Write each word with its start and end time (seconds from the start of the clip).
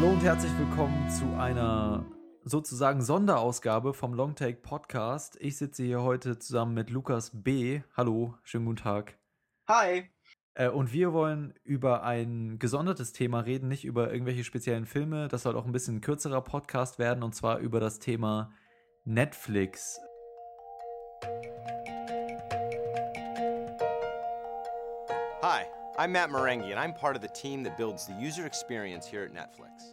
Hallo 0.00 0.12
und 0.12 0.22
herzlich 0.22 0.58
willkommen 0.58 1.10
zu 1.10 1.26
einer 1.38 2.06
sozusagen 2.42 3.02
Sonderausgabe 3.02 3.92
vom 3.92 4.14
Longtake 4.14 4.62
Podcast. 4.62 5.36
Ich 5.42 5.58
sitze 5.58 5.82
hier 5.82 6.00
heute 6.00 6.38
zusammen 6.38 6.72
mit 6.72 6.88
Lukas 6.88 7.32
B. 7.34 7.82
Hallo, 7.94 8.34
schönen 8.42 8.64
guten 8.64 8.78
Tag. 8.78 9.18
Hi. 9.68 10.08
Äh, 10.54 10.70
und 10.70 10.94
wir 10.94 11.12
wollen 11.12 11.52
über 11.64 12.02
ein 12.02 12.58
gesondertes 12.58 13.12
Thema 13.12 13.40
reden, 13.40 13.68
nicht 13.68 13.84
über 13.84 14.10
irgendwelche 14.10 14.42
speziellen 14.42 14.86
Filme. 14.86 15.28
Das 15.28 15.42
soll 15.42 15.54
auch 15.54 15.66
ein 15.66 15.72
bisschen 15.72 15.96
ein 15.96 16.00
kürzerer 16.00 16.40
Podcast 16.40 16.98
werden 16.98 17.22
und 17.22 17.34
zwar 17.34 17.58
über 17.58 17.78
das 17.78 17.98
Thema 17.98 18.54
Netflix. 19.04 20.00
Hi, 25.42 25.66
I'm 26.00 26.12
Matt 26.12 26.30
Marenghi, 26.30 26.70
and 26.70 26.78
I'm 26.78 26.94
part 26.94 27.14
of 27.14 27.20
the 27.20 27.28
team 27.28 27.62
that 27.64 27.76
builds 27.76 28.06
the 28.06 28.14
user 28.14 28.46
experience 28.46 29.06
here 29.06 29.22
at 29.22 29.34
Netflix. 29.34 29.92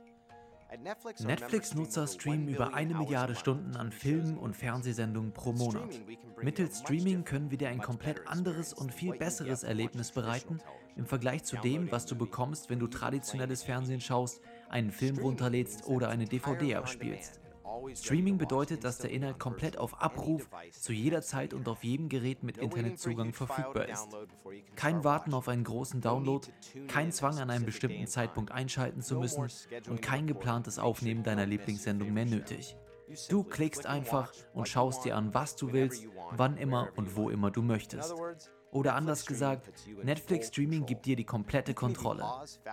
Netflix-Nutzer 1.25 2.07
stream 2.07 2.43
streamen 2.43 2.47
über 2.47 2.67
1 2.67 2.75
eine 2.75 2.93
Milliarde 2.93 3.35
Stunden 3.35 3.75
an 3.75 3.91
Filmen 3.91 4.37
und. 4.37 4.55
Fernsehsendungen 4.55 5.33
pro 5.33 5.51
Monat. 5.51 5.99
Mittels 6.41 6.79
Streaming 6.79 7.25
können 7.25 7.51
wir 7.51 7.57
dir 7.57 7.67
ein 7.67 7.81
komplett 7.81 8.25
anderes 8.25 8.71
und 8.71 8.93
viel 8.93 9.17
besseres 9.17 9.63
Erlebnis 9.63 10.13
bereiten 10.13 10.59
im 10.95 11.05
Vergleich 11.05 11.43
zu 11.43 11.57
dem, 11.57 11.91
was 11.91 12.05
du 12.05 12.15
bekommst, 12.15 12.69
wenn 12.69 12.79
du 12.79 12.87
traditionelles 12.87 13.63
Fernsehen 13.63 13.99
schaust, 13.99 14.39
einen 14.69 14.91
Film 14.91 15.17
runterlädst 15.17 15.87
oder 15.87 16.07
eine 16.07 16.23
DVD 16.23 16.75
abspielst. 16.75 17.41
Streaming 17.95 18.37
bedeutet, 18.37 18.83
dass 18.83 18.97
der 18.99 19.11
Inhalt 19.11 19.39
komplett 19.39 19.77
auf 19.77 20.01
Abruf 20.01 20.49
zu 20.71 20.93
jeder 20.93 21.21
Zeit 21.21 21.53
und 21.53 21.67
auf 21.67 21.83
jedem 21.83 22.09
Gerät 22.09 22.43
mit 22.43 22.57
Internetzugang 22.57 23.33
verfügbar 23.33 23.87
ist. 23.89 24.07
Kein 24.75 25.03
Warten 25.03 25.33
auf 25.33 25.47
einen 25.47 25.63
großen 25.63 26.01
Download, 26.01 26.47
kein 26.87 27.11
Zwang 27.11 27.39
an 27.39 27.49
einem 27.49 27.65
bestimmten 27.65 28.07
Zeitpunkt 28.07 28.51
einschalten 28.51 29.01
zu 29.01 29.15
müssen 29.19 29.47
und 29.89 30.01
kein 30.01 30.27
geplantes 30.27 30.79
Aufnehmen 30.79 31.23
deiner 31.23 31.45
Lieblingssendung 31.45 32.13
mehr 32.13 32.25
nötig. 32.25 32.75
Du 33.29 33.43
klickst 33.43 33.85
einfach 33.85 34.31
und 34.53 34.67
schaust 34.67 35.05
dir 35.05 35.15
an, 35.15 35.33
was 35.33 35.55
du 35.55 35.71
willst, 35.71 36.07
wann 36.31 36.57
immer 36.57 36.89
und 36.95 37.15
wo 37.15 37.29
immer 37.29 37.51
du 37.51 37.61
möchtest. 37.61 38.13
Oder 38.77 38.93
anders 38.93 39.25
gesagt, 39.25 39.71
Netflix 40.03 40.49
Streaming 40.49 40.85
gibt 40.85 41.07
dir 41.07 41.15
die 41.15 41.23
komplette 41.23 41.73
Kontrolle. 41.73 42.23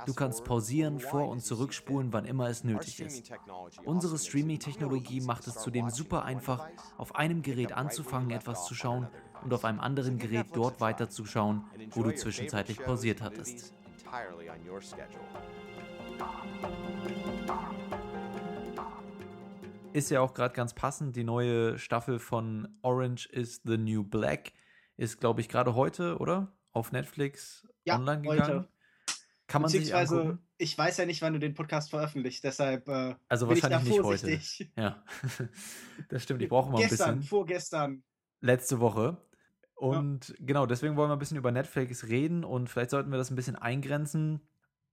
Du 0.05 0.13
kannst 0.13 0.45
pausieren, 0.45 1.01
vor- 1.01 1.31
und 1.31 1.41
zurückspulen, 1.41 2.13
wann 2.13 2.27
immer 2.27 2.51
es 2.51 2.63
nötig 2.63 3.01
ist. 3.01 3.33
Unsere 3.87 4.19
Streaming-Technologie 4.19 5.23
macht 5.23 5.47
es 5.47 5.55
zudem 5.55 5.89
super 5.89 6.27
einfach, 6.27 6.69
auf 6.99 7.17
einem 7.17 7.41
Gerät 7.41 7.73
anzufangen, 7.73 8.33
etwas 8.33 8.67
zu 8.67 8.75
schauen 8.75 9.09
und 9.43 9.55
auf 9.55 9.65
einem 9.65 9.81
anderen 9.81 10.19
Gerät 10.19 10.49
dort 10.53 10.79
weiterzuschauen, 10.83 11.65
wo 11.93 12.03
du 12.03 12.15
zwischenzeitlich 12.15 12.81
pausiert 12.81 13.23
hattest. 13.23 13.73
Ist 19.95 20.11
ja 20.11 20.21
auch 20.21 20.35
gerade 20.35 20.55
ganz 20.55 20.75
passend. 20.75 21.17
Die 21.17 21.25
neue 21.25 21.79
Staffel 21.79 22.19
von 22.19 22.69
Orange 22.83 23.27
is 23.31 23.63
the 23.65 23.79
New 23.79 24.05
Black 24.05 24.53
ist, 24.97 25.20
glaube 25.20 25.41
ich, 25.41 25.48
gerade 25.48 25.75
heute, 25.75 26.19
oder? 26.19 26.56
Auf 26.73 26.92
Netflix 26.92 27.67
Ja, 27.84 27.97
online 27.97 28.27
heute. 28.28 28.42
gegangen. 28.42 28.69
Kann 29.47 29.61
man 29.62 29.70
sich 29.70 29.81
Beziehungsweise, 29.83 30.20
angucken? 30.20 30.47
ich 30.56 30.77
weiß 30.78 30.97
ja 30.97 31.06
nicht, 31.06 31.20
wann 31.23 31.34
du 31.34 31.39
den 31.39 31.53
Podcast 31.55 31.91
veröffentlicht, 31.91 32.42
deshalb 32.45 32.89
äh, 32.89 33.14
Also 33.28 33.47
bin 33.47 33.56
ich 33.56 33.62
da 33.62 33.70
wahrscheinlich 33.70 33.95
nicht 33.97 34.03
heute. 34.05 34.19
vorsichtig. 34.27 34.73
Ja, 34.77 35.05
das 36.09 36.23
stimmt. 36.23 36.42
Ich 36.42 36.48
brauche 36.48 36.70
mal 36.70 36.83
ein 36.83 36.89
Gestern, 36.89 37.17
bisschen. 37.17 37.28
vorgestern. 37.28 38.03
Letzte 38.41 38.81
Woche. 38.81 39.19
Und 39.75 40.34
genau, 40.39 40.67
deswegen 40.67 40.97
wollen 40.97 41.11
wir 41.11 41.17
ein 41.17 41.19
bisschen 41.19 41.36
über 41.36 41.53
Netflix 41.53 42.05
reden 42.08 42.42
und 42.45 42.70
vielleicht 42.70 42.91
sollten 42.91 43.11
wir 43.11 43.19
das 43.19 43.31
ein 43.31 43.36
bisschen 43.36 43.56
eingrenzen. 43.56 44.41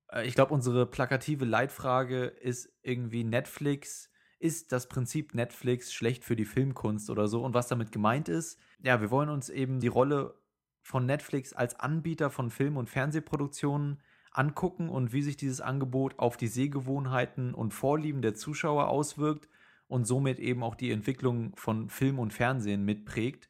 Äh, 0.09 0.27
Ich 0.27 0.36
glaube, 0.36 0.53
unsere 0.53 0.86
plakative 0.86 1.45
Leitfrage 1.45 2.26
ist 2.26 2.70
irgendwie 2.81 3.23
Netflix. 3.23 4.11
Ist 4.41 4.71
das 4.71 4.87
Prinzip 4.87 5.35
Netflix 5.35 5.93
schlecht 5.93 6.23
für 6.25 6.35
die 6.35 6.45
Filmkunst 6.45 7.11
oder 7.11 7.27
so? 7.27 7.43
Und 7.43 7.53
was 7.53 7.67
damit 7.67 7.91
gemeint 7.91 8.27
ist, 8.27 8.59
ja, 8.81 8.99
wir 8.99 9.11
wollen 9.11 9.29
uns 9.29 9.49
eben 9.49 9.79
die 9.79 9.87
Rolle 9.87 10.35
von 10.81 11.05
Netflix 11.05 11.53
als 11.53 11.79
Anbieter 11.79 12.31
von 12.31 12.49
Film- 12.49 12.77
und 12.77 12.89
Fernsehproduktionen 12.89 14.02
angucken 14.31 14.89
und 14.89 15.13
wie 15.13 15.21
sich 15.21 15.37
dieses 15.37 15.61
Angebot 15.61 16.17
auf 16.17 16.37
die 16.37 16.47
Sehgewohnheiten 16.47 17.53
und 17.53 17.73
Vorlieben 17.73 18.23
der 18.23 18.33
Zuschauer 18.33 18.87
auswirkt 18.87 19.47
und 19.87 20.05
somit 20.05 20.39
eben 20.39 20.63
auch 20.63 20.73
die 20.73 20.91
Entwicklung 20.91 21.55
von 21.55 21.89
Film 21.89 22.17
und 22.17 22.33
Fernsehen 22.33 22.83
mitprägt. 22.83 23.47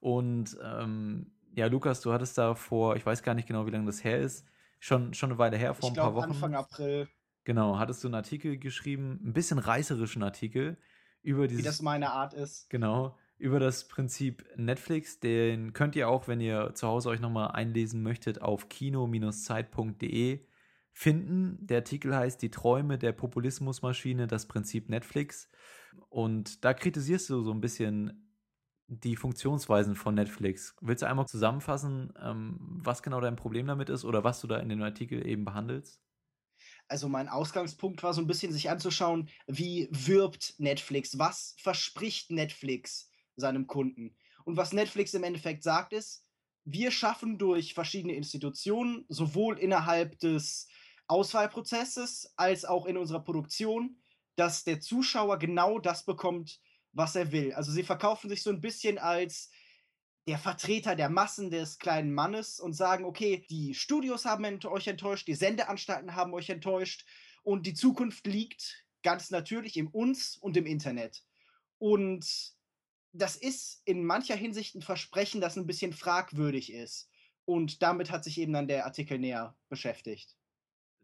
Und 0.00 0.58
ähm, 0.60 1.30
ja, 1.54 1.66
Lukas, 1.66 2.00
du 2.00 2.12
hattest 2.12 2.36
da 2.36 2.56
vor, 2.56 2.96
ich 2.96 3.06
weiß 3.06 3.22
gar 3.22 3.34
nicht 3.34 3.46
genau, 3.46 3.66
wie 3.66 3.70
lange 3.70 3.86
das 3.86 4.02
her 4.02 4.18
ist, 4.18 4.44
schon, 4.80 5.14
schon 5.14 5.30
eine 5.30 5.38
Weile 5.38 5.56
her, 5.56 5.74
vor 5.74 5.90
Ich 5.90 5.90
ein 5.90 5.94
paar 5.94 6.12
glaube, 6.12 6.16
Wochen. 6.16 6.32
Anfang 6.32 6.54
April, 6.54 7.08
Genau, 7.44 7.78
hattest 7.78 8.04
du 8.04 8.08
einen 8.08 8.14
Artikel 8.14 8.56
geschrieben, 8.56 9.20
ein 9.24 9.32
bisschen 9.32 9.58
reißerischen 9.58 10.22
Artikel 10.22 10.76
über 11.22 11.44
wie 11.44 11.48
dieses, 11.48 11.64
das 11.64 11.82
meine 11.82 12.12
Art 12.12 12.34
ist. 12.34 12.68
genau, 12.70 13.16
über 13.38 13.58
das 13.58 13.88
Prinzip 13.88 14.44
Netflix. 14.56 15.18
Den 15.20 15.72
könnt 15.72 15.96
ihr 15.96 16.08
auch, 16.08 16.28
wenn 16.28 16.40
ihr 16.40 16.74
zu 16.74 16.86
Hause 16.86 17.08
euch 17.08 17.20
nochmal 17.20 17.52
einlesen 17.52 18.02
möchtet, 18.02 18.40
auf 18.42 18.68
kino-zeit.de 18.68 20.46
finden. 20.92 21.58
Der 21.60 21.78
Artikel 21.78 22.14
heißt 22.14 22.40
Die 22.42 22.50
Träume 22.50 22.98
der 22.98 23.12
Populismusmaschine, 23.12 24.26
das 24.26 24.46
Prinzip 24.46 24.88
Netflix. 24.88 25.48
Und 26.08 26.64
da 26.64 26.74
kritisierst 26.74 27.30
du 27.30 27.42
so 27.42 27.52
ein 27.52 27.60
bisschen 27.60 28.28
die 28.88 29.16
Funktionsweisen 29.16 29.94
von 29.94 30.14
Netflix. 30.14 30.76
Willst 30.80 31.02
du 31.02 31.08
einmal 31.08 31.26
zusammenfassen, 31.26 32.12
ähm, 32.22 32.58
was 32.60 33.02
genau 33.02 33.20
dein 33.20 33.36
Problem 33.36 33.66
damit 33.66 33.88
ist 33.88 34.04
oder 34.04 34.22
was 34.22 34.40
du 34.40 34.46
da 34.46 34.58
in 34.58 34.68
dem 34.68 34.82
Artikel 34.82 35.26
eben 35.26 35.44
behandelst? 35.44 36.01
Also 36.92 37.08
mein 37.08 37.30
Ausgangspunkt 37.30 38.02
war 38.02 38.12
so 38.12 38.20
ein 38.20 38.26
bisschen 38.26 38.52
sich 38.52 38.68
anzuschauen, 38.68 39.30
wie 39.46 39.88
wirbt 39.90 40.56
Netflix, 40.58 41.18
was 41.18 41.54
verspricht 41.56 42.30
Netflix 42.30 43.08
seinem 43.34 43.66
Kunden. 43.66 44.14
Und 44.44 44.58
was 44.58 44.74
Netflix 44.74 45.14
im 45.14 45.24
Endeffekt 45.24 45.62
sagt 45.62 45.94
ist, 45.94 46.26
wir 46.66 46.90
schaffen 46.90 47.38
durch 47.38 47.72
verschiedene 47.72 48.14
Institutionen, 48.14 49.06
sowohl 49.08 49.58
innerhalb 49.58 50.18
des 50.18 50.68
Auswahlprozesses 51.06 52.34
als 52.36 52.66
auch 52.66 52.84
in 52.84 52.98
unserer 52.98 53.24
Produktion, 53.24 53.96
dass 54.36 54.62
der 54.62 54.80
Zuschauer 54.80 55.38
genau 55.38 55.78
das 55.78 56.04
bekommt, 56.04 56.60
was 56.92 57.16
er 57.16 57.32
will. 57.32 57.54
Also 57.54 57.72
sie 57.72 57.84
verkaufen 57.84 58.28
sich 58.28 58.42
so 58.42 58.50
ein 58.50 58.60
bisschen 58.60 58.98
als 58.98 59.50
der 60.28 60.38
Vertreter 60.38 60.94
der 60.94 61.08
Massen 61.08 61.50
des 61.50 61.78
kleinen 61.78 62.12
Mannes 62.12 62.60
und 62.60 62.74
sagen, 62.74 63.04
okay, 63.04 63.44
die 63.50 63.74
Studios 63.74 64.24
haben 64.24 64.44
ent 64.44 64.64
euch 64.64 64.86
enttäuscht, 64.86 65.26
die 65.26 65.34
Sendeanstalten 65.34 66.14
haben 66.14 66.32
euch 66.32 66.48
enttäuscht 66.48 67.04
und 67.42 67.66
die 67.66 67.74
Zukunft 67.74 68.26
liegt 68.26 68.84
ganz 69.02 69.30
natürlich 69.30 69.76
im 69.76 69.88
uns 69.88 70.36
und 70.36 70.56
im 70.56 70.66
Internet. 70.66 71.24
Und 71.78 72.54
das 73.12 73.36
ist 73.36 73.82
in 73.84 74.04
mancher 74.04 74.36
Hinsicht 74.36 74.74
ein 74.76 74.82
Versprechen, 74.82 75.40
das 75.40 75.56
ein 75.56 75.66
bisschen 75.66 75.92
fragwürdig 75.92 76.72
ist. 76.72 77.10
Und 77.44 77.82
damit 77.82 78.12
hat 78.12 78.22
sich 78.22 78.38
eben 78.38 78.52
dann 78.52 78.68
der 78.68 78.86
Artikel 78.86 79.18
näher 79.18 79.56
beschäftigt. 79.68 80.36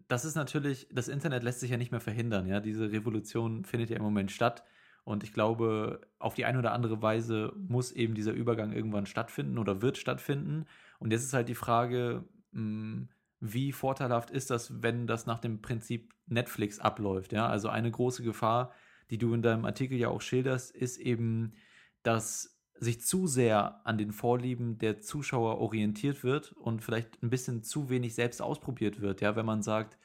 das 0.09 0.25
ist 0.25 0.37
natürlich, 0.37 0.89
das 0.91 1.09
Internet 1.09 1.43
lässt 1.43 1.61
sich 1.61 1.71
ja 1.71 1.77
nicht 1.77 1.91
mehr 1.91 2.01
verhindern, 2.01 2.47
ja. 2.47 2.61
Diese 2.61 2.91
Revolution 2.91 3.65
findet 3.65 3.91
ja 3.91 3.97
im 3.97 4.03
Moment 4.03 4.31
statt. 4.31 4.65
Und 5.09 5.25
ich 5.25 5.33
glaube, 5.33 6.03
auf 6.19 6.35
die 6.35 6.45
eine 6.45 6.59
oder 6.59 6.73
andere 6.73 7.01
Weise 7.01 7.55
muss 7.57 7.93
eben 7.93 8.15
dieser 8.15 8.33
Übergang 8.33 8.73
irgendwann 8.75 9.07
stattfinden 9.07 9.57
oder 9.57 9.81
wird 9.81 9.97
stattfinden. 9.97 10.67
Und 10.99 11.13
jetzt 11.13 11.25
ist 11.25 11.33
halt 11.33 11.49
die 11.49 11.55
Frage, 11.55 12.27
mh, 12.53 13.07
wie 13.41 13.73
vorteilhaft 13.73 14.29
ist 14.29 14.51
das, 14.51 14.83
wenn 14.83 15.07
das 15.07 15.25
nach 15.25 15.39
dem 15.39 15.63
Prinzip 15.63 16.13
Netflix 16.27 16.79
abläuft, 16.79 17.33
ja? 17.33 17.49
Also 17.49 17.71
eine 17.71 17.91
große 17.91 18.23
Gefahr, 18.23 18.75
die 19.09 19.17
du 19.17 19.33
in 19.33 19.41
deinem 19.41 19.65
Artikel 19.65 19.97
ja 19.97 20.11
auch 20.11 20.21
schilderst, 20.21 20.77
ist 20.77 20.99
eben, 20.99 21.55
dass 22.03 22.61
sich 22.75 23.01
zu 23.01 23.27
sehr 23.27 23.81
an 23.87 23.97
den 23.97 24.13
Vorlieben 24.13 24.77
der 24.77 25.01
Zuschauer 25.01 25.57
orientiert 25.59 26.23
wird 26.23 26.53
und 26.53 26.83
vielleicht 26.83 27.23
ein 27.23 27.31
bisschen 27.31 27.63
zu 27.63 27.89
wenig 27.89 28.15
selbst 28.15 28.43
ausprobiert 28.43 29.01
wird. 29.01 29.23
Ja, 29.23 29.37
wenn 29.37 29.47
man 29.47 29.63
sagt, 29.63 29.97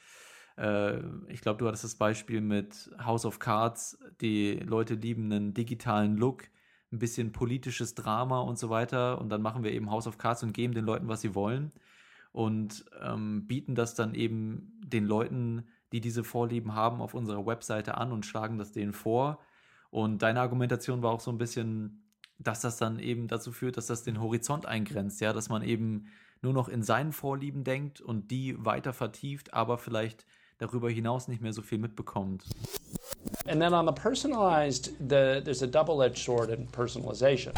äh, 0.57 0.99
ich 1.27 1.41
glaube, 1.41 1.59
du 1.59 1.67
hattest 1.67 1.83
das 1.83 1.95
Beispiel 1.95 2.41
mit 2.41 2.91
House 3.03 3.25
of 3.25 3.39
Cards, 3.39 3.97
die 4.21 4.53
Leute 4.53 4.95
lieben 4.95 5.31
einen 5.31 5.53
digitalen 5.53 6.17
Look, 6.17 6.43
ein 6.91 6.99
bisschen 6.99 7.31
politisches 7.31 7.95
Drama 7.95 8.41
und 8.41 8.59
so 8.59 8.69
weiter. 8.69 9.19
Und 9.19 9.29
dann 9.29 9.41
machen 9.41 9.63
wir 9.63 9.71
eben 9.71 9.89
House 9.89 10.07
of 10.07 10.17
Cards 10.17 10.43
und 10.43 10.53
geben 10.53 10.73
den 10.73 10.85
Leuten, 10.85 11.07
was 11.07 11.21
sie 11.21 11.35
wollen. 11.35 11.71
Und 12.31 12.85
ähm, 13.01 13.47
bieten 13.47 13.75
das 13.75 13.95
dann 13.95 14.15
eben 14.15 14.79
den 14.83 15.05
Leuten, 15.05 15.67
die 15.91 16.01
diese 16.01 16.23
Vorlieben 16.23 16.73
haben, 16.73 17.01
auf 17.01 17.13
unserer 17.13 17.45
Webseite 17.45 17.97
an 17.97 18.11
und 18.11 18.25
schlagen 18.25 18.57
das 18.57 18.71
denen 18.71 18.93
vor. 18.93 19.39
Und 19.89 20.23
deine 20.23 20.41
Argumentation 20.41 21.03
war 21.03 21.11
auch 21.11 21.19
so 21.19 21.31
ein 21.31 21.37
bisschen, 21.37 22.03
dass 22.39 22.61
das 22.61 22.77
dann 22.77 22.99
eben 22.99 23.27
dazu 23.27 23.51
führt, 23.51 23.77
dass 23.77 23.87
das 23.87 24.03
den 24.03 24.19
Horizont 24.19 24.65
eingrenzt, 24.65 25.21
ja, 25.21 25.33
dass 25.33 25.49
man 25.49 25.61
eben 25.61 26.07
nur 26.41 26.53
noch 26.53 26.67
in 26.67 26.83
seinen 26.83 27.13
Vorlieben 27.13 27.63
denkt 27.63 28.01
und 28.01 28.31
die 28.31 28.55
weiter 28.63 28.93
vertieft, 28.93 29.53
aber 29.53 29.77
vielleicht 29.77 30.25
darüber 30.57 30.89
hinaus 30.89 31.27
nicht 31.27 31.41
mehr 31.41 31.53
so 31.53 31.61
viel 31.61 31.77
mitbekommt. 31.77 32.43
And 33.45 33.61
then 33.61 33.73
on 33.73 33.85
the 33.85 33.93
personalized, 33.93 34.91
the, 34.99 35.41
there's 35.43 35.63
a 35.63 35.67
double-edged 35.67 36.17
sword 36.17 36.49
in 36.49 36.67
personalization. 36.67 37.53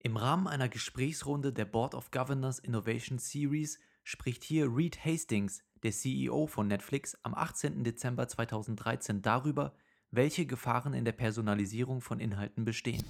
Im 0.00 0.16
Rahmen 0.16 0.46
einer 0.46 0.68
Gesprächsrunde 0.68 1.52
der 1.52 1.64
Board 1.64 1.94
of 1.94 2.10
Governors 2.10 2.58
Innovation 2.58 3.18
Series 3.18 3.78
spricht 4.04 4.44
hier 4.44 4.74
Reed 4.74 5.04
Hastings, 5.04 5.62
der 5.82 5.92
CEO 5.92 6.46
von 6.46 6.66
Netflix, 6.66 7.16
am 7.22 7.34
18. 7.34 7.84
Dezember 7.84 8.26
2013 8.26 9.22
darüber, 9.22 9.74
welche 10.10 10.46
Gefahren 10.46 10.94
in 10.94 11.04
der 11.04 11.12
Personalisierung 11.12 12.00
von 12.00 12.20
Inhalten 12.20 12.64
bestehen. 12.64 13.04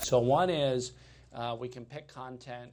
So 0.00 0.18
one 0.18 0.52
is 0.52 0.94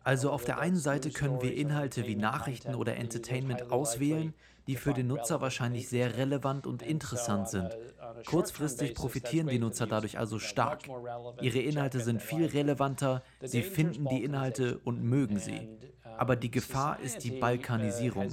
Also 0.04 0.32
auf 0.32 0.46
der 0.46 0.60
einen 0.60 0.78
Seite 0.78 1.12
können 1.12 1.42
wir 1.42 1.56
Inhalte 1.56 2.06
wie 2.06 2.16
Nachrichten 2.16 2.76
oder 2.76 2.98
Entertainment 2.98 3.72
auswählen, 3.72 4.34
die 4.68 4.76
für 4.76 4.94
den 4.94 5.08
Nutzer 5.08 5.42
wahrscheinlich 5.42 5.90
sehr 5.90 6.18
relevant 6.18 6.68
und 6.68 6.82
interessant 6.84 7.50
sind. 7.50 7.76
Kurzfristig 8.26 8.94
profitieren 8.94 9.48
die 9.48 9.60
Nutzer 9.60 9.88
dadurch 9.88 10.20
also 10.20 10.40
stark. 10.40 10.84
Ihre 11.42 11.60
Inhalte 11.60 12.00
sind 12.02 12.22
viel 12.22 12.46
relevanter, 12.46 13.24
sie 13.42 13.64
finden 13.64 14.08
die 14.08 14.24
Inhalte 14.24 14.80
und 14.84 15.02
mögen 15.04 15.40
sie. 15.40 15.70
Aber 16.18 16.36
die 16.36 16.52
Gefahr 16.52 17.00
ist 17.00 17.24
die 17.24 17.32
Balkanisierung. 17.32 18.28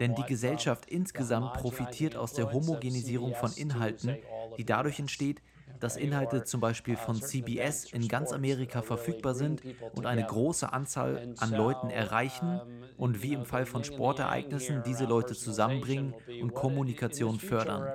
Denn 0.00 0.14
die 0.14 0.22
Gesellschaft 0.22 0.86
insgesamt 0.86 1.52
profitiert 1.52 2.16
aus 2.16 2.32
der 2.32 2.52
Homogenisierung 2.52 3.34
von 3.34 3.52
Inhalten, 3.52 4.16
die 4.56 4.64
dadurch 4.64 4.98
entsteht, 4.98 5.42
dass 5.80 5.96
Inhalte 5.96 6.44
zum 6.44 6.60
Beispiel 6.60 6.96
von 6.96 7.20
CBS 7.20 7.92
in 7.92 8.08
ganz 8.08 8.32
Amerika 8.32 8.82
verfügbar 8.82 9.34
sind 9.34 9.62
und 9.94 10.06
eine 10.06 10.24
große 10.24 10.72
Anzahl 10.72 11.34
an 11.38 11.52
Leuten 11.52 11.90
erreichen 11.90 12.60
und 12.96 13.22
wie 13.22 13.32
im 13.32 13.44
Fall 13.44 13.66
von 13.66 13.84
Sportereignissen 13.84 14.82
diese 14.84 15.04
Leute 15.04 15.34
zusammenbringen 15.34 16.14
und 16.42 16.54
Kommunikation 16.54 17.38
fördern. 17.38 17.86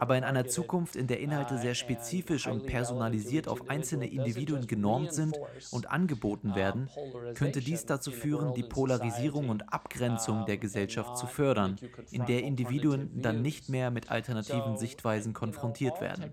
Aber 0.00 0.16
in 0.16 0.24
einer 0.24 0.46
Zukunft, 0.46 0.96
in 0.96 1.06
der 1.06 1.20
Inhalte 1.20 1.58
sehr 1.58 1.74
spezifisch 1.74 2.46
und 2.46 2.66
personalisiert 2.66 3.48
auf 3.48 3.68
einzelne 3.70 4.06
Individuen 4.06 4.66
genormt 4.66 5.12
sind 5.12 5.38
und 5.70 5.90
angeboten 5.90 6.54
werden, 6.54 6.88
könnte 7.34 7.60
dies 7.60 7.86
dazu 7.86 8.10
führen, 8.10 8.54
die 8.54 8.62
Polarisierung 8.62 9.48
und 9.48 9.72
Abgrenzung 9.72 10.44
der 10.46 10.58
Gesellschaft 10.58 11.16
zu 11.16 11.26
fördern, 11.26 11.76
in 12.10 12.26
der 12.26 12.42
Individuen 12.42 13.22
dann 13.22 13.42
nicht 13.42 13.68
mehr 13.68 13.90
mit 13.90 14.10
alternativen 14.10 14.76
Sichtweisen 14.76 15.32
konfrontiert 15.32 16.00
werden. 16.00 16.32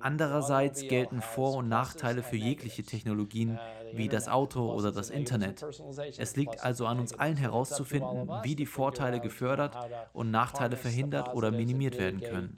Andererseits 0.00 0.82
gelten 0.82 1.20
Vor- 1.20 1.56
und 1.56 1.68
Nachteile 1.68 2.22
für 2.22 2.36
jegliche 2.36 2.82
Technologien 2.82 3.58
wie 3.92 4.08
das 4.08 4.28
Auto 4.28 4.72
oder 4.72 4.92
das 4.92 5.10
Internet. 5.10 5.64
Es 6.16 6.36
liegt 6.36 6.62
also 6.64 6.86
an 6.86 7.00
uns 7.00 7.14
allen 7.14 7.36
herauszufinden, 7.36 8.28
wie 8.42 8.54
die 8.54 8.66
Vorteile 8.66 9.20
gefördert 9.20 9.76
und 10.12 10.30
Nachteile 10.30 10.76
verhindert 10.76 11.34
oder 11.34 11.50
minimiert 11.50 11.98
werden 11.98 12.20
können. 12.20 12.56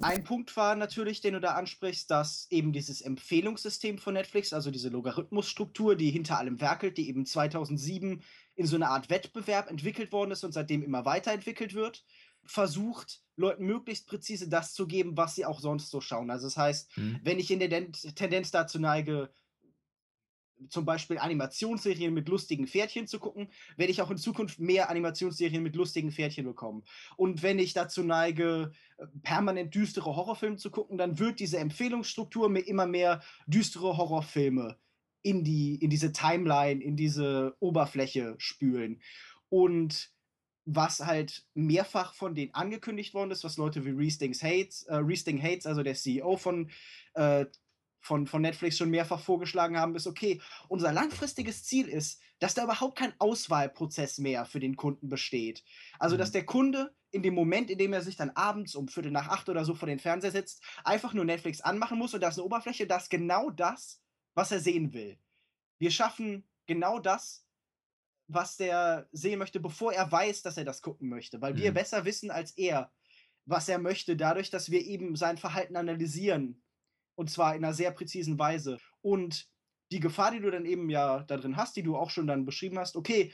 Ein 0.00 0.24
Punkt 0.24 0.54
war 0.56 0.74
natürlich, 0.74 1.20
den 1.22 1.34
du 1.34 1.40
da 1.40 1.52
ansprichst, 1.52 2.10
dass 2.10 2.46
eben 2.50 2.72
dieses 2.72 3.00
Empfehlungssystem 3.00 3.98
von 3.98 4.14
Netflix, 4.14 4.52
also 4.52 4.70
diese 4.70 4.90
Logarithmusstruktur, 4.90 5.96
die 5.96 6.10
hinter 6.10 6.38
allem 6.38 6.60
werkelt, 6.60 6.98
die 6.98 7.08
eben 7.08 7.24
2007 7.24 8.22
in 8.56 8.66
so 8.66 8.76
einer 8.76 8.90
Art 8.90 9.10
Wettbewerb 9.10 9.70
entwickelt 9.70 10.12
worden 10.12 10.32
ist 10.32 10.42
und 10.42 10.52
seitdem 10.52 10.82
immer 10.82 11.04
weiterentwickelt 11.04 11.74
wird, 11.74 12.04
versucht, 12.44 13.22
Leuten 13.36 13.66
möglichst 13.66 14.06
präzise 14.06 14.48
das 14.48 14.72
zu 14.72 14.86
geben, 14.86 15.16
was 15.16 15.34
sie 15.34 15.44
auch 15.44 15.60
sonst 15.60 15.90
so 15.90 16.00
schauen. 16.00 16.30
Also 16.30 16.46
das 16.46 16.56
heißt, 16.56 16.96
mhm. 16.96 17.20
wenn 17.22 17.38
ich 17.38 17.50
in 17.50 17.58
der 17.58 17.92
Tendenz 18.14 18.50
dazu 18.50 18.78
neige, 18.78 19.30
zum 20.70 20.86
Beispiel 20.86 21.18
Animationsserien 21.18 22.14
mit 22.14 22.30
lustigen 22.30 22.66
Pferdchen 22.66 23.06
zu 23.06 23.18
gucken, 23.18 23.50
werde 23.76 23.92
ich 23.92 24.00
auch 24.00 24.10
in 24.10 24.16
Zukunft 24.16 24.58
mehr 24.58 24.88
Animationsserien 24.88 25.62
mit 25.62 25.76
lustigen 25.76 26.10
Pferdchen 26.10 26.46
bekommen. 26.46 26.82
Und 27.18 27.42
wenn 27.42 27.58
ich 27.58 27.74
dazu 27.74 28.02
neige, 28.02 28.72
permanent 29.22 29.74
düstere 29.74 30.16
Horrorfilme 30.16 30.56
zu 30.56 30.70
gucken, 30.70 30.96
dann 30.96 31.18
wird 31.18 31.40
diese 31.40 31.58
Empfehlungsstruktur 31.58 32.48
mir 32.48 32.60
immer 32.60 32.86
mehr 32.86 33.22
düstere 33.46 33.98
Horrorfilme 33.98 34.78
in, 35.26 35.42
die, 35.42 35.74
in 35.74 35.90
diese 35.90 36.12
Timeline, 36.12 36.80
in 36.80 36.94
diese 36.96 37.56
Oberfläche 37.58 38.36
spülen. 38.38 39.02
Und 39.48 40.12
was 40.64 41.04
halt 41.04 41.44
mehrfach 41.54 42.14
von 42.14 42.36
denen 42.36 42.54
angekündigt 42.54 43.12
worden 43.12 43.32
ist, 43.32 43.42
was 43.42 43.56
Leute 43.56 43.84
wie 43.84 43.90
Reesting 43.90 44.34
Hates, 44.34 44.84
äh, 44.84 44.94
Reesting 44.94 45.42
Hates, 45.42 45.66
also 45.66 45.82
der 45.82 45.96
CEO 45.96 46.36
von, 46.36 46.70
äh, 47.14 47.44
von, 47.98 48.28
von 48.28 48.40
Netflix 48.40 48.76
schon 48.76 48.90
mehrfach 48.90 49.18
vorgeschlagen 49.18 49.76
haben, 49.76 49.96
ist 49.96 50.06
okay, 50.06 50.40
unser 50.68 50.92
langfristiges 50.92 51.64
Ziel 51.64 51.88
ist, 51.88 52.20
dass 52.38 52.54
da 52.54 52.62
überhaupt 52.62 52.96
kein 52.96 53.12
Auswahlprozess 53.18 54.18
mehr 54.18 54.44
für 54.44 54.60
den 54.60 54.76
Kunden 54.76 55.08
besteht. 55.08 55.64
Also, 55.98 56.14
mhm. 56.14 56.20
dass 56.20 56.30
der 56.30 56.46
Kunde 56.46 56.94
in 57.10 57.24
dem 57.24 57.34
Moment, 57.34 57.68
in 57.68 57.78
dem 57.78 57.92
er 57.92 58.02
sich 58.02 58.14
dann 58.14 58.30
abends 58.30 58.76
um 58.76 58.86
Viertel 58.86 59.10
nach 59.10 59.26
acht 59.26 59.48
oder 59.48 59.64
so 59.64 59.74
vor 59.74 59.88
den 59.88 59.98
Fernseher 59.98 60.30
setzt, 60.30 60.62
einfach 60.84 61.14
nur 61.14 61.24
Netflix 61.24 61.60
anmachen 61.60 61.98
muss 61.98 62.14
und 62.14 62.20
da 62.20 62.28
ist 62.28 62.38
eine 62.38 62.44
Oberfläche, 62.44 62.86
dass 62.86 63.08
genau 63.08 63.50
das 63.50 64.00
was 64.36 64.52
er 64.52 64.60
sehen 64.60 64.92
will. 64.92 65.18
Wir 65.78 65.90
schaffen 65.90 66.48
genau 66.66 67.00
das, 67.00 67.44
was 68.28 68.56
der 68.56 69.08
sehen 69.10 69.38
möchte, 69.38 69.58
bevor 69.58 69.92
er 69.92 70.10
weiß, 70.10 70.42
dass 70.42 70.56
er 70.56 70.64
das 70.64 70.82
gucken 70.82 71.08
möchte, 71.08 71.40
weil 71.40 71.54
mhm. 71.54 71.58
wir 71.58 71.74
besser 71.74 72.04
wissen 72.04 72.30
als 72.30 72.52
er, 72.52 72.92
was 73.46 73.68
er 73.68 73.78
möchte, 73.78 74.16
dadurch, 74.16 74.50
dass 74.50 74.70
wir 74.70 74.84
eben 74.84 75.16
sein 75.16 75.38
Verhalten 75.38 75.76
analysieren 75.76 76.62
und 77.14 77.30
zwar 77.30 77.56
in 77.56 77.64
einer 77.64 77.74
sehr 77.74 77.92
präzisen 77.92 78.38
Weise. 78.38 78.78
Und 79.00 79.48
die 79.92 80.00
Gefahr, 80.00 80.32
die 80.32 80.40
du 80.40 80.50
dann 80.50 80.66
eben 80.66 80.90
ja 80.90 81.22
da 81.22 81.36
drin 81.36 81.56
hast, 81.56 81.76
die 81.76 81.82
du 81.82 81.96
auch 81.96 82.10
schon 82.10 82.26
dann 82.26 82.44
beschrieben 82.44 82.78
hast, 82.78 82.96
okay, 82.96 83.32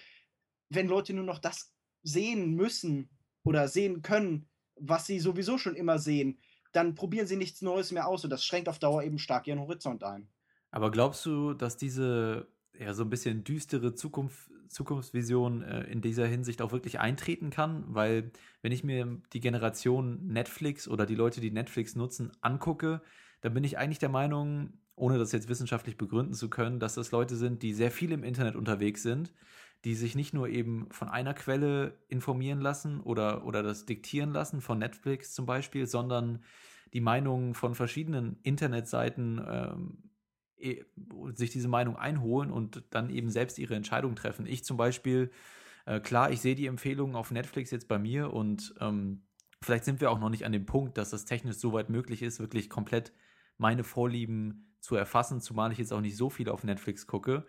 wenn 0.69 0.87
Leute 0.87 1.15
nur 1.15 1.25
noch 1.25 1.39
das 1.39 1.75
sehen 2.03 2.55
müssen 2.55 3.11
oder 3.43 3.69
sehen 3.69 4.03
können, 4.03 4.49
was 4.77 5.07
sie 5.07 5.19
sowieso 5.19 5.59
schon 5.59 5.75
immer 5.75 5.99
sehen, 5.99 6.41
dann 6.73 6.95
probieren 6.95 7.27
sie 7.27 7.37
nichts 7.37 7.61
Neues 7.63 7.91
mehr 7.91 8.07
aus 8.07 8.25
und 8.25 8.31
das 8.31 8.45
schränkt 8.45 8.69
auf 8.69 8.79
Dauer 8.79 9.03
eben 9.03 9.19
stark 9.19 9.47
ihren 9.47 9.61
Horizont 9.61 10.05
ein. 10.05 10.32
Aber 10.73 10.91
glaubst 10.91 11.25
du, 11.27 11.53
dass 11.53 11.77
diese 11.77 12.49
ja 12.77 12.95
so 12.95 13.05
ein 13.05 13.11
bisschen 13.11 13.45
düstere 13.45 13.95
Zukunft, 13.95 14.51
Zukunftsvision 14.69 15.63
äh, 15.63 15.85
in 15.85 16.01
dieser 16.01 16.27
Hinsicht 16.27 16.63
auch 16.63 16.73
wirklich 16.73 16.99
eintreten 16.99 17.51
kann? 17.51 17.85
Weil 17.89 18.33
wenn 18.63 18.73
ich 18.73 18.83
mir 18.83 19.21
die 19.35 19.41
Generation 19.41 20.27
Netflix 20.27 20.89
oder 20.89 21.07
die 21.07 21.15
Leute, 21.15 21.41
die 21.41 21.51
Netflix 21.51 21.95
nutzen, 21.95 22.33
angucke, 22.41 23.03
dann 23.43 23.55
bin 23.55 23.65
ich 23.65 23.77
eigentlich 23.77 23.99
der 23.99 24.09
Meinung, 24.09 24.73
ohne 24.97 25.19
das 25.19 25.33
jetzt 25.33 25.49
wissenschaftlich 25.49 25.99
begründen 25.99 26.33
zu 26.33 26.49
können, 26.49 26.81
dass 26.81 26.95
das 26.95 27.11
Leute 27.11 27.37
sind, 27.37 27.63
die 27.63 27.75
sehr 27.75 27.91
viel 27.91 28.11
im 28.11 28.25
Internet 28.25 28.57
unterwegs 28.57 29.03
sind, 29.03 29.33
die 29.85 29.95
sich 29.95 30.15
nicht 30.15 30.33
nur 30.33 30.49
eben 30.49 30.89
von 30.91 31.09
einer 31.09 31.35
Quelle 31.35 31.99
informieren 32.09 32.61
lassen 32.61 33.01
oder, 33.01 33.45
oder 33.45 33.63
das 33.63 33.85
diktieren 33.85 34.33
lassen, 34.33 34.63
von 34.63 34.79
Netflix 34.79 35.35
zum 35.35 35.45
Beispiel, 35.45 35.87
sondern 35.87 36.43
die 36.95 37.01
Meinungen 37.01 37.55
von 37.55 37.75
verschiedenen 37.75 38.39
Internetseiten 38.43 39.43
ähm, 39.47 40.12
sich 41.35 41.51
diese 41.51 41.69
Meinung 41.69 41.97
einholen 41.97 42.51
und 42.51 42.85
dann 42.91 43.11
eben 43.11 43.31
selbst 43.31 43.59
ihre 43.59 43.75
Entscheidung 43.75 44.15
treffen. 44.15 44.47
Ich 44.47 44.65
zum 44.65 44.77
Beispiel, 44.77 45.31
äh, 45.87 46.01
klar, 46.01 46.31
ich 46.31 46.41
sehe 46.41 46.55
die 46.55 46.67
Empfehlungen 46.67 47.17
auf 47.17 47.31
Netflix 47.31 47.71
jetzt 47.71 47.89
bei 47.89 47.99
mir 47.99 48.33
und 48.33 48.75
ähm, 48.81 49.23
vielleicht 49.61 49.85
sind 49.85 50.01
wir 50.01 50.11
auch 50.11 50.19
noch 50.19 50.31
nicht 50.31 50.45
an 50.45 50.53
dem 50.53 50.67
Punkt, 50.67 50.99
dass 50.99 51.11
das 51.11 51.25
technisch 51.25 51.57
soweit 51.57 51.91
möglich 51.91 52.23
ist, 52.23 52.41
wirklich 52.41 52.71
komplett 52.71 53.13
meine 53.59 53.85
Vorlieben 53.85 54.75
zu 54.81 54.97
erfassen, 54.97 55.41
zumal 55.41 55.73
ich 55.73 55.79
jetzt 55.79 55.93
auch 55.93 56.01
nicht 56.01 56.17
so 56.17 56.31
viel 56.31 56.49
auf 56.49 56.65
Netflix 56.65 57.07
gucke. 57.07 57.47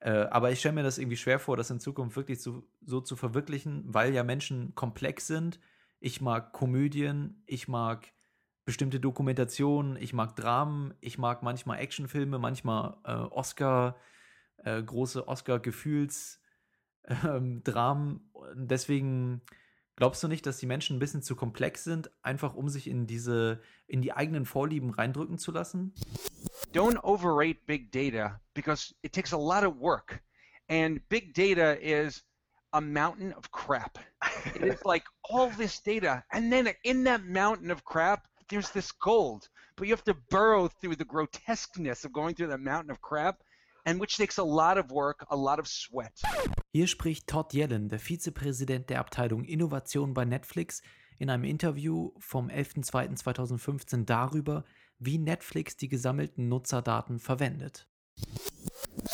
Äh, 0.00 0.26
aber 0.30 0.50
ich 0.50 0.58
stelle 0.58 0.74
mir 0.74 0.82
das 0.82 0.98
irgendwie 0.98 1.16
schwer 1.16 1.38
vor, 1.38 1.56
das 1.56 1.70
in 1.70 1.80
Zukunft 1.80 2.16
wirklich 2.16 2.40
so, 2.40 2.66
so 2.84 3.00
zu 3.00 3.16
verwirklichen, 3.16 3.84
weil 3.86 4.12
ja 4.12 4.24
Menschen 4.24 4.74
komplex 4.74 5.26
sind. 5.26 5.60
Ich 6.00 6.20
mag 6.20 6.52
Komödien, 6.52 7.42
ich 7.46 7.68
mag 7.68 8.12
bestimmte 8.64 9.00
Dokumentationen, 9.00 9.96
ich 9.96 10.12
mag 10.12 10.36
Dramen, 10.36 10.94
ich 11.00 11.18
mag 11.18 11.42
manchmal 11.42 11.80
Actionfilme, 11.80 12.38
manchmal 12.38 12.96
äh, 13.04 13.12
Oscar, 13.12 13.96
äh, 14.58 14.80
große 14.82 15.26
Oscar-Gefühls-Dramen. 15.26 18.10
Ähm, 18.10 18.20
Deswegen 18.54 19.42
glaubst 19.96 20.22
du 20.22 20.28
nicht, 20.28 20.46
dass 20.46 20.58
die 20.58 20.66
Menschen 20.66 20.96
ein 20.96 21.00
bisschen 21.00 21.22
zu 21.22 21.34
komplex 21.34 21.84
sind, 21.84 22.10
einfach 22.22 22.54
um 22.54 22.68
sich 22.68 22.88
in 22.88 23.06
diese, 23.06 23.62
in 23.86 24.02
die 24.02 24.12
eigenen 24.12 24.46
Vorlieben 24.46 24.90
reindrücken 24.90 25.38
zu 25.38 25.52
lassen? 25.52 25.94
Don't 26.72 27.02
overrate 27.02 27.60
big 27.66 27.92
data 27.92 28.40
because 28.54 28.94
it 29.02 29.12
takes 29.12 29.32
a 29.32 29.36
lot 29.36 29.64
of 29.64 29.78
work. 29.78 30.22
And 30.68 31.06
big 31.08 31.34
data 31.34 31.76
is 31.80 32.24
a 32.72 32.80
mountain 32.80 33.34
of 33.34 33.50
crap. 33.50 33.98
It 34.54 34.62
is 34.62 34.84
like 34.84 35.04
all 35.22 35.50
this 35.50 35.82
data, 35.82 36.24
and 36.30 36.50
then 36.50 36.68
in 36.82 37.04
that 37.04 37.24
mountain 37.24 37.70
of 37.70 37.84
crap, 37.84 38.26
there's 38.52 38.70
this 38.70 38.92
gold, 38.92 39.48
but 39.76 39.88
you 39.88 39.94
have 39.94 40.04
to 40.04 40.14
burrow 40.28 40.68
through 40.68 40.96
the 40.96 41.06
grotesqueness 41.06 42.04
of 42.04 42.12
going 42.12 42.34
through 42.34 42.48
that 42.48 42.60
mountain 42.60 42.90
of 42.90 43.00
crap, 43.00 43.42
and 43.86 43.98
which 43.98 44.18
takes 44.18 44.38
a 44.38 44.44
lot 44.44 44.76
of 44.76 44.90
work, 44.90 45.24
a 45.30 45.36
lot 45.36 45.58
of 45.58 45.66
sweat. 45.66 46.20
Hier 46.72 46.86
spricht 46.86 47.26
Todd 47.26 47.54
Yellen, 47.54 47.88
der 47.88 47.98
Vizepräsident 47.98 48.90
der 48.90 49.00
Abteilung 49.00 49.44
Innovation 49.44 50.12
bei 50.12 50.26
Netflix, 50.26 50.82
in 51.18 51.30
einem 51.30 51.44
Interview 51.44 52.12
vom 52.18 52.48
11.02.2015 52.48 54.04
darüber, 54.04 54.64
wie 54.98 55.18
Netflix 55.18 55.76
die 55.76 55.88
gesammelten 55.88 56.48
Nutzerdaten 56.48 57.18
verwendet. 57.18 57.88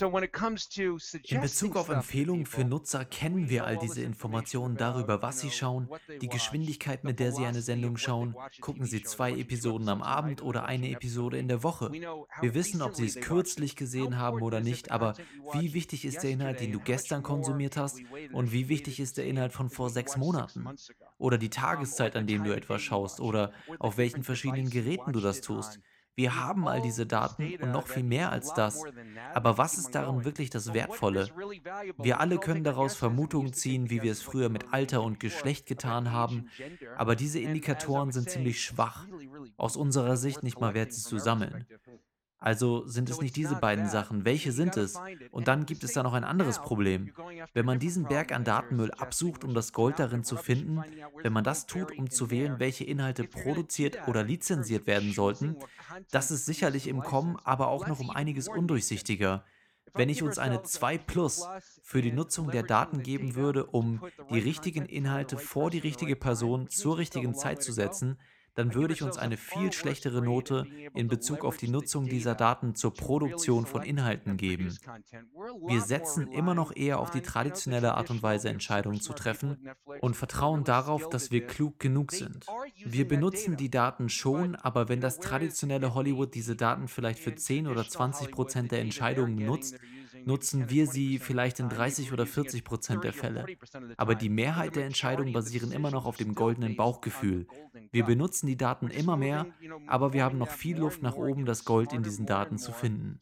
In 0.00 1.40
Bezug 1.40 1.76
auf 1.76 1.88
Empfehlungen 1.88 2.46
für 2.46 2.64
Nutzer 2.64 3.04
kennen 3.04 3.48
wir 3.48 3.64
all 3.64 3.78
diese 3.78 4.02
Informationen 4.02 4.76
darüber, 4.76 5.22
was 5.22 5.40
sie 5.40 5.50
schauen, 5.50 5.88
die 6.20 6.28
Geschwindigkeit, 6.28 7.02
mit 7.02 7.18
der 7.18 7.32
sie 7.32 7.44
eine 7.44 7.62
Sendung 7.62 7.96
schauen, 7.96 8.36
gucken 8.60 8.84
sie 8.84 9.02
zwei 9.02 9.32
Episoden 9.32 9.88
am 9.88 10.02
Abend 10.02 10.42
oder 10.42 10.66
eine 10.66 10.90
Episode 10.90 11.38
in 11.38 11.48
der 11.48 11.62
Woche. 11.62 11.90
Wir 11.90 12.54
wissen, 12.54 12.80
ob 12.82 12.94
sie 12.94 13.06
es 13.06 13.16
kürzlich 13.16 13.74
gesehen 13.74 14.18
haben 14.18 14.42
oder 14.42 14.60
nicht, 14.60 14.90
aber 14.92 15.14
wie 15.52 15.74
wichtig 15.74 16.04
ist 16.04 16.22
der 16.22 16.30
Inhalt, 16.30 16.60
den 16.60 16.72
du 16.72 16.78
gestern 16.78 17.22
konsumiert 17.22 17.76
hast 17.76 17.98
und 18.32 18.52
wie 18.52 18.68
wichtig 18.68 19.00
ist 19.00 19.16
der 19.16 19.26
Inhalt 19.26 19.52
von 19.52 19.68
vor 19.68 19.90
sechs 19.90 20.16
Monaten? 20.16 20.64
Oder 21.18 21.38
die 21.38 21.50
Tageszeit, 21.50 22.14
an 22.14 22.26
dem 22.26 22.44
du 22.44 22.54
etwas 22.54 22.82
schaust 22.82 23.20
oder 23.20 23.52
auf 23.78 23.96
welchen 23.96 24.22
verschiedenen 24.22 24.70
Geräten 24.70 25.12
du 25.12 25.20
das 25.20 25.40
tust. 25.40 25.80
Wir 26.18 26.34
haben 26.34 26.66
all 26.66 26.82
diese 26.82 27.06
Daten 27.06 27.54
und 27.62 27.70
noch 27.70 27.87
viel 27.87 28.02
mehr 28.02 28.32
als 28.32 28.52
das. 28.52 28.82
Aber 29.34 29.56
was 29.56 29.78
ist 29.78 29.94
darin 29.94 30.25
wirklich 30.25 30.50
das 30.50 30.75
Wertvolle? 30.75 31.28
Wir 31.96 32.18
alle 32.18 32.38
können 32.38 32.64
daraus 32.64 32.96
Vermutungen 32.96 33.52
ziehen, 33.52 33.88
wie 33.88 34.02
wir 34.02 34.10
es 34.10 34.20
früher 34.20 34.48
mit 34.48 34.72
Alter 34.72 35.04
und 35.04 35.20
Geschlecht 35.20 35.66
getan 35.66 36.10
haben, 36.10 36.50
aber 36.96 37.14
diese 37.14 37.38
Indikatoren 37.38 38.10
sind 38.10 38.30
ziemlich 38.30 38.60
schwach, 38.60 39.06
aus 39.56 39.76
unserer 39.76 40.16
Sicht 40.16 40.42
nicht 40.42 40.58
mal 40.58 40.75
wert, 40.75 40.92
sie 40.92 41.02
zu 41.02 41.18
sammeln. 41.18 41.64
Also 42.40 42.87
sind 42.87 43.11
es 43.11 43.21
nicht 43.21 43.35
diese 43.35 43.57
beiden 43.57 43.88
Sachen. 43.88 44.25
Welche 44.25 44.52
sind 44.52 44.76
es? 44.76 44.95
Und 45.33 45.49
dann 45.49 45.66
gibt 45.66 45.83
es 45.83 45.92
da 45.92 46.02
noch 46.04 46.12
ein 46.14 46.25
anderes 46.25 46.61
Problem. 46.61 47.12
Wenn 47.52 47.66
man 47.66 47.80
diesen 47.80 48.04
Berg 48.04 48.33
an 48.33 48.45
Datenmüll 48.45 48.92
absucht, 48.92 49.42
um 49.45 49.54
das 49.54 49.73
Gold 49.73 49.99
darin 49.99 50.23
zu 50.23 50.37
finden, 50.37 50.80
wenn 51.23 51.33
man 51.33 51.42
das 51.42 51.66
tut, 51.66 51.97
um 51.99 52.11
zu 52.11 52.30
wählen, 52.30 52.61
welche 52.61 52.85
Inhalte 52.85 53.25
produziert 53.25 54.07
oder 54.07 54.23
lizenziert 54.23 54.87
werden 54.87 55.12
sollten, 55.12 55.57
das 56.11 56.30
ist 56.30 56.47
sicherlich 56.47 56.87
im 56.87 57.00
Kommen, 57.00 57.37
aber 57.42 57.68
auch 57.68 57.88
noch 57.88 57.99
um 57.99 58.11
einiges 58.11 58.49
undurchsichtiger. 58.49 59.45
Wenn 59.95 60.11
ich 60.11 60.23
uns 60.23 60.38
eine 60.38 60.62
2 60.62 60.99
Plus 60.99 61.49
für 61.83 62.02
die 62.02 62.12
Nutzung 62.12 62.50
der 62.50 62.62
Daten 62.62 63.02
geben 63.02 63.35
würde, 63.35 63.66
um 63.66 64.00
die 64.30 64.38
richtigen 64.38 64.85
Inhalte 64.85 65.38
vor 65.38 65.71
die 65.71 65.78
richtige 65.78 66.14
Person 66.14 66.68
zur 66.68 66.99
richtigen 66.99 67.35
Zeit 67.35 67.62
zu 67.62 67.73
setzen, 67.73 68.18
dann 68.58 68.74
würde 68.74 68.92
ich 68.92 69.04
uns 69.04 69.18
eine 69.18 69.36
viel 69.36 69.72
schlechtere 69.72 70.20
Note 70.20 70.66
in 70.92 71.06
Bezug 71.06 71.44
auf 71.44 71.58
die 71.58 71.68
Nutzung 71.68 72.08
dieser 72.08 72.34
Daten 72.34 72.74
zur 72.74 72.92
Produktion 72.92 73.66
von 73.66 73.82
Inhalten 73.82 74.36
geben. 74.36 74.76
Wir 75.68 75.80
setzen 75.80 76.26
immer 76.32 76.56
noch 76.56 76.74
eher 76.74 76.98
auf 76.98 77.12
die 77.12 77.20
traditionelle 77.20 77.94
Art 77.94 78.10
und 78.10 78.20
Weise, 78.20 78.48
Entscheidungen 78.48 79.00
zu 79.00 79.12
treffen 79.12 79.68
und 80.00 80.16
vertrauen 80.16 80.64
darauf, 80.64 81.08
dass 81.08 81.30
wir 81.30 81.46
klug 81.46 81.78
genug 81.78 82.10
sind. 82.10 82.46
Wir 82.84 83.06
benutzen 83.06 83.56
die 83.56 83.70
Daten 83.70 84.08
schon, 84.08 84.56
aber 84.56 84.88
wenn 84.88 85.00
das 85.00 85.20
traditionelle 85.20 85.94
Hollywood 85.94 86.34
diese 86.34 86.56
Daten 86.56 86.88
vielleicht 86.88 87.20
für 87.20 87.36
10 87.36 87.68
oder 87.68 87.88
20 87.88 88.32
Prozent 88.32 88.72
der 88.72 88.80
Entscheidungen 88.80 89.36
nutzt, 89.36 89.78
nutzen 90.25 90.70
wir 90.70 90.87
sie 90.87 91.18
vielleicht 91.18 91.60
in 91.60 91.68
30 91.68 92.12
oder 92.12 92.26
40 92.26 92.64
Prozent 92.64 93.04
der 93.04 93.12
Fälle. 93.12 93.46
Aber 93.96 94.14
die 94.14 94.28
Mehrheit 94.28 94.76
der 94.76 94.87
Entscheidungen 94.87 95.32
basieren 95.32 95.72
immer 95.72 95.90
noch 95.90 96.06
auf 96.06 96.16
dem 96.16 96.34
goldenen 96.34 96.76
Bauchgefühl. 96.76 97.46
Wir 97.90 98.04
benutzen 98.04 98.46
die 98.46 98.56
Daten 98.56 98.88
immer 98.88 99.16
mehr, 99.16 99.46
aber 99.87 100.12
wir 100.12 100.25
haben 100.25 100.38
noch 100.38 100.50
viel 100.50 100.78
Luft 100.78 101.02
nach 101.02 101.16
oben, 101.16 101.44
das 101.44 101.64
Gold 101.64 101.92
in 101.92 102.02
diesen 102.02 102.26
Daten 102.26 102.58
zu 102.58 102.72
finden. 102.72 103.18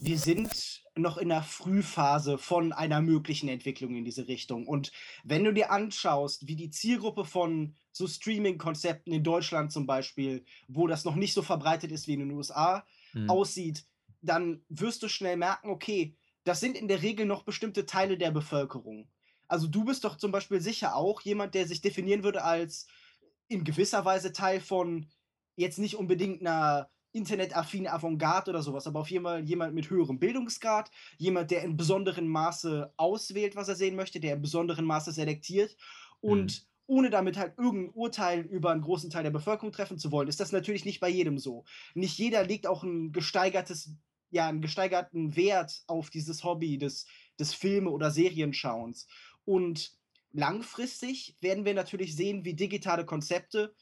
Wir 0.00 0.18
sind 0.18 0.82
noch 0.96 1.16
in 1.18 1.28
der 1.28 1.42
Frühphase 1.42 2.38
von 2.38 2.72
einer 2.72 3.00
möglichen 3.00 3.48
Entwicklung 3.48 3.94
in 3.94 4.04
diese 4.04 4.28
Richtung. 4.28 4.66
Und 4.66 4.92
wenn 5.24 5.44
du 5.44 5.52
dir 5.52 5.70
anschaust, 5.70 6.46
wie 6.46 6.56
die 6.56 6.70
Zielgruppe 6.70 7.24
von 7.24 7.76
so 7.98 8.06
Streaming-Konzepten 8.06 9.12
in 9.12 9.24
Deutschland 9.24 9.72
zum 9.72 9.86
Beispiel, 9.86 10.44
wo 10.68 10.86
das 10.86 11.04
noch 11.04 11.16
nicht 11.16 11.34
so 11.34 11.42
verbreitet 11.42 11.90
ist 11.92 12.06
wie 12.06 12.14
in 12.14 12.20
den 12.20 12.30
USA, 12.30 12.86
mhm. 13.12 13.28
aussieht, 13.28 13.84
dann 14.22 14.64
wirst 14.68 15.02
du 15.02 15.08
schnell 15.08 15.36
merken, 15.36 15.68
okay, 15.68 16.16
das 16.44 16.60
sind 16.60 16.76
in 16.76 16.88
der 16.88 17.02
Regel 17.02 17.26
noch 17.26 17.42
bestimmte 17.42 17.86
Teile 17.86 18.16
der 18.16 18.30
Bevölkerung. 18.30 19.10
Also 19.48 19.66
du 19.66 19.84
bist 19.84 20.04
doch 20.04 20.16
zum 20.16 20.30
Beispiel 20.30 20.60
sicher 20.60 20.94
auch 20.94 21.20
jemand, 21.22 21.54
der 21.54 21.66
sich 21.66 21.80
definieren 21.80 22.22
würde 22.22 22.44
als 22.44 22.86
in 23.48 23.64
gewisser 23.64 24.04
Weise 24.04 24.32
Teil 24.32 24.60
von 24.60 25.08
jetzt 25.56 25.78
nicht 25.78 25.96
unbedingt 25.96 26.40
einer 26.40 26.90
internetaffine 27.12 27.92
Avantgarde 27.92 28.50
oder 28.50 28.62
sowas, 28.62 28.86
aber 28.86 29.00
auf 29.00 29.10
jeden 29.10 29.24
Fall 29.24 29.42
jemand 29.44 29.74
mit 29.74 29.90
höherem 29.90 30.20
Bildungsgrad, 30.20 30.90
jemand, 31.16 31.50
der 31.50 31.62
in 31.62 31.76
besonderem 31.76 32.28
Maße 32.28 32.92
auswählt, 32.96 33.56
was 33.56 33.68
er 33.68 33.74
sehen 33.74 33.96
möchte, 33.96 34.20
der 34.20 34.34
in 34.34 34.42
besonderem 34.42 34.84
Maße 34.84 35.10
selektiert 35.10 35.76
und 36.20 36.60
mhm 36.60 36.68
ohne 36.88 37.10
damit 37.10 37.36
halt 37.36 37.56
irgendein 37.58 37.94
Urteil 37.94 38.40
über 38.40 38.72
einen 38.72 38.80
großen 38.80 39.10
Teil 39.10 39.22
der 39.22 39.30
Bevölkerung 39.30 39.72
treffen 39.72 39.98
zu 39.98 40.10
wollen, 40.10 40.26
ist 40.26 40.40
das 40.40 40.52
natürlich 40.52 40.84
nicht 40.86 41.00
bei 41.00 41.08
jedem 41.08 41.38
so. 41.38 41.64
Nicht 41.94 42.18
jeder 42.18 42.44
legt 42.44 42.66
auch 42.66 42.82
ein 42.82 43.12
gesteigertes, 43.12 43.94
ja, 44.30 44.48
einen 44.48 44.62
gesteigerten 44.62 45.36
Wert 45.36 45.82
auf 45.86 46.08
dieses 46.10 46.42
Hobby 46.44 46.78
des, 46.78 47.06
des 47.38 47.52
Filme- 47.52 47.90
oder 47.90 48.10
Serienschauens. 48.10 49.06
Und 49.44 49.92
langfristig 50.32 51.36
werden 51.40 51.66
wir 51.66 51.74
natürlich 51.74 52.16
sehen, 52.16 52.44
wie 52.46 52.54
digitale 52.54 53.04
Konzepte 53.04 53.74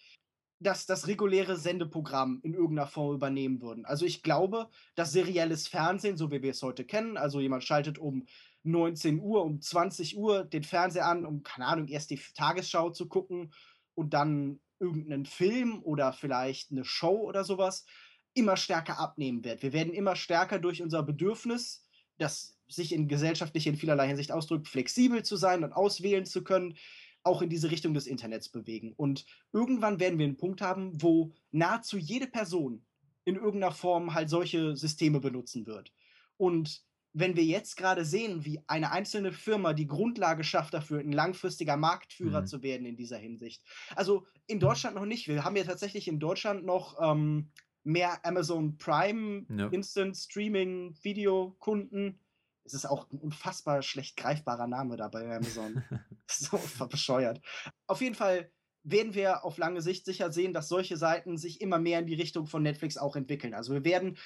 das, 0.59 0.87
das 0.87 1.07
reguläre 1.07 1.57
Sendeprogramm 1.57 2.41
in 2.43 2.55
irgendeiner 2.55 2.89
Form 2.89 3.15
übernehmen 3.15 3.61
würden. 3.61 3.85
Also 3.85 4.05
ich 4.05 4.23
glaube, 4.23 4.69
dass 4.97 5.13
serielles 5.13 5.69
Fernsehen, 5.69 6.17
so 6.17 6.33
wie 6.33 6.43
wir 6.43 6.51
es 6.51 6.63
heute 6.63 6.85
kennen, 6.85 7.17
also 7.17 7.41
jemand 7.41 7.63
schaltet 7.63 7.99
um 7.99 8.27
19 8.67 9.21
Uhr, 9.21 9.45
um 9.45 9.61
20 9.61 10.17
Uhr 10.17 10.45
den 10.45 10.65
Fernseher 10.65 11.07
an, 11.07 11.25
um, 11.25 11.43
keine 11.43 11.67
Ahnung, 11.67 11.89
erst 11.89 12.11
die 12.11 12.21
Tagesschau 12.35 12.91
zu 12.91 13.09
gucken 13.09 13.53
und 13.95 14.15
dann 14.15 14.61
irgendeinen 14.79 15.27
Film 15.27 15.83
oder 15.83 16.13
vielleicht 16.13 16.71
eine 16.71 16.85
Show 16.85 17.17
oder 17.17 17.45
sowas, 17.45 17.87
immer 18.35 18.57
stärker 18.57 18.99
abnehmen 18.99 19.45
wird. 19.45 19.63
Wir 19.63 19.73
werden 19.73 19.95
immer 19.95 20.15
stärker 20.17 20.59
durch 20.59 20.83
unser 20.83 21.03
Bedürfnis, 21.03 21.87
das 22.19 22.59
sich 22.69 22.93
in 22.93 23.09
gesellschaftlich 23.09 23.67
in 23.67 23.77
vielerlei 23.77 24.09
Hinsicht 24.09 24.33
ausdrückt, 24.33 24.69
flexibel 24.69 25.23
zu 25.23 25.37
sein 25.37 25.65
und 25.65 25.73
auswählen 25.73 26.27
zu 26.27 26.43
können, 26.45 26.77
auch 27.23 27.43
in 27.43 27.49
diese 27.49 27.71
Richtung 27.71 27.95
des 27.95 28.07
Internets 28.07 28.49
bewegen. 28.49 28.93
Und 28.97 29.25
irgendwann 29.53 29.99
werden 29.99 30.19
wir 30.19 30.27
einen 30.27 30.37
Punkt 30.37 30.61
haben, 30.61 31.03
wo 31.03 31.33
nahezu 31.51 31.97
jede 31.97 32.27
Person 32.27 32.85
in 33.25 33.35
irgendeiner 33.35 33.73
Form 33.73 34.15
halt 34.15 34.31
solche 34.31 34.77
Systeme 34.77 35.21
benutzen 35.21 35.67
wird. 35.67 35.93
Und 36.37 36.86
wenn 37.19 37.35
wir 37.35 37.45
jetzt 37.45 37.79
gerade 37.79 38.05
sehen, 38.05 38.45
wie 38.45 38.61
eine 38.67 38.93
einzelne 38.93 39.33
Firma 39.33 39.73
die 39.73 39.87
Grundlage 39.87 40.45
schafft 40.45 40.75
dafür, 40.75 41.01
ein 41.01 41.13
langfristiger 41.13 41.79
Marktführer 41.79 42.43
mhm. 42.43 42.47
zu 42.47 42.63
werden 42.63 42.85
in 42.85 42.95
dieser 42.95 43.17
Hinsicht. 43.17 43.65
Also 43.95 44.27
in 44.47 44.61
Deutschland 44.61 44.97
noch 44.97 45.07
nicht. 45.07 45.27
Wir 45.27 45.43
haben 45.43 45.57
ja 45.57 45.65
tatsächlich 45.65 46.09
in 46.09 46.21
Deutschland 46.21 46.67
noch 46.67 46.99
ähm, 47.01 47.53
mehr 47.85 48.23
Amazon 48.23 48.77
Prime 48.77 49.47
ja. 49.49 49.69
Instant 49.69 50.15
Streaming 50.15 50.95
Videokunden. 51.01 52.21
Es 52.65 52.75
ist 52.75 52.85
auch 52.85 53.11
ein 53.11 53.19
unfassbar 53.19 53.81
schlecht 53.81 54.19
greifbarer 54.19 54.67
Name 54.67 54.99
da 54.99 55.09
bei 55.09 55.25
Amazon. 55.35 55.83
so 56.31 56.61
bescheuert. 56.87 57.41
Auf 57.87 58.03
jeden 58.03 58.15
Fall 58.15 58.51
werden 58.83 59.15
wir 59.15 59.43
auf 59.43 59.57
lange 59.57 59.81
Sicht 59.81 60.05
sicher 60.05 60.31
sehen, 60.31 60.53
dass 60.53 60.69
solche 60.69 60.99
Seiten 60.99 61.39
sich 61.39 61.63
immer 61.63 61.79
mehr 61.79 61.99
in 61.99 62.07
die 62.07 62.15
Richtung 62.15 62.47
von 62.47 62.63
Netflix 62.63 62.99
auch 62.99 63.17
entwickeln. 63.17 63.55
Also 63.55 63.73
wir 63.73 63.85
werden 63.87 64.19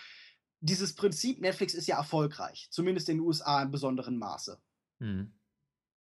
dieses 0.60 0.94
Prinzip, 0.94 1.40
Netflix 1.40 1.74
ist 1.74 1.86
ja 1.86 1.96
erfolgreich, 1.96 2.68
zumindest 2.70 3.08
in 3.08 3.18
den 3.18 3.26
USA 3.26 3.62
in 3.62 3.70
besonderem 3.70 4.18
Maße. 4.18 4.60
Mhm. 4.98 5.32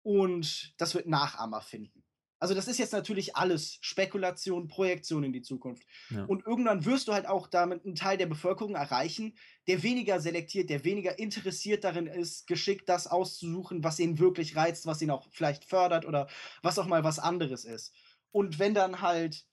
Und 0.02 0.75
das 0.78 0.95
wird 0.95 1.07
Nachahmer 1.07 1.61
finden. 1.61 2.05
Also 2.40 2.55
das 2.55 2.69
ist 2.69 2.78
jetzt 2.78 2.93
natürlich 2.93 3.35
alles 3.35 3.78
Spekulation, 3.81 4.69
Projektion 4.69 5.25
in 5.25 5.33
die 5.33 5.43
Zukunft. 5.43 5.87
Ja. 6.11 6.25
Und 6.25 6.47
irgendwann 6.47 6.85
wirst 6.85 7.09
du 7.09 7.12
halt 7.12 7.26
auch 7.26 7.49
damit 7.49 7.85
einen 7.85 7.97
Teil 7.97 8.17
der 8.17 8.26
Bevölkerung 8.26 8.76
erreichen, 8.76 9.37
der 9.67 9.83
weniger 9.83 10.21
selektiert, 10.21 10.71
der 10.71 10.85
weniger 10.85 11.19
interessiert 11.19 11.83
darin 11.83 12.07
ist, 12.07 12.47
geschickt 12.47 12.88
das 12.88 13.09
auszusuchen, 13.09 13.83
was 13.83 13.99
ihn 13.99 14.21
wirklich 14.21 14.55
reizt, 14.55 14.87
was 14.87 15.02
ihn 15.02 15.11
auch 15.11 15.26
vielleicht 15.33 15.64
fördert 15.64 16.07
oder 16.07 16.28
was 16.62 16.78
auch 16.78 16.87
mal 16.87 17.02
was 17.02 17.19
anderes 17.19 17.64
ist. 17.64 17.93
Und 18.31 18.61
wenn 18.61 18.75
dann 18.75 19.00
halt 19.02 19.45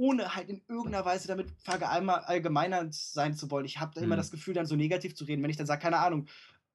ohne 0.00 0.34
halt 0.34 0.48
in 0.48 0.62
irgendeiner 0.66 1.04
Weise 1.04 1.28
damit 1.28 1.50
verallgemeinert 1.58 2.94
sein 2.94 3.34
zu 3.34 3.50
wollen. 3.50 3.66
Ich 3.66 3.78
habe 3.78 3.92
da 3.94 4.00
immer 4.00 4.14
hm. 4.14 4.20
das 4.20 4.30
Gefühl, 4.30 4.54
dann 4.54 4.64
so 4.64 4.74
negativ 4.74 5.14
zu 5.14 5.24
reden, 5.24 5.42
wenn 5.42 5.50
ich 5.50 5.58
dann 5.58 5.66
sage, 5.66 5.82
keine 5.82 5.98
Ahnung, 5.98 6.26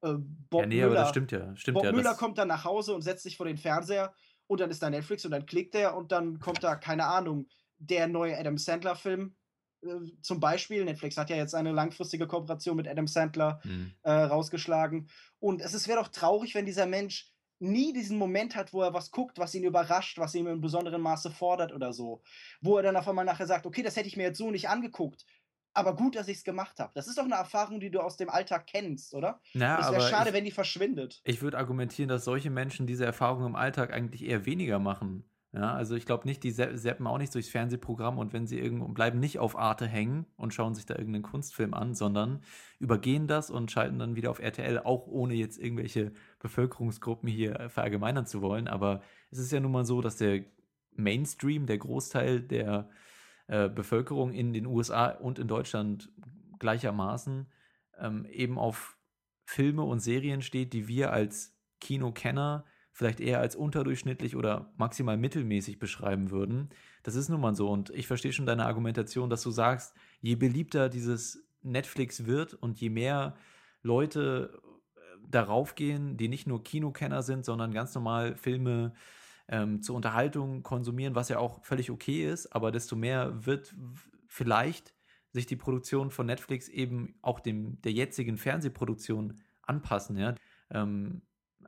äh, 0.02 0.14
Bob 0.14 0.60
ja, 0.60 0.66
nee, 0.66 0.74
Müller, 0.76 0.86
aber 0.86 0.94
das 0.94 1.08
stimmt 1.10 1.32
ja. 1.32 1.56
Stimmt 1.56 1.74
Bob 1.74 1.84
ja, 1.84 1.92
Müller 1.92 2.14
kommt 2.14 2.38
dann 2.38 2.46
nach 2.46 2.64
Hause 2.64 2.94
und 2.94 3.02
setzt 3.02 3.24
sich 3.24 3.36
vor 3.36 3.46
den 3.46 3.56
Fernseher 3.56 4.14
und 4.46 4.60
dann 4.60 4.70
ist 4.70 4.80
da 4.80 4.90
Netflix 4.90 5.24
und 5.24 5.32
dann 5.32 5.44
klickt 5.44 5.74
er 5.74 5.96
und 5.96 6.12
dann 6.12 6.38
kommt 6.38 6.62
da, 6.62 6.76
keine 6.76 7.06
Ahnung, 7.06 7.48
der 7.78 8.06
neue 8.06 8.38
Adam 8.38 8.58
Sandler-Film 8.58 9.34
äh, 9.82 9.88
zum 10.22 10.38
Beispiel. 10.38 10.84
Netflix 10.84 11.16
hat 11.16 11.28
ja 11.28 11.36
jetzt 11.36 11.56
eine 11.56 11.72
langfristige 11.72 12.28
Kooperation 12.28 12.76
mit 12.76 12.86
Adam 12.86 13.08
Sandler 13.08 13.58
hm. 13.62 13.90
äh, 14.02 14.12
rausgeschlagen. 14.12 15.08
Und 15.40 15.60
es 15.62 15.88
wäre 15.88 15.98
doch 15.98 16.08
traurig, 16.08 16.54
wenn 16.54 16.64
dieser 16.64 16.86
Mensch 16.86 17.32
nie 17.58 17.92
diesen 17.92 18.18
Moment 18.18 18.54
hat, 18.56 18.72
wo 18.72 18.82
er 18.82 18.94
was 18.94 19.10
guckt, 19.10 19.38
was 19.38 19.54
ihn 19.54 19.64
überrascht, 19.64 20.18
was 20.18 20.34
ihn 20.34 20.46
in 20.46 20.60
besonderem 20.60 21.00
Maße 21.00 21.30
fordert 21.30 21.72
oder 21.72 21.92
so. 21.92 22.22
Wo 22.60 22.76
er 22.76 22.82
dann 22.82 22.96
auf 22.96 23.08
einmal 23.08 23.24
nachher 23.24 23.46
sagt, 23.46 23.66
okay, 23.66 23.82
das 23.82 23.96
hätte 23.96 24.08
ich 24.08 24.16
mir 24.16 24.24
jetzt 24.24 24.38
so 24.38 24.50
nicht 24.50 24.68
angeguckt. 24.68 25.24
Aber 25.72 25.94
gut, 25.94 26.16
dass 26.16 26.28
ich 26.28 26.38
es 26.38 26.44
gemacht 26.44 26.78
habe. 26.80 26.92
Das 26.94 27.06
ist 27.06 27.18
doch 27.18 27.24
eine 27.24 27.34
Erfahrung, 27.34 27.80
die 27.80 27.90
du 27.90 28.00
aus 28.00 28.16
dem 28.16 28.30
Alltag 28.30 28.66
kennst, 28.66 29.14
oder? 29.14 29.40
Na, 29.52 29.78
es 29.78 29.90
wäre 29.90 30.08
schade, 30.08 30.30
ich, 30.30 30.34
wenn 30.34 30.44
die 30.44 30.50
verschwindet. 30.50 31.20
Ich 31.24 31.42
würde 31.42 31.58
argumentieren, 31.58 32.08
dass 32.08 32.24
solche 32.24 32.48
Menschen 32.48 32.86
diese 32.86 33.04
Erfahrung 33.04 33.44
im 33.44 33.56
Alltag 33.56 33.92
eigentlich 33.92 34.24
eher 34.24 34.46
weniger 34.46 34.78
machen. 34.78 35.28
Ja, 35.52 35.72
also 35.72 35.94
ich 35.94 36.04
glaube 36.04 36.26
nicht, 36.26 36.42
die 36.42 36.50
seppen 36.50 37.06
auch 37.06 37.18
nicht 37.18 37.34
durchs 37.34 37.48
Fernsehprogramm 37.48 38.18
und 38.18 38.32
wenn 38.32 38.46
sie 38.46 38.58
irgendwo 38.58 38.88
bleiben 38.88 39.20
nicht 39.20 39.38
auf 39.38 39.56
Arte 39.56 39.86
hängen 39.86 40.26
und 40.36 40.52
schauen 40.52 40.74
sich 40.74 40.84
da 40.84 40.94
irgendeinen 40.96 41.22
Kunstfilm 41.22 41.72
an, 41.72 41.94
sondern 41.94 42.42
übergehen 42.78 43.26
das 43.26 43.50
und 43.50 43.70
schalten 43.70 43.98
dann 43.98 44.16
wieder 44.16 44.30
auf 44.30 44.38
RTL, 44.38 44.80
auch 44.80 45.06
ohne 45.06 45.34
jetzt 45.34 45.58
irgendwelche 45.58 46.12
Bevölkerungsgruppen 46.40 47.28
hier 47.28 47.70
verallgemeinern 47.70 48.26
zu 48.26 48.42
wollen. 48.42 48.68
Aber 48.68 49.02
es 49.30 49.38
ist 49.38 49.50
ja 49.50 49.60
nun 49.60 49.72
mal 49.72 49.86
so, 49.86 50.02
dass 50.02 50.16
der 50.16 50.44
Mainstream, 50.94 51.66
der 51.66 51.78
Großteil 51.78 52.40
der 52.40 52.90
äh, 53.46 53.68
Bevölkerung 53.68 54.32
in 54.32 54.52
den 54.52 54.66
USA 54.66 55.08
und 55.08 55.38
in 55.38 55.48
Deutschland 55.48 56.12
gleichermaßen 56.58 57.46
ähm, 57.98 58.26
eben 58.26 58.58
auf 58.58 58.98
Filme 59.44 59.82
und 59.84 60.00
Serien 60.00 60.42
steht, 60.42 60.72
die 60.72 60.88
wir 60.88 61.12
als 61.12 61.56
Kinokenner 61.80 62.64
vielleicht 62.96 63.20
eher 63.20 63.40
als 63.40 63.54
unterdurchschnittlich 63.54 64.36
oder 64.36 64.72
maximal 64.78 65.18
mittelmäßig 65.18 65.78
beschreiben 65.78 66.30
würden. 66.30 66.70
Das 67.02 67.14
ist 67.14 67.28
nun 67.28 67.42
mal 67.42 67.54
so. 67.54 67.68
Und 67.68 67.90
ich 67.90 68.06
verstehe 68.06 68.32
schon 68.32 68.46
deine 68.46 68.64
Argumentation, 68.64 69.28
dass 69.28 69.42
du 69.42 69.50
sagst, 69.50 69.94
je 70.22 70.34
beliebter 70.34 70.88
dieses 70.88 71.46
Netflix 71.60 72.24
wird 72.24 72.54
und 72.54 72.80
je 72.80 72.88
mehr 72.88 73.36
Leute 73.82 74.62
äh, 74.96 75.00
darauf 75.28 75.74
gehen, 75.74 76.16
die 76.16 76.28
nicht 76.28 76.46
nur 76.46 76.64
Kinokenner 76.64 77.22
sind, 77.22 77.44
sondern 77.44 77.74
ganz 77.74 77.94
normal 77.94 78.34
Filme 78.34 78.94
ähm, 79.48 79.82
zur 79.82 79.94
Unterhaltung 79.94 80.62
konsumieren, 80.62 81.14
was 81.14 81.28
ja 81.28 81.38
auch 81.38 81.62
völlig 81.66 81.90
okay 81.90 82.26
ist, 82.26 82.46
aber 82.54 82.72
desto 82.72 82.96
mehr 82.96 83.44
wird 83.44 83.74
vielleicht 84.26 84.94
sich 85.32 85.44
die 85.44 85.56
Produktion 85.56 86.10
von 86.10 86.24
Netflix 86.24 86.66
eben 86.66 87.18
auch 87.20 87.40
dem 87.40 87.78
der 87.82 87.92
jetzigen 87.92 88.38
Fernsehproduktion 88.38 89.42
anpassen, 89.60 90.16
ja. 90.16 90.34
Ähm, 90.70 91.20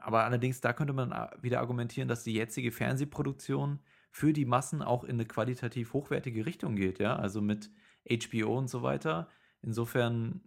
aber 0.02 0.24
allerdings, 0.24 0.60
da 0.60 0.72
könnte 0.72 0.92
man 0.92 1.12
äh, 1.12 1.28
wieder 1.40 1.60
argumentieren, 1.60 2.08
dass 2.08 2.24
die 2.24 2.34
jetzige 2.34 2.72
Fernsehproduktion 2.72 3.80
für 4.10 4.32
die 4.32 4.44
Massen 4.44 4.82
auch 4.82 5.04
in 5.04 5.12
eine 5.12 5.26
qualitativ 5.26 5.92
hochwertige 5.92 6.46
Richtung 6.46 6.76
geht, 6.76 6.98
ja, 6.98 7.16
also 7.16 7.40
mit 7.40 7.70
HBO 8.10 8.56
und 8.58 8.68
so 8.68 8.82
weiter. 8.82 9.28
Insofern, 9.62 10.40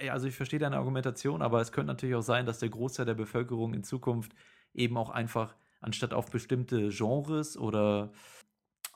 äh, 0.00 0.10
also 0.10 0.26
ich 0.26 0.36
verstehe 0.36 0.58
deine 0.58 0.76
Argumentation, 0.76 1.42
aber 1.42 1.60
es 1.60 1.72
könnte 1.72 1.92
natürlich 1.92 2.14
auch 2.14 2.22
sein, 2.22 2.46
dass 2.46 2.58
der 2.58 2.68
Großteil 2.68 3.06
der 3.06 3.14
Bevölkerung 3.14 3.74
in 3.74 3.82
Zukunft 3.82 4.32
eben 4.74 4.96
auch 4.96 5.10
einfach 5.10 5.56
anstatt 5.80 6.14
auf 6.14 6.30
bestimmte 6.30 6.88
Genres 6.88 7.56
oder 7.56 8.12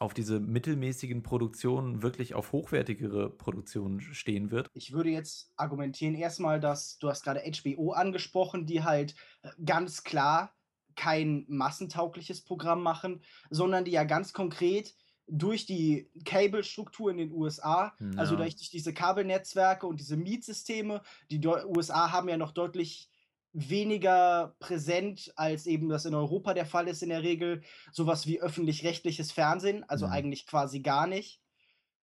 auf 0.00 0.14
diese 0.14 0.40
mittelmäßigen 0.40 1.22
Produktionen 1.22 2.02
wirklich 2.02 2.34
auf 2.34 2.52
hochwertigere 2.52 3.28
Produktionen 3.28 4.00
stehen 4.00 4.50
wird. 4.50 4.68
Ich 4.72 4.92
würde 4.92 5.10
jetzt 5.10 5.52
argumentieren 5.56 6.14
erstmal, 6.14 6.58
dass 6.58 6.98
du 6.98 7.10
hast 7.10 7.22
gerade 7.22 7.42
HBO 7.42 7.92
angesprochen, 7.92 8.64
die 8.64 8.82
halt 8.82 9.14
äh, 9.42 9.50
ganz 9.64 10.02
klar 10.02 10.54
kein 10.96 11.44
massentaugliches 11.48 12.42
Programm 12.42 12.82
machen, 12.82 13.22
sondern 13.50 13.84
die 13.84 13.92
ja 13.92 14.04
ganz 14.04 14.32
konkret 14.32 14.94
durch 15.28 15.66
die 15.66 16.10
Cable-Struktur 16.24 17.10
in 17.10 17.18
den 17.18 17.32
USA, 17.32 17.94
ja. 18.00 18.10
also 18.16 18.36
durch, 18.36 18.56
durch 18.56 18.70
diese 18.70 18.94
Kabelnetzwerke 18.94 19.86
und 19.86 20.00
diese 20.00 20.16
Mietsysteme, 20.16 21.02
die 21.30 21.46
USA 21.46 22.10
haben 22.10 22.28
ja 22.28 22.38
noch 22.38 22.52
deutlich 22.52 23.10
weniger 23.52 24.54
präsent, 24.58 25.32
als 25.36 25.66
eben 25.66 25.88
das 25.88 26.04
in 26.04 26.14
Europa 26.14 26.54
der 26.54 26.66
Fall 26.66 26.88
ist 26.88 27.02
in 27.02 27.08
der 27.08 27.22
Regel. 27.22 27.62
Sowas 27.92 28.26
wie 28.26 28.40
öffentlich-rechtliches 28.40 29.32
Fernsehen, 29.32 29.84
also 29.88 30.06
mhm. 30.06 30.12
eigentlich 30.12 30.46
quasi 30.46 30.80
gar 30.80 31.06
nicht. 31.06 31.40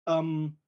Ähm, 0.05 0.59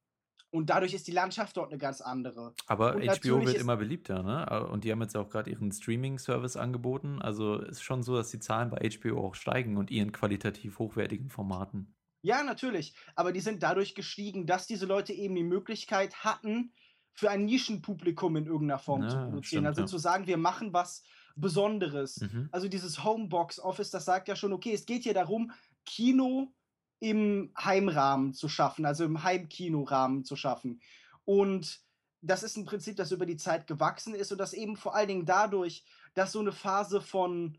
und 0.56 0.70
dadurch 0.70 0.94
ist 0.94 1.08
die 1.08 1.12
Landschaft 1.12 1.58
dort 1.58 1.72
eine 1.72 1.78
ganz 1.78 2.00
andere. 2.00 2.54
Aber 2.68 2.96
und 2.96 3.04
HBO 3.04 3.46
wird 3.46 3.58
immer 3.58 3.76
beliebter, 3.76 4.24
ne? 4.24 4.68
Und 4.70 4.86
die 4.86 4.92
haben 4.92 5.02
jetzt 5.02 5.18
auch 5.18 5.30
gerade 5.30 5.50
ihren 5.50 5.70
Streaming-Service 5.70 6.56
angeboten. 6.56 7.22
Also 7.22 7.58
ist 7.58 7.84
schon 7.84 8.04
so, 8.04 8.16
dass 8.16 8.30
die 8.30 8.40
Zahlen 8.40 8.70
bei 8.70 8.90
HBO 8.90 9.20
auch 9.20 9.36
steigen 9.36 9.76
und 9.76 9.92
ihren 9.92 10.14
qualitativ 10.14 10.80
hochwertigen 10.80 11.30
Formaten. 11.30 11.94
Ja, 12.22 12.42
natürlich. 12.42 12.96
Aber 13.16 13.34
die 13.34 13.42
sind 13.42 13.64
dadurch 13.64 13.96
gestiegen, 13.96 14.48
dass 14.48 14.66
diese 14.66 14.86
Leute 14.86 15.12
eben 15.12 15.36
die 15.36 15.44
Möglichkeit 15.44 16.24
hatten, 16.24 16.74
für 17.16 17.32
ein 17.32 17.46
Nischenpublikum 17.46 18.36
in 18.36 18.46
irgendeiner 18.46 18.80
Form 18.80 19.04
ja, 19.04 19.10
zu 19.10 19.16
produzieren. 19.16 19.44
Stimmt, 19.44 19.68
also 19.68 19.82
ja. 19.82 19.88
zu 19.88 19.98
sagen, 19.98 20.28
wir 20.28 20.38
machen 20.38 20.74
was 20.74 21.02
Besonderes. 21.36 22.22
Mhm. 22.22 22.50
Also 22.52 22.68
dieses 22.68 23.04
Homebox 23.04 23.60
Office, 23.60 23.90
das 23.90 24.06
sagt 24.06 24.28
ja 24.28 24.36
schon, 24.36 24.54
okay, 24.54 24.74
es 24.74 24.86
geht 24.86 25.04
hier 25.04 25.14
darum, 25.14 25.52
Kino 25.86 26.54
im 27.00 27.52
Heimrahmen 27.58 28.34
zu 28.34 28.50
schaffen, 28.50 28.86
also 28.86 29.06
im 29.06 29.24
Heimkinorahmen 29.24 30.24
zu 30.24 30.36
schaffen. 30.36 30.82
Und 31.24 31.82
das 32.22 32.44
ist 32.44 32.58
ein 32.58 32.66
Prinzip, 32.66 32.96
das 32.96 33.12
über 33.12 33.26
die 33.26 33.38
Zeit 33.38 33.68
gewachsen 33.68 34.16
ist 34.16 34.32
und 34.32 34.38
das 34.38 34.54
eben 34.54 34.76
vor 34.76 34.96
allen 34.96 35.08
Dingen 35.08 35.26
dadurch, 35.26 35.86
dass 36.16 36.32
so 36.32 36.40
eine 36.40 36.52
Phase 36.52 37.02
von, 37.02 37.58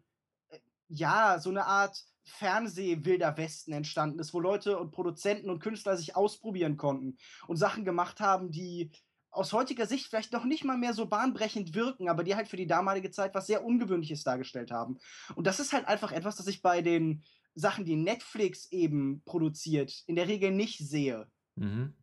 äh, 0.48 0.58
ja, 0.88 1.38
so 1.38 1.50
eine 1.50 1.66
Art 1.66 2.02
Fernseh-Wilder 2.24 3.36
Westen 3.36 3.72
entstanden 3.72 4.18
ist, 4.18 4.34
wo 4.34 4.40
Leute 4.40 4.78
und 4.78 4.90
Produzenten 4.90 5.48
und 5.48 5.60
Künstler 5.60 5.96
sich 5.96 6.16
ausprobieren 6.16 6.76
konnten 6.76 7.16
und 7.46 7.56
Sachen 7.56 7.84
gemacht 7.84 8.20
haben, 8.20 8.50
die 8.50 8.90
aus 9.36 9.52
heutiger 9.52 9.86
Sicht 9.86 10.06
vielleicht 10.06 10.32
noch 10.32 10.44
nicht 10.44 10.64
mal 10.64 10.78
mehr 10.78 10.94
so 10.94 11.06
bahnbrechend 11.06 11.74
wirken, 11.74 12.08
aber 12.08 12.24
die 12.24 12.34
halt 12.34 12.48
für 12.48 12.56
die 12.56 12.66
damalige 12.66 13.10
Zeit 13.10 13.34
was 13.34 13.46
sehr 13.46 13.64
Ungewöhnliches 13.64 14.24
dargestellt 14.24 14.70
haben. 14.70 14.98
Und 15.34 15.46
das 15.46 15.60
ist 15.60 15.72
halt 15.72 15.86
einfach 15.86 16.12
etwas, 16.12 16.36
das 16.36 16.46
ich 16.46 16.62
bei 16.62 16.82
den 16.82 17.22
Sachen, 17.54 17.84
die 17.84 17.96
Netflix 17.96 18.70
eben 18.72 19.22
produziert, 19.24 20.04
in 20.06 20.16
der 20.16 20.28
Regel 20.28 20.50
nicht 20.50 20.78
sehe. 20.78 21.26
Mhm. 21.56 21.94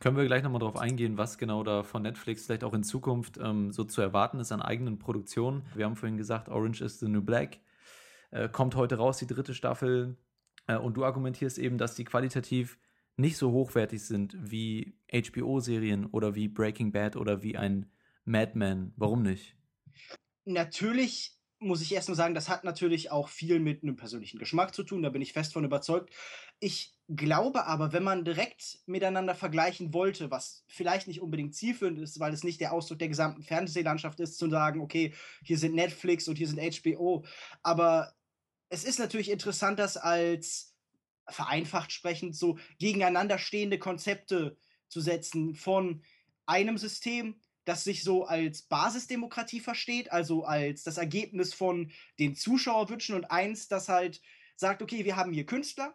Können 0.00 0.16
wir 0.16 0.26
gleich 0.26 0.42
nochmal 0.42 0.60
drauf 0.60 0.76
eingehen, 0.76 1.18
was 1.18 1.38
genau 1.38 1.62
da 1.62 1.84
von 1.84 2.02
Netflix 2.02 2.46
vielleicht 2.46 2.64
auch 2.64 2.74
in 2.74 2.82
Zukunft 2.82 3.38
ähm, 3.38 3.72
so 3.72 3.84
zu 3.84 4.00
erwarten 4.00 4.40
ist 4.40 4.50
an 4.50 4.60
eigenen 4.60 4.98
Produktionen. 4.98 5.64
Wir 5.74 5.84
haben 5.84 5.94
vorhin 5.94 6.16
gesagt, 6.16 6.48
Orange 6.48 6.80
is 6.80 6.98
the 6.98 7.06
New 7.06 7.22
Black. 7.22 7.60
Äh, 8.30 8.48
kommt 8.48 8.74
heute 8.74 8.96
raus, 8.96 9.18
die 9.18 9.26
dritte 9.26 9.54
Staffel. 9.54 10.16
Äh, 10.66 10.76
und 10.76 10.96
du 10.96 11.04
argumentierst 11.04 11.58
eben, 11.58 11.78
dass 11.78 11.94
die 11.94 12.04
qualitativ 12.04 12.76
nicht 13.18 13.36
so 13.36 13.52
hochwertig 13.52 14.02
sind 14.02 14.36
wie 14.38 14.96
HBO-Serien 15.12 16.06
oder 16.06 16.34
wie 16.34 16.48
Breaking 16.48 16.92
Bad 16.92 17.16
oder 17.16 17.42
wie 17.42 17.56
ein 17.56 17.90
Mad 18.24 18.52
Men. 18.54 18.92
Warum 18.96 19.22
nicht? 19.22 19.56
Natürlich 20.44 21.38
muss 21.60 21.82
ich 21.82 21.92
erstmal 21.92 22.16
sagen, 22.16 22.34
das 22.34 22.48
hat 22.48 22.62
natürlich 22.62 23.10
auch 23.10 23.28
viel 23.28 23.58
mit 23.58 23.82
einem 23.82 23.96
persönlichen 23.96 24.38
Geschmack 24.38 24.74
zu 24.74 24.84
tun, 24.84 25.02
da 25.02 25.10
bin 25.10 25.22
ich 25.22 25.32
fest 25.32 25.52
von 25.52 25.64
überzeugt. 25.64 26.14
Ich 26.60 26.94
glaube 27.08 27.66
aber, 27.66 27.92
wenn 27.92 28.04
man 28.04 28.24
direkt 28.24 28.78
miteinander 28.86 29.34
vergleichen 29.34 29.92
wollte, 29.92 30.30
was 30.30 30.64
vielleicht 30.68 31.08
nicht 31.08 31.20
unbedingt 31.20 31.56
zielführend 31.56 31.98
ist, 31.98 32.20
weil 32.20 32.32
es 32.32 32.44
nicht 32.44 32.60
der 32.60 32.72
Ausdruck 32.72 33.00
der 33.00 33.08
gesamten 33.08 33.42
Fernsehlandschaft 33.42 34.20
ist, 34.20 34.38
zu 34.38 34.48
sagen, 34.48 34.80
okay, 34.80 35.12
hier 35.42 35.58
sind 35.58 35.74
Netflix 35.74 36.28
und 36.28 36.36
hier 36.38 36.46
sind 36.46 36.60
HBO, 36.60 37.24
aber 37.62 38.14
es 38.68 38.84
ist 38.84 39.00
natürlich 39.00 39.30
interessant, 39.30 39.80
das 39.80 39.96
als 39.96 40.76
vereinfacht 41.30 41.92
sprechend 41.92 42.36
so 42.36 42.58
gegeneinander 42.78 43.38
stehende 43.38 43.78
Konzepte 43.78 44.56
zu 44.88 45.00
setzen 45.00 45.54
von 45.54 46.02
einem 46.46 46.78
System, 46.78 47.40
das 47.64 47.84
sich 47.84 48.02
so 48.02 48.24
als 48.24 48.62
Basisdemokratie 48.62 49.60
versteht, 49.60 50.10
also 50.10 50.44
als 50.44 50.82
das 50.82 50.96
Ergebnis 50.96 51.52
von 51.52 51.92
den 52.18 52.34
Zuschauerwünschen 52.34 53.14
und 53.14 53.30
eins, 53.30 53.68
das 53.68 53.88
halt 53.88 54.22
sagt, 54.56 54.82
okay, 54.82 55.04
wir 55.04 55.16
haben 55.16 55.32
hier 55.32 55.44
Künstler, 55.44 55.94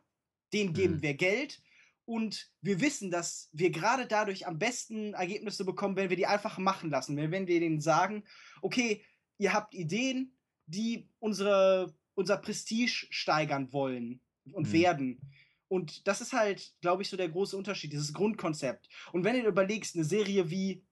denen 0.53 0.73
geben 0.73 0.95
mhm. 0.95 1.01
wir 1.01 1.15
Geld 1.15 1.61
und 2.05 2.51
wir 2.61 2.79
wissen, 2.79 3.09
dass 3.09 3.49
wir 3.53 3.71
gerade 3.71 4.05
dadurch 4.05 4.45
am 4.45 4.59
besten 4.59 5.13
Ergebnisse 5.13 5.65
bekommen, 5.65 5.95
wenn 5.95 6.09
wir 6.09 6.17
die 6.17 6.27
einfach 6.27 6.57
machen 6.57 6.89
lassen, 6.89 7.17
wenn, 7.17 7.31
wir 7.31 7.59
denen 7.59 7.81
sagen, 7.81 8.23
okay, 8.61 9.03
ihr 9.37 9.53
habt 9.53 9.73
Ideen, 9.73 10.37
die 10.65 11.09
unsere, 11.19 11.95
unser 12.13 12.37
Prestige 12.37 13.07
steigern 13.09 13.73
wollen 13.73 14.21
und 14.51 14.67
mhm. 14.67 14.73
werden. 14.73 15.21
Und 15.67 16.07
das 16.07 16.21
ist 16.21 16.33
halt, 16.33 16.73
glaube 16.81 17.01
ich, 17.01 17.09
so 17.09 17.17
der 17.17 17.29
große 17.29 17.57
Unterschied, 17.57 17.93
dieses 17.93 18.13
Grundkonzept. 18.13 18.89
Und 19.11 19.23
wenn 19.23 19.41
du 19.41 19.47
überlegst, 19.47 19.95
eine 19.95 20.05
Serie 20.05 20.49
wie 20.49 20.83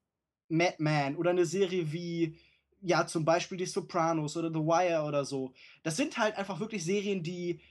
Madman 0.50 1.16
oder 1.16 1.30
eine 1.30 1.46
Serie 1.46 1.92
wie, 1.92 2.40
ja, 2.82 3.06
zum 3.06 3.24
Beispiel 3.24 3.58
Die 3.58 3.66
Sopranos 3.66 4.38
oder 4.38 4.50
The 4.50 4.60
Wire 4.60 5.04
oder 5.04 5.24
so, 5.24 5.54
das 5.84 5.98
sind 5.98 6.18
halt 6.18 6.36
einfach 6.36 6.60
wirklich 6.60 6.84
Serien, 6.84 7.22
die 7.22 7.62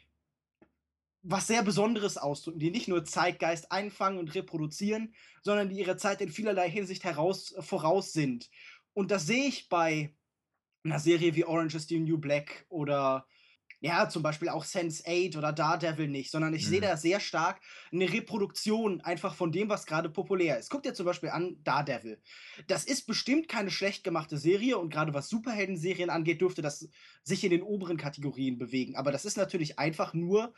was 1.22 1.46
sehr 1.46 1.62
Besonderes 1.62 2.16
ausdrücken, 2.16 2.60
die 2.60 2.70
nicht 2.70 2.88
nur 2.88 3.04
Zeitgeist 3.04 3.70
einfangen 3.72 4.18
und 4.18 4.34
reproduzieren, 4.34 5.14
sondern 5.42 5.68
die 5.68 5.78
ihre 5.78 5.96
Zeit 5.96 6.20
in 6.20 6.30
vielerlei 6.30 6.70
Hinsicht 6.70 7.04
heraus, 7.04 7.54
voraus 7.58 8.12
sind. 8.12 8.50
Und 8.94 9.10
das 9.10 9.26
sehe 9.26 9.46
ich 9.46 9.68
bei 9.68 10.14
einer 10.84 10.98
Serie 10.98 11.34
wie 11.34 11.44
Orange 11.44 11.76
is 11.76 11.88
the 11.88 12.00
New 12.00 12.18
Black 12.18 12.64
oder 12.68 13.26
ja, 13.80 14.08
zum 14.10 14.22
Beispiel 14.22 14.50
auch 14.50 14.64
Sense 14.64 15.02
8 15.06 15.36
oder 15.36 15.52
Daredevil 15.52 16.08
nicht, 16.08 16.30
sondern 16.30 16.52
ich 16.52 16.66
mhm. 16.66 16.68
sehe 16.68 16.80
da 16.82 16.96
sehr 16.98 17.18
stark 17.18 17.60
eine 17.90 18.12
Reproduktion 18.12 19.00
einfach 19.00 19.34
von 19.34 19.52
dem, 19.52 19.70
was 19.70 19.86
gerade 19.86 20.10
populär 20.10 20.58
ist. 20.58 20.68
Guck 20.68 20.82
dir 20.82 20.92
zum 20.92 21.06
Beispiel 21.06 21.30
an 21.30 21.56
Daredevil. 21.64 22.20
Das 22.66 22.84
ist 22.84 23.06
bestimmt 23.06 23.48
keine 23.48 23.70
schlecht 23.70 24.04
gemachte 24.04 24.36
Serie 24.36 24.76
und 24.76 24.90
gerade 24.90 25.14
was 25.14 25.30
Superhelden-Serien 25.30 26.10
angeht, 26.10 26.42
dürfte 26.42 26.60
das 26.60 26.88
sich 27.22 27.42
in 27.42 27.50
den 27.50 27.62
oberen 27.62 27.96
Kategorien 27.96 28.58
bewegen. 28.58 28.96
Aber 28.96 29.12
das 29.12 29.24
ist 29.24 29.38
natürlich 29.38 29.78
einfach 29.78 30.12
nur 30.12 30.52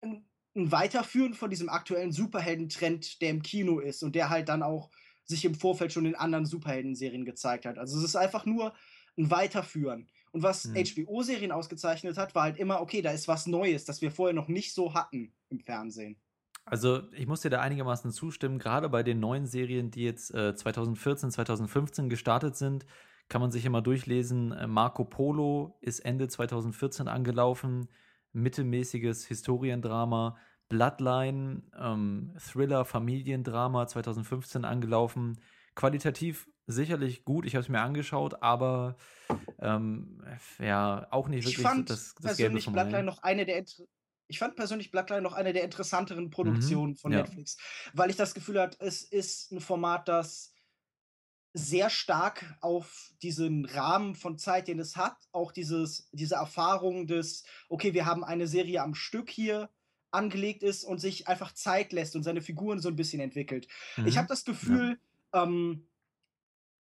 ein, 0.00 0.24
ein 0.54 0.70
Weiterführen 0.70 1.34
von 1.34 1.50
diesem 1.50 1.68
aktuellen 1.68 2.12
Superhelden-Trend, 2.12 3.20
der 3.20 3.30
im 3.30 3.42
Kino 3.42 3.80
ist 3.80 4.04
und 4.04 4.14
der 4.14 4.30
halt 4.30 4.48
dann 4.48 4.62
auch 4.62 4.90
sich 5.24 5.44
im 5.44 5.56
Vorfeld 5.56 5.92
schon 5.92 6.06
in 6.06 6.14
anderen 6.14 6.46
Superhelden-Serien 6.46 7.24
gezeigt 7.24 7.66
hat. 7.66 7.78
Also 7.78 7.98
es 7.98 8.04
ist 8.04 8.16
einfach 8.16 8.46
nur 8.46 8.74
ein 9.16 9.30
Weiterführen. 9.30 10.08
Und 10.32 10.42
was 10.42 10.64
hm. 10.64 10.74
HBO-Serien 10.74 11.52
ausgezeichnet 11.52 12.16
hat, 12.18 12.34
war 12.34 12.44
halt 12.44 12.58
immer, 12.58 12.80
okay, 12.80 13.02
da 13.02 13.10
ist 13.10 13.28
was 13.28 13.46
Neues, 13.46 13.84
das 13.84 14.00
wir 14.00 14.10
vorher 14.10 14.34
noch 14.34 14.48
nicht 14.48 14.74
so 14.74 14.94
hatten 14.94 15.32
im 15.48 15.60
Fernsehen. 15.60 16.16
Also 16.64 17.02
ich 17.12 17.26
muss 17.26 17.40
dir 17.40 17.50
da 17.50 17.60
einigermaßen 17.60 18.10
zustimmen, 18.12 18.58
gerade 18.58 18.88
bei 18.90 19.02
den 19.02 19.20
neuen 19.20 19.46
Serien, 19.46 19.90
die 19.90 20.04
jetzt 20.04 20.34
äh, 20.34 20.54
2014, 20.54 21.30
2015 21.30 22.10
gestartet 22.10 22.56
sind, 22.56 22.84
kann 23.28 23.40
man 23.40 23.50
sich 23.50 23.64
immer 23.64 23.80
durchlesen. 23.80 24.52
Äh, 24.52 24.66
Marco 24.66 25.04
Polo 25.04 25.78
ist 25.80 26.00
Ende 26.00 26.28
2014 26.28 27.08
angelaufen, 27.08 27.88
mittelmäßiges 28.32 29.26
Historiendrama. 29.26 30.36
Bloodline, 30.68 31.62
ähm, 31.78 32.34
Thriller, 32.38 32.84
Familiendrama 32.84 33.86
2015 33.86 34.64
angelaufen. 34.64 35.40
Qualitativ 35.74 36.46
sicherlich 36.68 37.24
gut, 37.24 37.46
ich 37.46 37.54
habe 37.54 37.62
es 37.62 37.68
mir 37.68 37.80
angeschaut, 37.80 38.42
aber 38.42 38.96
ähm, 39.58 40.22
ja, 40.58 41.06
auch 41.10 41.28
nicht 41.28 41.44
wirklich 41.44 41.58
ich 41.58 41.62
fand 41.64 41.90
das, 41.90 42.14
das 42.14 42.36
persönlich 42.36 42.66
Gelbe 42.66 42.80
Bloodline 42.80 43.04
noch 43.04 43.22
eine 43.22 43.44
der 43.44 43.64
ich 44.30 44.38
fand 44.38 44.56
persönlich 44.56 44.90
Bloodline 44.90 45.22
noch 45.22 45.32
eine 45.32 45.54
der 45.54 45.64
interessanteren 45.64 46.24
mhm, 46.24 46.30
Produktionen 46.30 46.92
mhm, 46.92 46.96
von 46.96 47.12
ja. 47.12 47.22
Netflix, 47.22 47.56
weil 47.94 48.10
ich 48.10 48.16
das 48.16 48.34
Gefühl 48.34 48.60
hatte, 48.60 48.76
es 48.80 49.02
ist 49.02 49.50
ein 49.50 49.60
Format, 49.60 50.06
das 50.06 50.52
sehr 51.54 51.88
stark 51.88 52.44
auf 52.60 53.10
diesen 53.22 53.64
Rahmen 53.64 54.14
von 54.14 54.36
Zeit, 54.36 54.68
den 54.68 54.78
es 54.78 54.96
hat, 54.96 55.16
auch 55.32 55.50
dieses, 55.50 56.10
diese 56.12 56.34
Erfahrung 56.34 57.06
des, 57.06 57.44
okay, 57.70 57.94
wir 57.94 58.04
haben 58.04 58.22
eine 58.22 58.46
Serie 58.46 58.82
am 58.82 58.94
Stück 58.94 59.30
hier, 59.30 59.70
angelegt 60.10 60.62
ist 60.62 60.84
und 60.84 60.98
sich 60.98 61.28
einfach 61.28 61.52
Zeit 61.52 61.92
lässt 61.92 62.16
und 62.16 62.22
seine 62.22 62.40
Figuren 62.40 62.80
so 62.80 62.88
ein 62.88 62.96
bisschen 62.96 63.20
entwickelt. 63.20 63.68
Mhm. 63.96 64.06
Ich 64.06 64.18
habe 64.18 64.28
das 64.28 64.44
Gefühl, 64.44 64.98
ja. 65.34 65.42
ähm, 65.42 65.87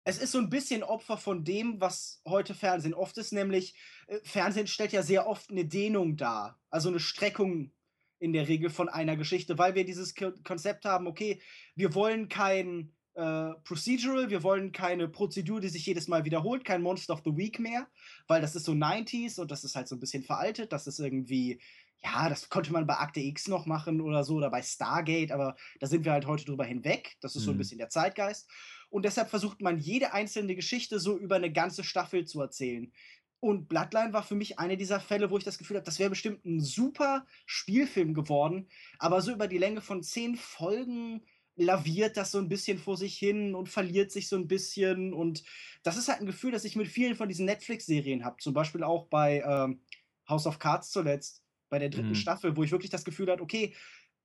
es 0.03 0.17
ist 0.17 0.31
so 0.31 0.37
ein 0.37 0.49
bisschen 0.49 0.83
Opfer 0.83 1.17
von 1.17 1.43
dem, 1.43 1.79
was 1.79 2.21
heute 2.27 2.53
Fernsehen 2.53 2.93
oft 2.93 3.17
ist, 3.17 3.31
nämlich 3.31 3.75
äh, 4.07 4.19
Fernsehen 4.23 4.67
stellt 4.67 4.91
ja 4.91 5.03
sehr 5.03 5.27
oft 5.27 5.49
eine 5.49 5.65
Dehnung 5.65 6.17
dar, 6.17 6.59
also 6.69 6.89
eine 6.89 6.99
Streckung 6.99 7.71
in 8.19 8.33
der 8.33 8.47
Regel 8.47 8.69
von 8.69 8.89
einer 8.89 9.17
Geschichte, 9.17 9.57
weil 9.57 9.75
wir 9.75 9.85
dieses 9.85 10.15
Ko 10.15 10.31
Konzept 10.43 10.85
haben, 10.85 11.07
okay, 11.07 11.41
wir 11.75 11.93
wollen 11.93 12.29
kein 12.29 12.93
äh, 13.15 13.51
Procedural, 13.63 14.29
wir 14.29 14.43
wollen 14.43 14.71
keine 14.71 15.07
Prozedur, 15.07 15.59
die 15.59 15.69
sich 15.69 15.85
jedes 15.85 16.07
Mal 16.07 16.23
wiederholt, 16.25 16.63
kein 16.63 16.81
Monster 16.81 17.13
of 17.13 17.21
the 17.25 17.35
Week 17.35 17.59
mehr, 17.59 17.87
weil 18.27 18.41
das 18.41 18.55
ist 18.55 18.65
so 18.65 18.71
90s 18.71 19.39
und 19.39 19.51
das 19.51 19.63
ist 19.63 19.75
halt 19.75 19.87
so 19.87 19.95
ein 19.95 19.99
bisschen 19.99 20.23
veraltet, 20.23 20.71
das 20.71 20.87
ist 20.87 20.99
irgendwie 20.99 21.59
ja, 22.03 22.27
das 22.27 22.49
konnte 22.49 22.73
man 22.73 22.85
bei 22.85 22.97
Akte 22.97 23.21
X 23.21 23.47
noch 23.47 23.65
machen 23.65 24.01
oder 24.01 24.23
so 24.23 24.35
oder 24.35 24.49
bei 24.49 24.61
Stargate, 24.61 25.31
aber 25.31 25.55
da 25.79 25.87
sind 25.87 26.03
wir 26.03 26.11
halt 26.11 26.27
heute 26.27 26.43
drüber 26.43 26.65
hinweg. 26.65 27.15
Das 27.21 27.35
ist 27.35 27.43
mhm. 27.43 27.45
so 27.45 27.51
ein 27.51 27.53
mhm. 27.55 27.57
bisschen 27.59 27.77
der 27.77 27.89
Zeitgeist. 27.89 28.49
Und 28.93 29.05
deshalb 29.05 29.31
versucht 29.31 29.59
man 29.59 29.79
jede 29.79 30.13
einzelne 30.13 30.55
Geschichte 30.55 30.99
so 30.99 31.17
über 31.17 31.37
eine 31.37 31.51
ganze 31.51 31.83
Staffel 31.83 32.25
zu 32.25 32.39
erzählen. 32.39 32.93
Und 33.39 33.67
Bloodline 33.67 34.13
war 34.13 34.21
für 34.21 34.35
mich 34.35 34.59
eine 34.59 34.77
dieser 34.77 34.99
Fälle, 34.99 35.31
wo 35.31 35.37
ich 35.39 35.43
das 35.43 35.57
Gefühl 35.57 35.77
habe, 35.77 35.85
das 35.85 35.97
wäre 35.97 36.11
bestimmt 36.11 36.45
ein 36.45 36.61
super 36.61 37.25
Spielfilm 37.47 38.13
geworden. 38.13 38.69
Aber 38.99 39.21
so 39.21 39.31
über 39.31 39.47
die 39.47 39.57
Länge 39.57 39.81
von 39.81 40.03
zehn 40.03 40.35
Folgen 40.35 41.25
laviert 41.55 42.17
das 42.17 42.29
so 42.29 42.37
ein 42.37 42.49
bisschen 42.49 42.77
vor 42.77 42.95
sich 42.95 43.17
hin 43.17 43.55
und 43.55 43.67
verliert 43.67 44.11
sich 44.11 44.29
so 44.29 44.35
ein 44.35 44.47
bisschen. 44.47 45.11
Und 45.11 45.43
das 45.81 45.97
ist 45.97 46.07
halt 46.07 46.21
ein 46.21 46.27
Gefühl, 46.27 46.51
das 46.51 46.63
ich 46.63 46.75
mit 46.75 46.87
vielen 46.87 47.15
von 47.15 47.27
diesen 47.27 47.47
Netflix-Serien 47.47 48.23
habe. 48.23 48.37
Zum 48.41 48.53
Beispiel 48.53 48.83
auch 48.83 49.07
bei 49.07 49.41
ähm, 49.43 49.81
House 50.29 50.45
of 50.45 50.59
Cards 50.59 50.91
zuletzt 50.91 51.43
bei 51.69 51.79
der 51.79 51.89
dritten 51.89 52.09
mhm. 52.09 52.15
Staffel, 52.15 52.55
wo 52.55 52.63
ich 52.63 52.71
wirklich 52.71 52.91
das 52.91 53.05
Gefühl 53.05 53.31
hatte, 53.31 53.41
okay, 53.41 53.73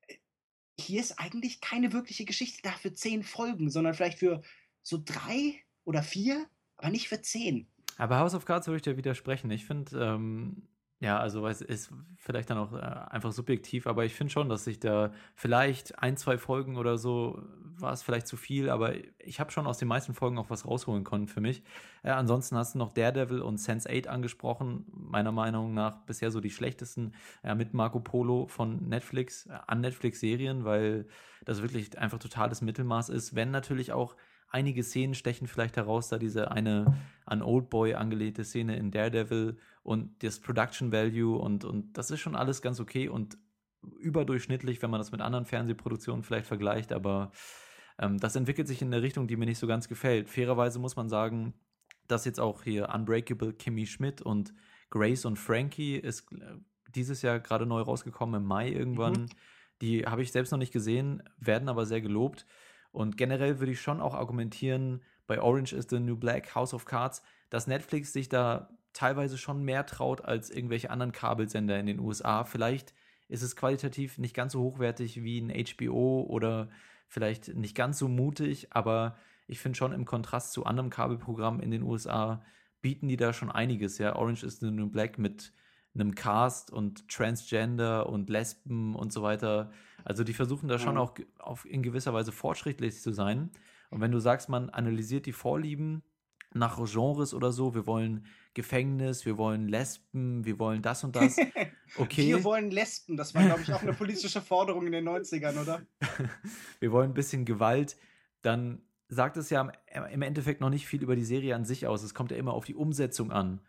äh, 0.08 0.16
hier 0.78 1.00
ist 1.00 1.18
eigentlich 1.18 1.62
keine 1.62 1.94
wirkliche 1.94 2.26
Geschichte 2.26 2.60
da 2.62 2.72
für 2.72 2.92
zehn 2.92 3.22
Folgen, 3.22 3.70
sondern 3.70 3.94
vielleicht 3.94 4.18
für 4.18 4.42
so 4.82 4.98
drei 5.02 5.54
oder 5.84 6.02
vier, 6.02 6.46
aber 6.76 6.90
nicht 6.90 7.08
für 7.08 7.20
zehn. 7.20 7.68
Aber 7.96 8.18
House 8.18 8.34
of 8.34 8.44
Cards 8.44 8.66
würde 8.66 8.76
ich 8.76 8.82
dir 8.82 8.96
widersprechen. 8.96 9.50
Ich 9.50 9.66
finde, 9.66 9.98
ähm, 9.98 10.68
ja, 11.00 11.18
also 11.18 11.46
es 11.46 11.60
ist 11.60 11.90
vielleicht 12.16 12.50
dann 12.50 12.58
auch 12.58 12.72
äh, 12.72 12.78
einfach 12.78 13.30
subjektiv, 13.30 13.86
aber 13.86 14.04
ich 14.04 14.14
finde 14.14 14.32
schon, 14.32 14.48
dass 14.48 14.64
sich 14.64 14.80
da 14.80 15.12
vielleicht 15.36 15.98
ein, 16.00 16.16
zwei 16.16 16.38
Folgen 16.38 16.76
oder 16.76 16.98
so 16.98 17.40
war 17.80 17.92
es 17.92 18.02
vielleicht 18.02 18.26
zu 18.26 18.36
viel, 18.36 18.68
aber 18.68 18.94
ich 19.18 19.38
habe 19.38 19.52
schon 19.52 19.68
aus 19.68 19.78
den 19.78 19.86
meisten 19.86 20.12
Folgen 20.12 20.38
auch 20.38 20.50
was 20.50 20.66
rausholen 20.66 21.04
können 21.04 21.28
für 21.28 21.40
mich. 21.40 21.62
Äh, 22.02 22.10
ansonsten 22.10 22.56
hast 22.56 22.74
du 22.74 22.78
noch 22.78 22.92
Daredevil 22.92 23.42
und 23.42 23.60
Sense8 23.60 24.08
angesprochen, 24.08 24.86
meiner 24.92 25.30
Meinung 25.30 25.72
nach 25.72 25.98
bisher 26.04 26.32
so 26.32 26.40
die 26.40 26.50
schlechtesten 26.50 27.14
äh, 27.44 27.54
mit 27.54 27.74
Marco 27.74 28.00
Polo 28.00 28.48
von 28.48 28.88
Netflix, 28.88 29.46
äh, 29.46 29.56
an 29.68 29.80
Netflix-Serien, 29.80 30.64
weil 30.64 31.06
das 31.44 31.62
wirklich 31.62 31.96
einfach 31.96 32.18
totales 32.18 32.60
Mittelmaß 32.60 33.08
ist, 33.08 33.36
wenn 33.36 33.52
natürlich 33.52 33.92
auch 33.92 34.16
einige 34.48 34.82
Szenen 34.82 35.14
stechen 35.14 35.46
vielleicht 35.46 35.76
heraus, 35.76 36.08
da 36.08 36.18
diese 36.18 36.50
eine 36.50 36.96
an 37.26 37.42
Oldboy 37.42 37.94
angelehnte 37.94 38.44
Szene 38.44 38.76
in 38.76 38.90
Daredevil 38.90 39.58
und 39.82 40.22
das 40.22 40.40
Production 40.40 40.92
Value 40.92 41.38
und, 41.38 41.64
und 41.64 41.96
das 41.96 42.10
ist 42.10 42.20
schon 42.20 42.36
alles 42.36 42.62
ganz 42.62 42.80
okay 42.80 43.08
und 43.08 43.38
überdurchschnittlich, 43.98 44.82
wenn 44.82 44.90
man 44.90 45.00
das 45.00 45.12
mit 45.12 45.20
anderen 45.20 45.44
Fernsehproduktionen 45.44 46.22
vielleicht 46.22 46.46
vergleicht, 46.46 46.92
aber 46.92 47.30
ähm, 47.98 48.18
das 48.18 48.36
entwickelt 48.36 48.68
sich 48.68 48.82
in 48.82 48.92
eine 48.92 49.02
Richtung, 49.02 49.28
die 49.28 49.36
mir 49.36 49.46
nicht 49.46 49.58
so 49.58 49.66
ganz 49.66 49.88
gefällt. 49.88 50.28
Fairerweise 50.28 50.78
muss 50.78 50.96
man 50.96 51.08
sagen, 51.08 51.54
dass 52.06 52.24
jetzt 52.24 52.40
auch 52.40 52.62
hier 52.62 52.88
Unbreakable 52.94 53.52
Kimmy 53.52 53.86
Schmidt 53.86 54.22
und 54.22 54.54
Grace 54.90 55.26
und 55.26 55.38
Frankie 55.38 55.96
ist 55.96 56.32
äh, 56.32 56.56
dieses 56.94 57.22
Jahr 57.22 57.40
gerade 57.40 57.66
neu 57.66 57.80
rausgekommen 57.82 58.42
im 58.42 58.48
Mai 58.48 58.70
irgendwann. 58.70 59.12
Mhm. 59.12 59.28
Die 59.80 60.06
habe 60.06 60.22
ich 60.22 60.32
selbst 60.32 60.50
noch 60.50 60.58
nicht 60.58 60.72
gesehen, 60.72 61.22
werden 61.38 61.68
aber 61.68 61.86
sehr 61.86 62.00
gelobt. 62.00 62.46
Und 62.98 63.16
generell 63.16 63.60
würde 63.60 63.70
ich 63.70 63.80
schon 63.80 64.00
auch 64.00 64.12
argumentieren, 64.12 65.04
bei 65.28 65.40
Orange 65.40 65.72
is 65.72 65.86
the 65.88 66.00
New 66.00 66.16
Black, 66.16 66.56
House 66.56 66.74
of 66.74 66.84
Cards, 66.84 67.22
dass 67.48 67.68
Netflix 67.68 68.12
sich 68.12 68.28
da 68.28 68.76
teilweise 68.92 69.38
schon 69.38 69.62
mehr 69.62 69.86
traut 69.86 70.24
als 70.24 70.50
irgendwelche 70.50 70.90
anderen 70.90 71.12
Kabelsender 71.12 71.78
in 71.78 71.86
den 71.86 72.00
USA. 72.00 72.42
Vielleicht 72.42 72.94
ist 73.28 73.42
es 73.42 73.54
qualitativ 73.54 74.18
nicht 74.18 74.34
ganz 74.34 74.50
so 74.50 74.62
hochwertig 74.62 75.22
wie 75.22 75.40
ein 75.40 75.52
HBO 75.64 76.26
oder 76.28 76.70
vielleicht 77.06 77.54
nicht 77.54 77.76
ganz 77.76 78.00
so 78.00 78.08
mutig, 78.08 78.72
aber 78.72 79.16
ich 79.46 79.60
finde 79.60 79.78
schon 79.78 79.92
im 79.92 80.04
Kontrast 80.04 80.52
zu 80.52 80.66
anderen 80.66 80.90
Kabelprogrammen 80.90 81.60
in 81.60 81.70
den 81.70 81.84
USA 81.84 82.42
bieten 82.80 83.06
die 83.06 83.16
da 83.16 83.32
schon 83.32 83.52
einiges. 83.52 83.98
Ja, 83.98 84.16
Orange 84.16 84.42
is 84.42 84.58
the 84.58 84.72
New 84.72 84.90
Black 84.90 85.18
mit 85.18 85.52
einem 85.94 86.16
Cast 86.16 86.72
und 86.72 87.08
Transgender 87.08 88.08
und 88.08 88.28
Lesben 88.28 88.96
und 88.96 89.12
so 89.12 89.22
weiter. 89.22 89.70
Also 90.08 90.24
die 90.24 90.32
versuchen 90.32 90.70
da 90.70 90.78
schon 90.78 90.94
ja. 90.94 91.02
auch 91.02 91.14
auf, 91.38 91.66
in 91.66 91.82
gewisser 91.82 92.14
Weise 92.14 92.32
fortschrittlich 92.32 92.98
zu 93.02 93.12
sein. 93.12 93.50
Und 93.90 94.00
wenn 94.00 94.10
du 94.10 94.18
sagst, 94.18 94.48
man 94.48 94.70
analysiert 94.70 95.26
die 95.26 95.32
Vorlieben 95.32 96.02
nach 96.54 96.82
Genres 96.90 97.34
oder 97.34 97.52
so, 97.52 97.74
wir 97.74 97.86
wollen 97.86 98.24
Gefängnis, 98.54 99.26
wir 99.26 99.36
wollen 99.36 99.68
Lesben, 99.68 100.46
wir 100.46 100.58
wollen 100.58 100.80
das 100.80 101.04
und 101.04 101.14
das. 101.14 101.36
Okay. 101.96 102.26
wir 102.26 102.44
wollen 102.44 102.70
Lesben, 102.70 103.16
das 103.16 103.34
war, 103.34 103.42
glaube 103.42 103.62
ich, 103.62 103.72
auch 103.72 103.80
eine 103.80 103.94
politische 103.94 104.42
Forderung 104.42 104.84
in 104.84 104.92
den 104.92 105.08
90ern, 105.08 105.58
oder? 105.58 105.80
wir 106.80 106.92
wollen 106.92 107.12
ein 107.12 107.14
bisschen 107.14 107.46
Gewalt, 107.46 107.96
dann 108.42 108.82
sagt 109.08 109.38
es 109.38 109.48
ja 109.48 109.72
im 110.12 110.20
Endeffekt 110.20 110.60
noch 110.60 110.68
nicht 110.68 110.86
viel 110.86 111.02
über 111.02 111.16
die 111.16 111.24
Serie 111.24 111.54
an 111.54 111.64
sich 111.64 111.86
aus. 111.86 112.02
Es 112.02 112.12
kommt 112.12 112.30
ja 112.30 112.36
immer 112.36 112.52
auf 112.52 112.66
die 112.66 112.74
Umsetzung 112.74 113.32
an. 113.32 113.62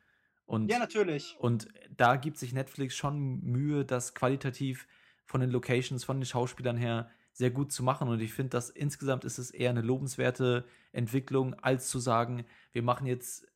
Und, 0.45 0.69
ja, 0.69 0.79
natürlich. 0.79 1.37
Und 1.39 1.69
da 1.95 2.17
gibt 2.17 2.37
sich 2.37 2.51
Netflix 2.51 2.93
schon 2.93 3.39
Mühe, 3.39 3.85
das 3.85 4.15
qualitativ 4.15 4.85
von 5.29 5.41
den 5.41 5.51
Locations, 5.51 6.03
von 6.03 6.19
den 6.19 6.25
Schauspielern 6.25 6.75
her 6.75 7.07
sehr 7.33 7.51
gut 7.51 7.71
zu 7.71 7.83
machen. 7.83 8.09
Und 8.09 8.19
ich 8.19 8.33
finde, 8.33 8.49
dass 8.49 8.71
insgesamt 8.71 9.25
ist 9.25 9.37
es 9.37 9.51
eher 9.51 9.69
eine 9.69 9.83
lobenswerte 9.83 10.65
Entwicklung, 10.91 11.53
als 11.53 11.87
zu 11.87 11.99
sagen, 11.99 12.45
wir 12.71 12.81
machen 12.81 13.05
jetzt 13.05 13.47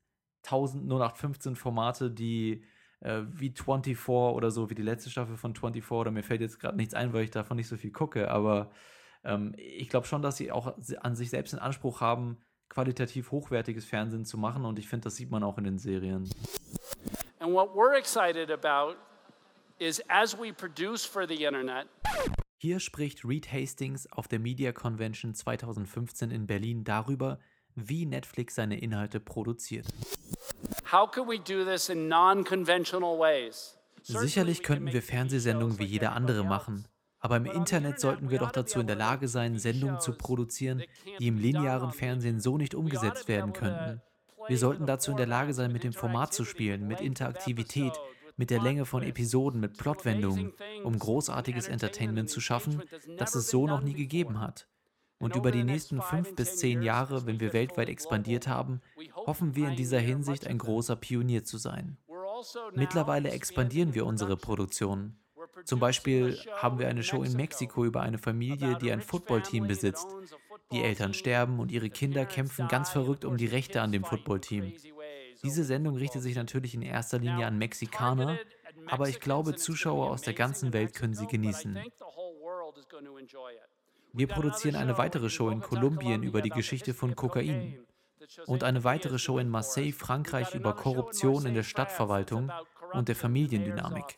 100815 0.43 1.55
Formate, 1.55 2.11
die 2.11 2.63
äh, 2.99 3.23
wie 3.25 3.49
24 3.49 4.07
oder 4.07 4.51
so, 4.51 4.69
wie 4.69 4.75
die 4.75 4.83
letzte 4.83 5.09
Staffel 5.09 5.35
von 5.35 5.55
24, 5.55 5.89
oder 5.89 6.11
mir 6.11 6.21
fällt 6.21 6.41
jetzt 6.41 6.59
gerade 6.59 6.77
nichts 6.77 6.93
ein, 6.93 7.11
weil 7.11 7.23
ich 7.23 7.31
davon 7.31 7.57
nicht 7.57 7.67
so 7.67 7.75
viel 7.75 7.91
gucke, 7.91 8.29
aber 8.29 8.69
ähm, 9.23 9.55
ich 9.57 9.89
glaube 9.89 10.05
schon, 10.05 10.21
dass 10.21 10.37
sie 10.37 10.51
auch 10.51 10.75
an 11.01 11.15
sich 11.15 11.31
selbst 11.31 11.53
den 11.53 11.59
Anspruch 11.59 12.01
haben, 12.01 12.37
qualitativ 12.69 13.31
hochwertiges 13.31 13.85
Fernsehen 13.85 14.25
zu 14.25 14.37
machen 14.37 14.63
und 14.63 14.77
ich 14.77 14.87
finde, 14.87 15.05
das 15.05 15.15
sieht 15.15 15.31
man 15.31 15.43
auch 15.43 15.57
in 15.57 15.63
den 15.63 15.79
Serien. 15.79 16.29
And 17.39 17.51
what 17.51 17.69
we're 17.73 17.97
excited 17.97 18.51
about 18.51 18.95
is 19.83 20.01
as 20.07 20.37
we 20.39 20.53
produce 20.53 21.05
for 21.05 21.27
the 21.27 21.43
internet. 21.43 21.87
Hier 22.57 22.79
spricht 22.79 23.25
Reed 23.25 23.51
Hastings 23.51 24.09
auf 24.11 24.29
der 24.29 24.39
Media 24.39 24.71
Convention 24.71 25.35
2015 25.35 26.31
in 26.31 26.47
Berlin 26.47 26.85
darüber, 26.85 27.39
wie 27.75 28.05
Netflix 28.05 28.55
seine 28.55 28.79
Inhalte 28.79 29.19
produziert. 29.19 29.87
How 30.89 31.09
can 31.09 31.27
we 31.27 31.37
do 31.37 31.65
this 31.65 31.89
in 31.89 32.07
non-conventional 32.07 33.19
ways? 33.19 33.77
Sicherlich 34.03 34.63
könnten 34.63 34.93
wir 34.93 35.01
Fernsehsendungen 35.01 35.79
wie 35.79 35.85
jeder 35.85 36.13
andere 36.13 36.45
machen, 36.45 36.87
aber 37.19 37.37
im 37.37 37.45
Internet 37.45 37.99
sollten 37.99 38.29
wir 38.29 38.39
doch 38.39 38.51
dazu 38.51 38.79
in 38.79 38.87
der 38.87 38.95
Lage 38.95 39.27
sein, 39.27 39.57
Sendungen 39.57 39.99
zu 39.99 40.13
produzieren, 40.13 40.83
die 41.19 41.27
im 41.27 41.37
linearen 41.37 41.91
Fernsehen 41.91 42.39
so 42.39 42.57
nicht 42.57 42.75
umgesetzt 42.75 43.27
werden 43.27 43.53
könnten. 43.53 44.01
Wir 44.47 44.57
sollten 44.57 44.85
dazu 44.85 45.11
in 45.11 45.17
der 45.17 45.27
Lage 45.27 45.53
sein, 45.53 45.71
mit 45.71 45.83
dem 45.83 45.93
Format 45.93 46.33
zu 46.33 46.43
spielen, 46.43 46.87
mit 46.87 46.99
Interaktivität, 47.01 47.93
mit 48.35 48.49
der 48.49 48.61
Länge 48.61 48.85
von 48.85 49.03
Episoden, 49.03 49.59
mit 49.59 49.77
Plotwendungen, 49.77 50.53
um 50.83 50.97
großartiges 50.97 51.67
Entertainment 51.67 52.29
zu 52.29 52.41
schaffen, 52.41 52.81
das 53.17 53.35
es 53.35 53.49
so 53.49 53.67
noch 53.67 53.81
nie 53.81 53.93
gegeben 53.93 54.39
hat. 54.39 54.67
Und 55.19 55.35
über 55.35 55.51
die 55.51 55.63
nächsten 55.63 56.01
fünf 56.01 56.35
bis 56.35 56.57
zehn 56.57 56.81
Jahre, 56.81 57.25
wenn 57.25 57.39
wir 57.39 57.53
weltweit 57.53 57.87
expandiert 57.87 58.47
haben, 58.47 58.81
hoffen 59.15 59.55
wir 59.55 59.69
in 59.69 59.75
dieser 59.75 59.99
Hinsicht 59.99 60.47
ein 60.47 60.57
großer 60.57 60.95
Pionier 60.95 61.45
zu 61.45 61.57
sein. 61.57 61.97
Mittlerweile 62.73 63.31
expandieren 63.31 63.93
wir 63.93 64.05
unsere 64.05 64.35
Produktion. 64.35 65.15
Zum 65.65 65.79
Beispiel 65.79 66.37
haben 66.57 66.79
wir 66.79 66.87
eine 66.87 67.03
Show 67.03 67.23
in 67.23 67.33
Mexiko 67.33 67.85
über 67.85 68.01
eine 68.01 68.17
Familie, 68.17 68.77
die 68.77 68.91
ein 68.91 69.01
Footballteam 69.01 69.67
besitzt. 69.67 70.07
Die 70.71 70.81
Eltern 70.81 71.13
sterben 71.13 71.59
und 71.59 71.71
ihre 71.71 71.89
Kinder 71.89 72.25
kämpfen 72.25 72.67
ganz 72.67 72.89
verrückt 72.89 73.25
um 73.25 73.37
die 73.37 73.45
Rechte 73.45 73.81
an 73.81 73.91
dem 73.91 74.03
Footballteam. 74.03 74.73
Diese 75.43 75.63
Sendung 75.63 75.95
richtet 75.97 76.21
sich 76.21 76.35
natürlich 76.35 76.73
in 76.73 76.81
erster 76.81 77.19
Linie 77.19 77.45
an 77.45 77.57
Mexikaner, 77.57 78.37
aber 78.87 79.09
ich 79.09 79.19
glaube, 79.19 79.55
Zuschauer 79.55 80.09
aus 80.09 80.21
der 80.21 80.33
ganzen 80.33 80.73
Welt 80.73 80.93
können 80.93 81.13
sie 81.13 81.27
genießen. 81.27 81.79
Wir 84.13 84.27
produzieren 84.27 84.75
eine 84.75 84.97
weitere 84.97 85.29
Show 85.29 85.49
in 85.49 85.61
Kolumbien 85.61 86.23
über 86.23 86.41
die 86.41 86.49
Geschichte 86.49 86.93
von 86.93 87.15
Kokain 87.15 87.85
und 88.45 88.63
eine 88.63 88.83
weitere 88.83 89.19
Show 89.19 89.37
in 89.39 89.49
Marseille, 89.49 89.91
Frankreich 89.91 90.53
über 90.53 90.75
Korruption 90.75 91.45
in 91.45 91.55
der 91.55 91.63
Stadtverwaltung 91.63 92.51
und 92.93 93.07
der 93.07 93.15
Familiendynamik. 93.15 94.17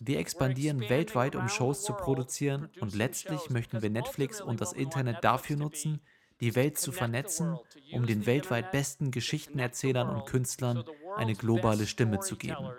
Wir 0.00 0.18
expandieren 0.18 0.80
weltweit, 0.88 1.36
um 1.36 1.48
Shows 1.48 1.84
zu 1.84 1.92
produzieren 1.94 2.70
und 2.80 2.94
letztlich 2.94 3.50
möchten 3.50 3.82
wir 3.82 3.90
Netflix 3.90 4.40
und 4.40 4.60
das 4.60 4.72
Internet 4.72 5.22
dafür 5.22 5.56
nutzen, 5.56 6.00
die 6.40 6.54
Welt 6.54 6.78
zu 6.78 6.92
vernetzen, 6.92 7.58
um 7.92 8.06
den 8.06 8.26
weltweit 8.26 8.70
besten 8.70 9.10
Geschichtenerzählern 9.10 10.08
und 10.08 10.26
Künstlern 10.26 10.84
eine 11.16 11.34
globale 11.34 11.86
Stimme 11.86 12.20
zu 12.20 12.36
geben. 12.36 12.70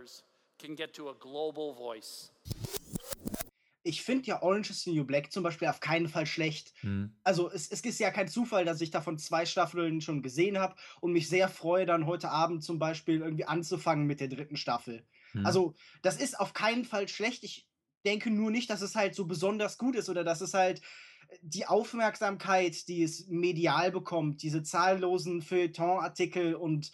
Ich 3.83 4.01
finde 4.03 4.27
ja 4.27 4.41
Orange 4.41 4.71
is 4.71 4.83
the 4.83 4.93
New 4.93 5.05
Black 5.05 5.31
zum 5.31 5.41
Beispiel 5.41 5.67
auf 5.67 5.79
keinen 5.79 6.09
Fall 6.09 6.25
schlecht. 6.25 6.73
Hm. 6.81 7.15
Also 7.23 7.49
es, 7.49 7.71
es, 7.71 7.81
ist 7.81 7.99
ja 7.99 8.11
kein 8.11 8.27
Zufall, 8.27 8.65
dass 8.65 8.81
ich 8.81 8.91
davon 8.91 9.17
zwei 9.17 9.45
Staffeln 9.45 10.01
schon 10.01 10.21
gesehen 10.21 10.59
habe 10.59 10.75
und 10.99 11.13
mich 11.13 11.29
sehr 11.29 11.47
freue, 11.47 11.85
dann 11.85 12.05
heute 12.05 12.29
Abend 12.29 12.63
zum 12.63 12.77
Beispiel 12.77 13.21
irgendwie 13.21 13.45
anzufangen 13.45 14.05
mit 14.05 14.19
der 14.19 14.27
dritten 14.27 14.57
Staffel. 14.57 15.05
Hm. 15.31 15.45
Also 15.45 15.75
das 16.01 16.17
ist 16.17 16.39
auf 16.39 16.53
keinen 16.53 16.83
Fall 16.83 17.07
schlecht. 17.07 17.43
Ich 17.43 17.67
denke 18.05 18.29
nur 18.29 18.51
nicht, 18.51 18.69
dass 18.69 18.81
es 18.81 18.95
halt 18.95 19.15
so 19.15 19.25
besonders 19.25 19.77
gut 19.77 19.95
ist 19.95 20.09
oder 20.09 20.23
dass 20.23 20.41
es 20.41 20.53
halt 20.53 20.81
die 21.41 21.65
Aufmerksamkeit, 21.65 22.87
die 22.87 23.03
es 23.03 23.27
medial 23.27 23.91
bekommt, 23.91 24.41
diese 24.41 24.63
zahllosen 24.63 25.41
Feuilleton-Artikel 25.41 26.55
und 26.55 26.91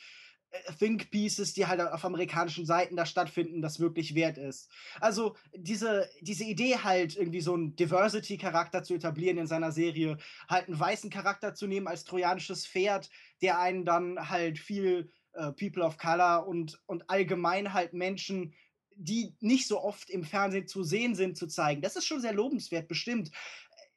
äh, 0.51 0.73
Think 0.77 1.09
Pieces, 1.11 1.53
die 1.53 1.67
halt 1.67 1.81
auf 1.81 2.03
amerikanischen 2.03 2.65
Seiten 2.65 2.95
da 2.95 3.05
stattfinden, 3.05 3.61
das 3.61 3.79
wirklich 3.79 4.15
wert 4.15 4.37
ist. 4.37 4.69
Also 4.99 5.35
diese, 5.55 6.09
diese 6.21 6.43
Idee 6.43 6.77
halt 6.77 7.15
irgendwie 7.15 7.41
so 7.41 7.53
einen 7.53 7.75
Diversity-Charakter 7.75 8.83
zu 8.83 8.95
etablieren 8.95 9.37
in 9.37 9.47
seiner 9.47 9.71
Serie, 9.71 10.17
halt 10.49 10.67
einen 10.67 10.79
weißen 10.79 11.09
Charakter 11.09 11.53
zu 11.53 11.67
nehmen 11.67 11.87
als 11.87 12.03
trojanisches 12.03 12.67
Pferd, 12.67 13.09
der 13.41 13.59
einen 13.59 13.85
dann 13.85 14.29
halt 14.29 14.59
viel 14.59 15.09
äh, 15.33 15.51
People 15.53 15.83
of 15.83 15.97
Color 15.97 16.47
und, 16.47 16.81
und 16.87 17.09
allgemein 17.09 17.73
halt 17.73 17.93
Menschen 17.93 18.53
die 18.95 19.35
nicht 19.39 19.67
so 19.67 19.81
oft 19.81 20.09
im 20.09 20.23
Fernsehen 20.23 20.67
zu 20.67 20.83
sehen 20.83 21.15
sind, 21.15 21.37
zu 21.37 21.47
zeigen. 21.47 21.81
Das 21.81 21.95
ist 21.95 22.05
schon 22.05 22.21
sehr 22.21 22.33
lobenswert, 22.33 22.87
bestimmt. 22.87 23.31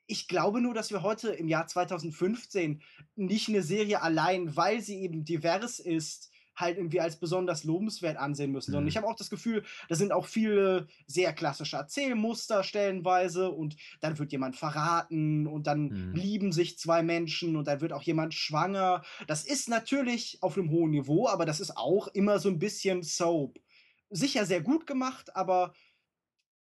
Ich 0.08 0.26
glaube 0.26 0.60
nur, 0.60 0.74
dass 0.74 0.90
wir 0.90 1.02
heute 1.02 1.28
im 1.28 1.48
Jahr 1.48 1.66
2015 1.66 2.82
nicht 3.14 3.48
eine 3.48 3.62
Serie 3.62 4.02
allein, 4.02 4.56
weil 4.56 4.80
sie 4.80 5.00
eben 5.02 5.24
divers 5.24 5.78
ist, 5.78 6.30
halt 6.58 6.76
irgendwie 6.76 7.00
als 7.00 7.20
besonders 7.20 7.64
lobenswert 7.64 8.16
ansehen 8.16 8.50
müssen. 8.50 8.70
Mhm. 8.70 8.72
Sondern 8.72 8.88
ich 8.88 8.96
habe 8.96 9.06
auch 9.06 9.14
das 9.14 9.30
Gefühl, 9.30 9.64
da 9.88 9.94
sind 9.94 10.12
auch 10.12 10.26
viele 10.26 10.88
sehr 11.06 11.32
klassische 11.32 11.76
Erzählmuster 11.76 12.64
stellenweise 12.64 13.50
und 13.50 13.76
dann 14.00 14.18
wird 14.18 14.32
jemand 14.32 14.56
verraten 14.56 15.46
und 15.46 15.66
dann 15.66 15.88
mhm. 15.88 16.14
lieben 16.14 16.52
sich 16.52 16.78
zwei 16.78 17.02
Menschen 17.02 17.56
und 17.56 17.66
dann 17.66 17.80
wird 17.80 17.92
auch 17.92 18.02
jemand 18.02 18.34
schwanger. 18.34 19.02
Das 19.26 19.44
ist 19.44 19.68
natürlich 19.68 20.38
auf 20.40 20.56
einem 20.56 20.70
hohen 20.70 20.90
Niveau, 20.90 21.28
aber 21.28 21.46
das 21.46 21.60
ist 21.60 21.76
auch 21.76 22.08
immer 22.08 22.38
so 22.38 22.48
ein 22.48 22.58
bisschen 22.58 23.02
Soap. 23.02 23.58
Sicher 24.10 24.46
sehr 24.46 24.62
gut 24.62 24.86
gemacht, 24.86 25.36
aber 25.36 25.74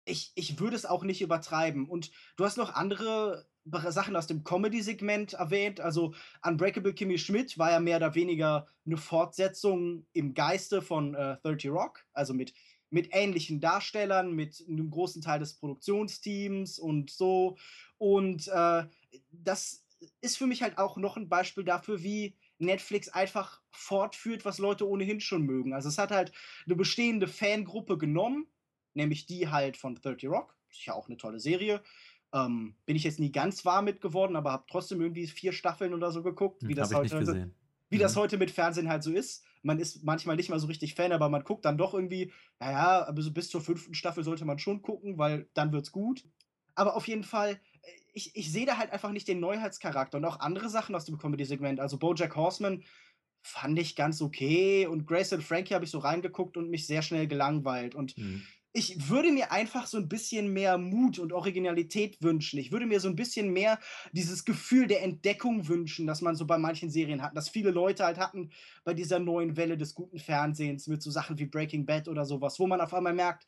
ich, 0.06 0.32
ich 0.36 0.60
würde 0.60 0.76
es 0.76 0.86
auch 0.86 1.04
nicht 1.04 1.22
übertreiben. 1.22 1.88
Und 1.88 2.12
du 2.36 2.46
hast 2.46 2.58
noch 2.58 2.74
andere 2.74 3.46
Sachen 3.66 4.16
aus 4.16 4.28
dem 4.28 4.44
Comedy-Segment 4.44 5.34
erwähnt. 5.34 5.80
Also 5.80 6.14
Unbreakable 6.46 6.94
Kimmy 6.94 7.18
Schmidt 7.18 7.58
war 7.58 7.72
ja 7.72 7.80
mehr 7.80 7.98
oder 7.98 8.16
weniger 8.16 8.68
eine 8.86 8.98
Fortsetzung 8.98 10.06
im 10.14 10.34
Geiste 10.34 10.82
von 10.82 11.16
äh, 11.16 11.38
30 11.44 11.70
Rock, 11.70 12.06
also 12.14 12.34
mit, 12.34 12.54
mit 12.90 13.10
ähnlichen 13.12 13.62
Darstellern, 13.62 14.34
mit 14.34 14.64
einem 14.68 14.90
großen 14.90 15.22
Teil 15.22 15.40
des 15.40 15.54
Produktionsteams 15.54 16.78
und 16.80 17.10
so. 17.10 17.58
Und 17.98 18.48
äh, 18.50 18.84
das 19.32 19.86
ist 20.20 20.38
für 20.38 20.48
mich 20.48 20.62
halt 20.62 20.78
auch 20.78 20.98
noch 20.98 21.16
ein 21.16 21.30
Beispiel 21.30 21.64
dafür, 21.64 22.04
wie 22.04 22.36
Netflix 22.58 23.08
einfach 23.10 23.62
fortführt, 23.72 24.44
was 24.44 24.58
Leute 24.58 24.88
ohnehin 24.88 25.22
schon 25.22 25.44
mögen. 25.44 25.74
Also 25.74 25.88
es 25.88 25.98
hat 25.98 26.12
halt 26.12 26.34
eine 26.66 26.76
bestehende 26.76 27.28
Fangruppe 27.28 27.98
genommen 27.98 28.48
nämlich 28.96 29.26
die 29.26 29.50
halt 29.50 29.78
von 29.78 29.96
30 29.96 30.30
Rock. 30.30 30.56
Ist 30.70 30.86
ja 30.86 30.94
auch 30.94 31.08
eine 31.08 31.18
tolle 31.18 31.40
Serie. 31.40 31.82
Ähm, 32.34 32.76
bin 32.86 32.96
ich 32.96 33.04
jetzt 33.04 33.20
nie 33.20 33.32
ganz 33.32 33.64
warm 33.64 33.86
mit 33.86 34.02
geworden, 34.02 34.36
aber 34.36 34.52
habe 34.52 34.66
trotzdem 34.70 35.02
irgendwie 35.02 35.28
vier 35.28 35.54
Staffeln 35.54 35.94
oder 35.94 36.12
so 36.12 36.24
geguckt, 36.24 36.64
wie 36.64 36.70
hm, 36.70 36.76
das 36.76 36.94
heute 36.94 37.52
wie 37.90 37.98
mhm. 37.98 38.02
das 38.02 38.16
heute 38.16 38.40
mit 38.40 38.50
Fernsehen 38.50 38.90
halt 38.90 39.04
so 39.04 39.12
ist. 39.12 39.46
Man 39.62 39.78
ist 39.78 40.04
manchmal 40.04 40.36
nicht 40.36 40.50
mal 40.50 40.60
so 40.60 40.66
richtig 40.66 40.96
Fan, 40.96 41.12
aber 41.12 41.30
man 41.30 41.44
guckt 41.44 41.64
dann 41.64 41.78
doch 41.78 41.94
irgendwie, 41.94 42.34
naja, 42.60 43.04
also 43.04 43.32
bis 43.32 43.50
zur 43.50 43.62
fünften 43.62 43.94
Staffel 43.94 44.24
sollte 44.24 44.46
man 44.46 44.58
schon 44.58 44.82
gucken, 44.82 45.20
weil 45.20 45.48
dann 45.54 45.72
wird's 45.72 45.92
gut. 45.92 46.26
Aber 46.74 46.96
auf 46.96 47.08
jeden 47.08 47.24
Fall, 47.24 47.60
äh, 47.84 47.92
ich, 48.14 48.36
ich 48.36 48.52
sehe 48.52 48.66
da 48.66 48.78
halt 48.78 48.92
einfach 48.92 49.12
nicht 49.12 49.28
den 49.28 49.40
Neuheitscharakter 49.40 50.18
und 50.18 50.26
auch 50.26 50.40
andere 50.40 50.70
Sachen 50.70 50.96
aus 50.96 51.06
dem 51.06 51.20
Comedy-Segment. 51.20 51.80
Also 51.80 52.00
Bojack 52.00 52.36
Horseman 52.36 52.84
fand 53.44 53.78
ich 53.78 53.96
ganz 53.96 54.22
okay 54.22 54.88
und 54.88 55.06
Grace 55.06 55.34
und 55.34 55.44
Frankie 55.44 55.76
habe 55.76 55.86
ich 55.86 55.92
so 55.92 56.00
reingeguckt 56.00 56.58
und 56.58 56.72
mich 56.72 56.88
sehr 56.88 57.04
schnell 57.04 57.28
gelangweilt. 57.28 57.94
Und 57.94 58.18
mhm 58.18 58.42
ich 58.76 59.08
würde 59.08 59.32
mir 59.32 59.52
einfach 59.52 59.86
so 59.86 59.98
ein 59.98 60.10
bisschen 60.10 60.52
mehr 60.52 60.80
Mut 60.80 61.20
und 61.20 61.32
Originalität 61.32 62.22
wünschen. 62.24 62.58
Ich 62.58 62.72
würde 62.72 62.88
mir 62.88 63.00
so 63.00 63.08
ein 63.08 63.16
bisschen 63.16 63.54
mehr 63.54 63.80
dieses 64.14 64.46
Gefühl 64.46 64.88
der 64.88 65.04
Entdeckung 65.04 65.68
wünschen, 65.68 66.08
dass 66.08 66.22
man 66.22 66.36
so 66.36 66.48
bei 66.48 66.58
manchen 66.58 66.90
Serien 66.90 67.22
hat, 67.22 67.38
dass 67.38 67.50
viele 67.50 67.70
Leute 67.70 68.04
halt 68.04 68.18
hatten 68.18 68.50
bei 68.84 68.96
dieser 68.96 69.20
neuen 69.20 69.58
Welle 69.58 69.78
des 69.78 69.94
guten 69.94 70.18
Fernsehens 70.18 70.88
mit 70.88 71.04
so 71.04 71.12
Sachen 71.12 71.38
wie 71.38 71.46
Breaking 71.46 71.86
Bad 71.86 72.08
oder 72.08 72.26
sowas, 72.26 72.60
wo 72.60 72.66
man 72.66 72.82
auf 72.82 72.96
einmal 72.96 73.14
merkt, 73.14 73.46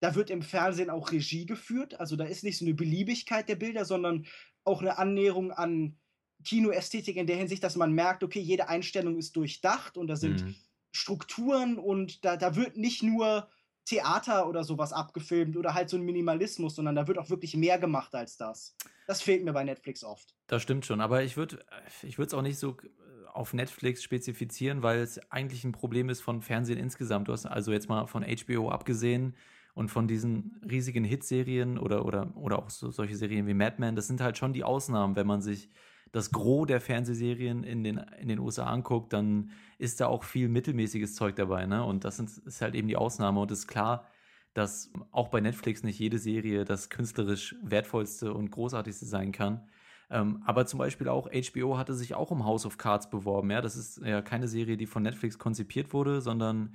da 0.00 0.14
wird 0.14 0.28
im 0.28 0.42
Fernsehen 0.42 0.90
auch 0.90 1.10
Regie 1.10 1.46
geführt. 1.46 1.98
Also 1.98 2.16
da 2.16 2.24
ist 2.24 2.44
nicht 2.44 2.58
so 2.58 2.66
eine 2.66 2.74
Beliebigkeit 2.74 3.48
der 3.48 3.56
Bilder, 3.56 3.86
sondern 3.86 4.26
auch 4.64 4.82
eine 4.82 4.98
Annäherung 4.98 5.52
an 5.52 5.98
Kinoästhetik 6.44 7.16
in 7.16 7.26
der 7.26 7.36
Hinsicht, 7.36 7.64
dass 7.64 7.76
man 7.76 7.92
merkt, 7.92 8.22
okay, 8.22 8.40
jede 8.40 8.68
Einstellung 8.68 9.16
ist 9.16 9.36
durchdacht 9.36 9.96
und 9.96 10.06
da 10.06 10.16
sind 10.16 10.44
mhm. 10.44 10.54
Strukturen 10.92 11.78
und 11.78 12.24
da, 12.24 12.36
da 12.36 12.56
wird 12.56 12.76
nicht 12.76 13.02
nur 13.02 13.48
Theater 13.84 14.48
oder 14.48 14.64
sowas 14.64 14.92
abgefilmt 14.92 15.56
oder 15.56 15.74
halt 15.74 15.90
so 15.90 15.96
ein 15.96 16.02
Minimalismus, 16.02 16.76
sondern 16.76 16.94
da 16.94 17.08
wird 17.08 17.18
auch 17.18 17.30
wirklich 17.30 17.56
mehr 17.56 17.78
gemacht 17.78 18.14
als 18.14 18.36
das. 18.36 18.76
Das 19.06 19.22
fehlt 19.22 19.44
mir 19.44 19.52
bei 19.52 19.64
Netflix 19.64 20.04
oft. 20.04 20.34
Das 20.46 20.62
stimmt 20.62 20.86
schon, 20.86 21.00
aber 21.00 21.22
ich 21.22 21.36
würde 21.36 21.64
ich 22.02 22.18
es 22.18 22.34
auch 22.34 22.42
nicht 22.42 22.58
so 22.58 22.72
äh, 22.72 23.26
auf 23.32 23.52
Netflix 23.52 24.02
spezifizieren, 24.02 24.82
weil 24.82 25.00
es 25.00 25.18
eigentlich 25.30 25.64
ein 25.64 25.72
Problem 25.72 26.08
ist 26.08 26.20
von 26.20 26.42
Fernsehen 26.42 26.78
insgesamt. 26.78 27.28
Du 27.28 27.32
hast 27.32 27.46
also 27.46 27.72
jetzt 27.72 27.88
mal 27.88 28.06
von 28.06 28.24
HBO 28.24 28.70
abgesehen 28.70 29.34
und 29.74 29.88
von 29.88 30.06
diesen 30.08 30.60
riesigen 30.68 31.04
Hitserien 31.04 31.78
oder, 31.78 32.04
oder, 32.04 32.36
oder 32.36 32.58
auch 32.58 32.70
so, 32.70 32.90
solche 32.90 33.16
Serien 33.16 33.46
wie 33.46 33.54
Mad 33.54 33.76
Men, 33.78 33.96
das 33.96 34.06
sind 34.06 34.20
halt 34.20 34.36
schon 34.36 34.52
die 34.52 34.64
Ausnahmen, 34.64 35.16
wenn 35.16 35.26
man 35.26 35.42
sich 35.42 35.70
das 36.12 36.32
Gros 36.32 36.66
der 36.66 36.80
Fernsehserien 36.80 37.62
in 37.62 37.84
den, 37.84 37.98
in 38.20 38.28
den 38.28 38.38
USA 38.38 38.64
anguckt, 38.64 39.12
dann 39.12 39.50
ist 39.78 40.00
da 40.00 40.06
auch 40.06 40.24
viel 40.24 40.48
mittelmäßiges 40.48 41.14
Zeug 41.14 41.36
dabei. 41.36 41.66
Ne? 41.66 41.84
Und 41.84 42.04
das 42.04 42.18
ist 42.18 42.60
halt 42.60 42.74
eben 42.74 42.88
die 42.88 42.96
Ausnahme. 42.96 43.40
Und 43.40 43.50
es 43.50 43.60
ist 43.60 43.68
klar, 43.68 44.06
dass 44.54 44.92
auch 45.12 45.28
bei 45.28 45.40
Netflix 45.40 45.82
nicht 45.84 45.98
jede 45.98 46.18
Serie 46.18 46.64
das 46.64 46.90
künstlerisch 46.90 47.54
wertvollste 47.62 48.34
und 48.34 48.50
großartigste 48.50 49.06
sein 49.06 49.30
kann. 49.30 49.68
Ähm, 50.10 50.42
aber 50.44 50.66
zum 50.66 50.78
Beispiel 50.78 51.08
auch 51.08 51.28
HBO 51.30 51.78
hatte 51.78 51.94
sich 51.94 52.14
auch 52.14 52.32
um 52.32 52.44
House 52.44 52.66
of 52.66 52.78
Cards 52.78 53.10
beworben. 53.10 53.50
Ja, 53.50 53.60
das 53.60 53.76
ist 53.76 53.98
ja 54.04 54.22
keine 54.22 54.48
Serie, 54.48 54.76
die 54.76 54.86
von 54.86 55.04
Netflix 55.04 55.38
konzipiert 55.38 55.92
wurde, 55.92 56.20
sondern 56.20 56.74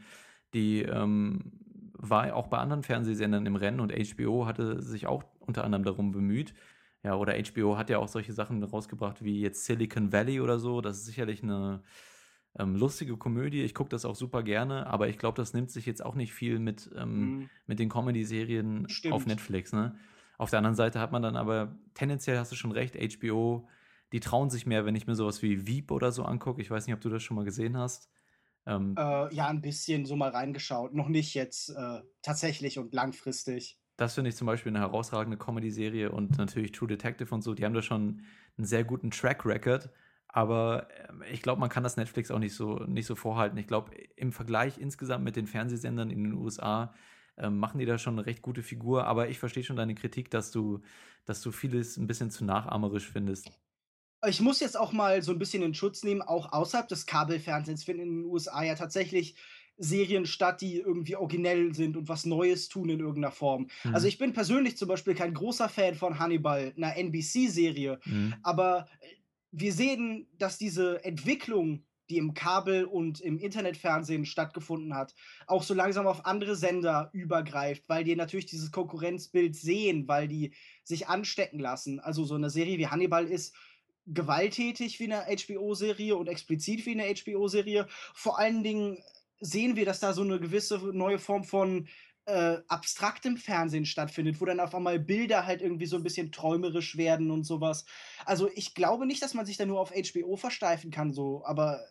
die 0.54 0.84
ähm, 0.84 1.52
war 1.94 2.34
auch 2.34 2.48
bei 2.48 2.58
anderen 2.60 2.84
Fernsehsendern 2.84 3.46
im 3.46 3.58
Rennen 3.58 3.82
und 3.82 3.92
HBO 3.92 4.46
hatte 4.46 4.82
sich 4.82 5.06
auch 5.08 5.24
unter 5.40 5.66
anderem 5.66 5.84
darum 5.84 6.12
bemüht. 6.14 6.54
Ja, 7.06 7.16
oder 7.18 7.36
HBO 7.36 7.78
hat 7.78 7.92
ja 7.92 8.00
auch 8.00 8.08
solche 8.08 8.34
Sachen 8.34 8.64
rausgebracht 8.64 9.24
wie 9.24 9.40
jetzt 9.40 9.66
Silicon 9.66 10.12
Valley 10.12 10.42
oder 10.42 10.58
so. 10.58 10.82
Das 10.82 10.98
ist 10.98 11.06
sicherlich 11.06 11.44
eine 11.44 11.84
ähm, 12.58 12.76
lustige 12.76 13.16
Komödie. 13.16 13.62
Ich 13.62 13.76
gucke 13.76 13.90
das 13.90 14.06
auch 14.06 14.16
super 14.16 14.42
gerne, 14.42 14.88
aber 14.88 15.08
ich 15.08 15.20
glaube, 15.20 15.38
das 15.38 15.54
nimmt 15.54 15.70
sich 15.70 15.86
jetzt 15.86 16.04
auch 16.04 16.16
nicht 16.16 16.34
viel 16.34 16.58
mit, 16.58 16.90
ähm, 16.96 17.20
mhm. 17.20 17.50
mit 17.68 17.78
den 17.78 17.90
Comedy-Serien 17.90 18.88
auf 19.12 19.28
Netflix. 19.28 19.72
Ne? 19.72 19.96
Auf 20.40 20.50
der 20.50 20.58
anderen 20.58 20.76
Seite 20.76 21.00
hat 21.00 21.12
man 21.12 21.22
dann 21.22 21.36
aber, 21.36 21.78
tendenziell 21.94 22.40
hast 22.40 22.52
du 22.52 22.56
schon 22.56 22.72
recht, 22.72 22.96
HBO, 22.96 23.68
die 24.12 24.20
trauen 24.20 24.50
sich 24.50 24.66
mehr, 24.66 24.88
wenn 24.88 24.96
ich 24.96 25.06
mir 25.06 25.14
sowas 25.14 25.44
wie 25.44 25.68
Veep 25.68 25.92
oder 25.92 26.12
so 26.12 26.24
angucke. 26.24 26.60
Ich 26.60 26.72
weiß 26.72 26.88
nicht, 26.88 26.96
ob 26.96 27.02
du 27.02 27.10
das 27.10 27.22
schon 27.22 27.36
mal 27.36 27.46
gesehen 27.46 27.78
hast. 27.78 28.10
Ähm, 28.66 28.96
äh, 28.98 29.32
ja, 29.32 29.48
ein 29.48 29.62
bisschen 29.62 30.08
so 30.08 30.16
mal 30.16 30.32
reingeschaut. 30.32 30.96
Noch 30.96 31.08
nicht 31.08 31.36
jetzt 31.36 31.70
äh, 31.70 32.02
tatsächlich 32.24 32.80
und 32.80 32.96
langfristig. 32.96 33.78
Das 33.98 34.16
finde 34.16 34.30
ich 34.30 34.36
zum 34.36 34.48
Beispiel 34.48 34.72
eine 34.72 34.80
herausragende 34.80 35.38
Comedy-Serie 35.38 36.12
und 36.12 36.38
natürlich 36.38 36.72
True 36.72 36.88
Detective 36.88 37.34
und 37.34 37.42
so, 37.42 37.54
die 37.54 37.66
haben 37.66 37.74
da 37.74 37.82
schon 37.82 38.22
einen 38.58 38.66
sehr 38.66 38.84
guten 38.84 39.12
Track 39.12 39.46
Record. 39.46 39.90
Aber 40.28 40.88
ähm, 41.10 41.24
ich 41.32 41.42
glaube, 41.42 41.62
man 41.62 41.70
kann 41.70 41.84
das 41.84 41.96
Netflix 41.96 42.30
auch 42.30 42.40
nicht 42.40 42.56
so, 42.56 42.80
nicht 42.80 43.06
so 43.06 43.16
vorhalten. 43.16 43.58
Ich 43.58 43.68
glaube, 43.68 43.92
im 44.18 44.34
Vergleich 44.34 44.78
insgesamt 44.78 45.24
mit 45.24 45.38
den 45.38 45.48
Fernsehsendern 45.48 46.10
in 46.10 46.24
den 46.24 46.34
USA 46.34 46.94
ähm, 47.38 47.58
machen 47.58 47.80
die 47.80 47.86
da 47.86 47.98
schon 47.98 48.16
eine 48.16 48.26
recht 48.26 48.42
gute 48.42 48.62
Figur. 48.62 49.06
Aber 49.06 49.30
ich 49.30 49.40
verstehe 49.40 49.64
schon 49.64 49.78
deine 49.78 49.96
Kritik, 49.96 50.30
dass 50.32 50.52
du, 50.52 50.82
dass 51.24 51.42
du 51.42 51.52
vieles 51.52 51.96
ein 51.96 52.08
bisschen 52.08 52.32
zu 52.32 52.44
nachahmerisch 52.44 53.10
findest. 53.10 53.50
Ich 54.28 54.42
muss 54.42 54.60
jetzt 54.60 54.78
auch 54.78 54.92
mal 54.92 55.22
so 55.22 55.32
ein 55.32 55.40
bisschen 55.40 55.64
in 55.64 55.74
Schutz 55.74 56.04
nehmen, 56.04 56.22
auch 56.22 56.52
außerhalb 56.52 56.88
des 56.88 57.06
Kabelfernsehens 57.06 57.84
finden 57.84 58.04
in 58.04 58.22
den 58.22 58.26
USA 58.26 58.64
ja 58.64 58.76
tatsächlich 58.76 59.36
Serien 59.78 60.26
statt, 60.26 60.62
die 60.62 60.78
irgendwie 60.78 61.16
originell 61.16 61.74
sind 61.74 61.98
und 61.98 62.08
was 62.08 62.26
Neues 62.26 62.70
tun 62.70 62.90
in 62.90 63.00
irgendeiner 63.00 63.32
Form. 63.32 63.68
Mhm. 63.84 63.96
Also 63.96 64.08
ich 64.08 64.18
bin 64.18 64.34
persönlich 64.34 64.78
zum 64.78 64.88
Beispiel 64.88 65.16
kein 65.16 65.34
großer 65.34 65.70
Fan 65.70 65.96
von 65.96 66.20
Hannibal, 66.20 66.74
einer 66.78 66.96
NBC-Serie, 66.96 68.00
mhm. 68.06 68.36
aber 68.44 68.88
äh, 69.02 69.08
wir 69.52 69.74
sehen, 69.74 70.28
dass 70.38 70.58
diese 70.58 71.04
Entwicklung, 71.06 71.86
die 72.10 72.18
im 72.18 72.34
Kabel- 72.34 72.86
und 72.86 73.22
im 73.22 73.40
Internetfernsehen 73.40 74.26
stattgefunden 74.26 74.94
hat, 74.94 75.16
auch 75.48 75.64
so 75.64 75.74
langsam 75.74 76.08
auf 76.08 76.26
andere 76.26 76.56
Sender 76.56 77.10
übergreift, 77.14 77.88
weil 77.88 78.04
die 78.04 78.16
natürlich 78.16 78.46
dieses 78.46 78.72
Konkurrenzbild 78.72 79.56
sehen, 79.56 80.08
weil 80.08 80.28
die 80.28 80.54
sich 80.84 81.08
anstecken 81.08 81.60
lassen. 81.60 82.00
Also 82.00 82.26
so 82.26 82.36
eine 82.36 82.50
Serie 82.50 82.78
wie 82.78 82.88
Hannibal 82.88 83.26
ist 83.26 83.56
gewalttätig 84.08 85.00
wie 85.00 85.12
eine 85.12 85.26
HBO-Serie 85.26 86.16
und 86.16 86.28
explizit 86.28 86.86
wie 86.86 87.00
eine 87.00 87.14
HBO-Serie. 87.16 87.88
Vor 88.14 88.38
allen 88.38 88.64
Dingen 88.64 89.00
sehen 89.40 89.76
wir, 89.76 89.86
dass 89.86 90.00
da 90.00 90.14
so 90.14 90.22
eine 90.22 90.40
gewisse 90.40 90.78
neue 90.94 91.20
Form 91.20 91.44
von 91.44 91.88
äh, 92.26 92.58
abstraktem 92.68 93.38
Fernsehen 93.38 93.86
stattfindet, 93.86 94.42
wo 94.42 94.46
dann 94.46 94.60
auf 94.60 94.74
einmal 94.74 95.00
Bilder 95.00 95.46
halt 95.46 95.62
irgendwie 95.62 95.86
so 95.86 95.96
ein 95.96 96.04
bisschen 96.04 96.32
träumerisch 96.32 96.98
werden 96.98 97.30
und 97.30 97.44
sowas. 97.44 97.86
Also 98.26 98.50
ich 98.56 98.74
glaube 98.74 99.06
nicht, 99.06 99.22
dass 99.22 99.34
man 99.34 99.46
sich 99.46 99.58
da 99.58 99.66
nur 99.66 99.80
auf 99.80 99.92
HBO 99.92 100.36
versteifen 100.36 100.90
kann, 100.90 101.14
so, 101.14 101.44
aber 101.46 101.86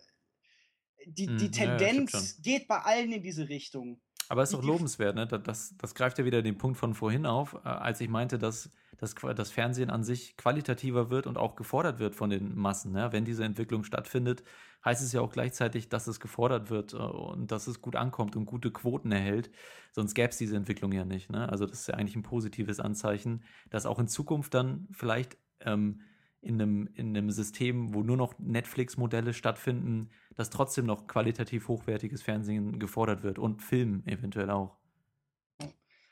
die, 1.06 1.26
die 1.26 1.46
hm, 1.46 1.52
Tendenz 1.52 2.36
ja, 2.38 2.42
geht 2.42 2.68
bei 2.68 2.78
allen 2.78 3.12
in 3.12 3.22
diese 3.22 3.48
Richtung. 3.48 4.00
Aber 4.28 4.42
es 4.42 4.50
ist 4.50 4.58
doch 4.58 4.64
lobenswert, 4.64 5.14
ne? 5.14 5.26
Das, 5.26 5.76
das 5.76 5.94
greift 5.94 6.18
ja 6.18 6.24
wieder 6.24 6.42
den 6.42 6.58
Punkt 6.58 6.78
von 6.78 6.94
vorhin 6.94 7.26
auf, 7.26 7.54
äh, 7.64 7.68
als 7.68 8.00
ich 8.00 8.08
meinte, 8.08 8.38
dass 8.38 8.70
dass 8.98 9.14
das 9.14 9.50
Fernsehen 9.50 9.90
an 9.90 10.04
sich 10.04 10.36
qualitativer 10.36 11.10
wird 11.10 11.26
und 11.26 11.38
auch 11.38 11.56
gefordert 11.56 11.98
wird 11.98 12.14
von 12.14 12.30
den 12.30 12.56
Massen. 12.56 12.92
Ne? 12.92 13.08
Wenn 13.12 13.24
diese 13.24 13.44
Entwicklung 13.44 13.84
stattfindet, 13.84 14.42
heißt 14.84 15.02
es 15.02 15.12
ja 15.12 15.20
auch 15.20 15.32
gleichzeitig, 15.32 15.88
dass 15.88 16.06
es 16.06 16.20
gefordert 16.20 16.70
wird 16.70 16.92
äh, 16.94 16.96
und 16.96 17.50
dass 17.50 17.66
es 17.66 17.80
gut 17.80 17.96
ankommt 17.96 18.36
und 18.36 18.46
gute 18.46 18.70
Quoten 18.70 19.12
erhält. 19.12 19.50
Sonst 19.92 20.14
gäbe 20.14 20.30
es 20.30 20.36
diese 20.36 20.56
Entwicklung 20.56 20.92
ja 20.92 21.04
nicht. 21.04 21.30
Ne? 21.30 21.48
Also 21.48 21.66
das 21.66 21.80
ist 21.80 21.88
ja 21.88 21.94
eigentlich 21.94 22.16
ein 22.16 22.22
positives 22.22 22.80
Anzeichen, 22.80 23.42
dass 23.70 23.86
auch 23.86 23.98
in 23.98 24.08
Zukunft 24.08 24.54
dann 24.54 24.88
vielleicht 24.92 25.36
ähm, 25.60 26.00
in, 26.44 26.60
einem, 26.60 26.88
in 26.94 27.16
einem 27.16 27.30
System, 27.30 27.94
wo 27.94 28.02
nur 28.02 28.16
noch 28.16 28.38
Netflix-Modelle 28.38 29.32
stattfinden, 29.32 30.10
dass 30.36 30.50
trotzdem 30.50 30.86
noch 30.86 31.06
qualitativ 31.06 31.68
hochwertiges 31.68 32.22
Fernsehen 32.22 32.78
gefordert 32.78 33.22
wird 33.22 33.38
und 33.38 33.62
Film 33.62 34.02
eventuell 34.06 34.50
auch. 34.50 34.76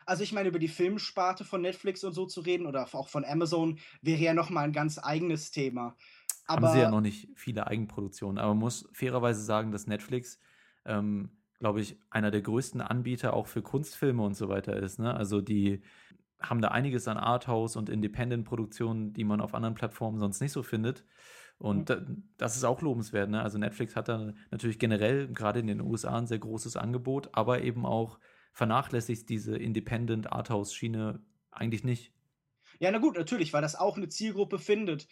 Also 0.04 0.24
ich 0.24 0.32
meine, 0.32 0.48
über 0.48 0.58
die 0.58 0.68
Filmsparte 0.68 1.44
von 1.44 1.62
Netflix 1.62 2.02
und 2.02 2.12
so 2.12 2.26
zu 2.26 2.40
reden 2.40 2.66
oder 2.66 2.88
auch 2.92 3.08
von 3.08 3.24
Amazon 3.24 3.78
wäre 4.00 4.20
ja 4.20 4.34
nochmal 4.34 4.64
ein 4.64 4.72
ganz 4.72 4.98
eigenes 4.98 5.50
Thema. 5.52 5.96
Aber 6.46 6.68
Haben 6.68 6.74
sie 6.74 6.80
ja 6.80 6.90
noch 6.90 7.00
nicht 7.00 7.28
viele 7.36 7.66
Eigenproduktionen, 7.66 8.38
aber 8.38 8.48
man 8.48 8.58
muss 8.58 8.88
fairerweise 8.92 9.42
sagen, 9.42 9.70
dass 9.70 9.86
Netflix, 9.86 10.40
ähm, 10.84 11.30
glaube 11.60 11.80
ich, 11.80 11.98
einer 12.10 12.32
der 12.32 12.42
größten 12.42 12.80
Anbieter 12.80 13.34
auch 13.34 13.46
für 13.46 13.62
Kunstfilme 13.62 14.22
und 14.22 14.34
so 14.34 14.48
weiter 14.48 14.76
ist. 14.76 14.98
Ne? 14.98 15.14
Also 15.14 15.40
die 15.40 15.82
haben 16.42 16.60
da 16.60 16.68
einiges 16.68 17.08
an 17.08 17.16
Arthouse 17.16 17.76
und 17.76 17.88
Independent-Produktionen, 17.88 19.12
die 19.12 19.24
man 19.24 19.40
auf 19.40 19.54
anderen 19.54 19.74
Plattformen 19.74 20.18
sonst 20.18 20.40
nicht 20.40 20.52
so 20.52 20.62
findet. 20.62 21.04
Und 21.58 21.90
mhm. 21.90 22.24
das 22.38 22.56
ist 22.56 22.64
auch 22.64 22.82
lobenswert. 22.82 23.30
Ne? 23.30 23.42
Also 23.42 23.58
Netflix 23.58 23.94
hat 23.94 24.08
da 24.08 24.32
natürlich 24.50 24.78
generell 24.78 25.28
gerade 25.28 25.60
in 25.60 25.68
den 25.68 25.80
USA 25.80 26.18
ein 26.18 26.26
sehr 26.26 26.38
großes 26.38 26.76
Angebot, 26.76 27.30
aber 27.32 27.62
eben 27.62 27.86
auch 27.86 28.18
vernachlässigt 28.52 29.28
diese 29.28 29.56
Independent 29.56 30.32
Arthouse 30.32 30.74
Schiene 30.74 31.20
eigentlich 31.50 31.84
nicht. 31.84 32.12
Ja, 32.80 32.90
na 32.90 32.98
gut, 32.98 33.16
natürlich, 33.16 33.52
weil 33.52 33.62
das 33.62 33.76
auch 33.76 33.96
eine 33.96 34.08
Zielgruppe 34.08 34.58
findet. 34.58 35.06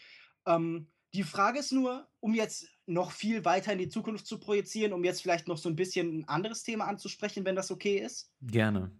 Ähm, 0.46 0.88
die 1.14 1.22
Frage 1.22 1.58
ist 1.58 1.72
nur, 1.72 2.08
um 2.20 2.34
jetzt 2.34 2.68
noch 2.86 3.12
viel 3.12 3.44
weiter 3.44 3.72
in 3.72 3.78
die 3.78 3.88
Zukunft 3.88 4.26
zu 4.26 4.38
projizieren, 4.38 4.92
um 4.92 5.04
jetzt 5.04 5.22
vielleicht 5.22 5.48
noch 5.48 5.58
so 5.58 5.68
ein 5.68 5.76
bisschen 5.76 6.20
ein 6.20 6.28
anderes 6.28 6.62
Thema 6.62 6.86
anzusprechen, 6.86 7.44
wenn 7.44 7.56
das 7.56 7.70
okay 7.70 7.98
ist. 7.98 8.32
Gerne. 8.42 8.90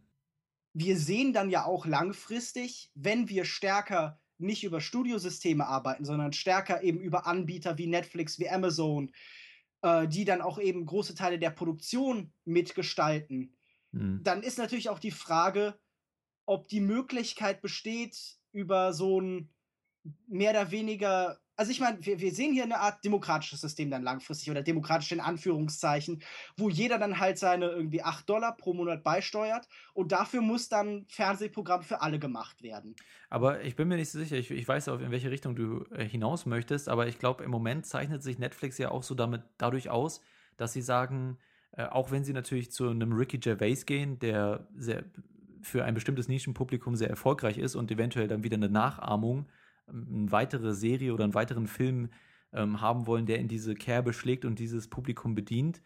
Wir 0.72 0.96
sehen 0.96 1.32
dann 1.32 1.50
ja 1.50 1.64
auch 1.64 1.86
langfristig, 1.86 2.90
wenn 2.94 3.28
wir 3.28 3.44
stärker 3.44 4.20
nicht 4.38 4.64
über 4.64 4.80
Studiosysteme 4.80 5.66
arbeiten, 5.66 6.04
sondern 6.04 6.32
stärker 6.32 6.82
eben 6.82 7.00
über 7.00 7.26
Anbieter 7.26 7.76
wie 7.76 7.86
Netflix, 7.86 8.38
wie 8.38 8.48
Amazon, 8.48 9.12
äh, 9.82 10.08
die 10.08 10.24
dann 10.24 10.40
auch 10.40 10.58
eben 10.58 10.86
große 10.86 11.14
Teile 11.14 11.38
der 11.38 11.50
Produktion 11.50 12.32
mitgestalten, 12.44 13.54
Mhm. 13.92 14.22
Dann 14.22 14.42
ist 14.42 14.58
natürlich 14.58 14.88
auch 14.88 14.98
die 14.98 15.10
Frage, 15.10 15.78
ob 16.46 16.68
die 16.68 16.80
Möglichkeit 16.80 17.60
besteht, 17.60 18.38
über 18.52 18.92
so 18.92 19.20
ein 19.20 19.50
mehr 20.26 20.50
oder 20.50 20.70
weniger, 20.70 21.40
also 21.60 21.72
ich 21.72 21.80
meine, 21.80 21.98
wir, 22.06 22.18
wir 22.18 22.32
sehen 22.32 22.54
hier 22.54 22.64
eine 22.64 22.78
Art 22.78 23.04
demokratisches 23.04 23.60
System 23.60 23.90
dann 23.90 24.02
langfristig 24.02 24.50
oder 24.50 24.62
demokratisch 24.62 25.12
in 25.12 25.20
Anführungszeichen, 25.20 26.22
wo 26.56 26.70
jeder 26.70 26.96
dann 26.98 27.20
halt 27.20 27.38
seine 27.38 27.66
irgendwie 27.66 28.02
8 28.02 28.26
Dollar 28.26 28.56
pro 28.56 28.72
Monat 28.72 29.02
beisteuert 29.02 29.68
und 29.92 30.10
dafür 30.10 30.40
muss 30.40 30.70
dann 30.70 31.04
Fernsehprogramm 31.10 31.82
für 31.82 32.00
alle 32.00 32.18
gemacht 32.18 32.62
werden. 32.62 32.96
Aber 33.28 33.62
ich 33.62 33.76
bin 33.76 33.88
mir 33.88 33.96
nicht 33.96 34.10
so 34.10 34.18
sicher, 34.18 34.36
ich, 34.36 34.50
ich 34.50 34.66
weiß 34.66 34.88
auch, 34.88 35.00
in 35.00 35.10
welche 35.10 35.30
Richtung 35.30 35.54
du 35.54 35.84
äh, 35.94 36.02
hinaus 36.02 36.46
möchtest, 36.46 36.88
aber 36.88 37.08
ich 37.08 37.18
glaube, 37.18 37.44
im 37.44 37.50
Moment 37.50 37.84
zeichnet 37.84 38.22
sich 38.22 38.38
Netflix 38.38 38.78
ja 38.78 38.90
auch 38.90 39.02
so 39.02 39.14
damit 39.14 39.42
dadurch 39.58 39.90
aus, 39.90 40.22
dass 40.56 40.72
sie 40.72 40.80
sagen, 40.80 41.36
äh, 41.72 41.84
auch 41.84 42.10
wenn 42.10 42.24
sie 42.24 42.32
natürlich 42.32 42.72
zu 42.72 42.88
einem 42.88 43.12
Ricky 43.12 43.36
Gervais 43.36 43.84
gehen, 43.84 44.18
der 44.18 44.66
sehr, 44.78 45.04
für 45.60 45.84
ein 45.84 45.92
bestimmtes 45.92 46.26
Nischenpublikum 46.26 46.96
sehr 46.96 47.10
erfolgreich 47.10 47.58
ist 47.58 47.74
und 47.74 47.90
eventuell 47.90 48.28
dann 48.28 48.44
wieder 48.44 48.56
eine 48.56 48.70
Nachahmung, 48.70 49.44
eine 49.90 50.30
weitere 50.32 50.74
Serie 50.74 51.12
oder 51.12 51.24
einen 51.24 51.34
weiteren 51.34 51.66
Film 51.66 52.10
ähm, 52.52 52.80
haben 52.80 53.06
wollen, 53.06 53.26
der 53.26 53.38
in 53.38 53.48
diese 53.48 53.74
Kerbe 53.74 54.12
schlägt 54.12 54.44
und 54.44 54.58
dieses 54.58 54.88
Publikum 54.88 55.34
bedient, 55.34 55.82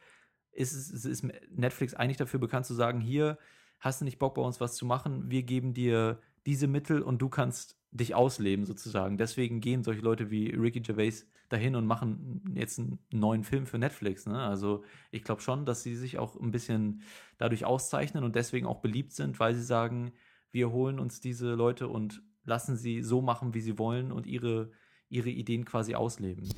ist, 0.52 0.72
ist, 0.72 1.04
ist 1.04 1.26
Netflix 1.50 1.94
eigentlich 1.94 2.16
dafür 2.16 2.40
bekannt 2.40 2.66
zu 2.66 2.74
sagen, 2.74 3.00
hier 3.00 3.38
hast 3.80 4.00
du 4.00 4.04
nicht 4.04 4.18
Bock 4.18 4.34
bei 4.34 4.42
uns 4.42 4.60
was 4.60 4.76
zu 4.76 4.86
machen, 4.86 5.30
wir 5.30 5.42
geben 5.42 5.74
dir 5.74 6.20
diese 6.46 6.66
Mittel 6.66 7.02
und 7.02 7.20
du 7.20 7.28
kannst 7.28 7.78
dich 7.90 8.14
ausleben 8.14 8.64
sozusagen. 8.64 9.18
Deswegen 9.18 9.60
gehen 9.60 9.84
solche 9.84 10.00
Leute 10.00 10.30
wie 10.30 10.50
Ricky 10.50 10.80
Gervais 10.80 11.26
dahin 11.48 11.76
und 11.76 11.86
machen 11.86 12.42
jetzt 12.54 12.78
einen 12.78 12.98
neuen 13.12 13.44
Film 13.44 13.66
für 13.66 13.78
Netflix. 13.78 14.26
Ne? 14.26 14.38
Also 14.38 14.82
ich 15.10 15.22
glaube 15.22 15.42
schon, 15.42 15.64
dass 15.64 15.82
sie 15.82 15.94
sich 15.94 16.18
auch 16.18 16.38
ein 16.40 16.50
bisschen 16.50 17.02
dadurch 17.38 17.64
auszeichnen 17.64 18.24
und 18.24 18.34
deswegen 18.34 18.66
auch 18.66 18.80
beliebt 18.80 19.12
sind, 19.12 19.38
weil 19.38 19.54
sie 19.54 19.62
sagen, 19.62 20.12
wir 20.50 20.70
holen 20.70 20.98
uns 20.98 21.20
diese 21.20 21.54
Leute 21.54 21.88
und 21.88 22.22
lassen 22.44 22.76
sie 22.76 23.02
so 23.02 23.20
machen, 23.20 23.54
wie 23.54 23.60
sie 23.60 23.78
wollen 23.78 24.12
und 24.12 24.26
ihre, 24.26 24.70
ihre 25.08 25.30
Ideen 25.30 25.64
quasi 25.64 25.94
ausleben. 25.94 26.48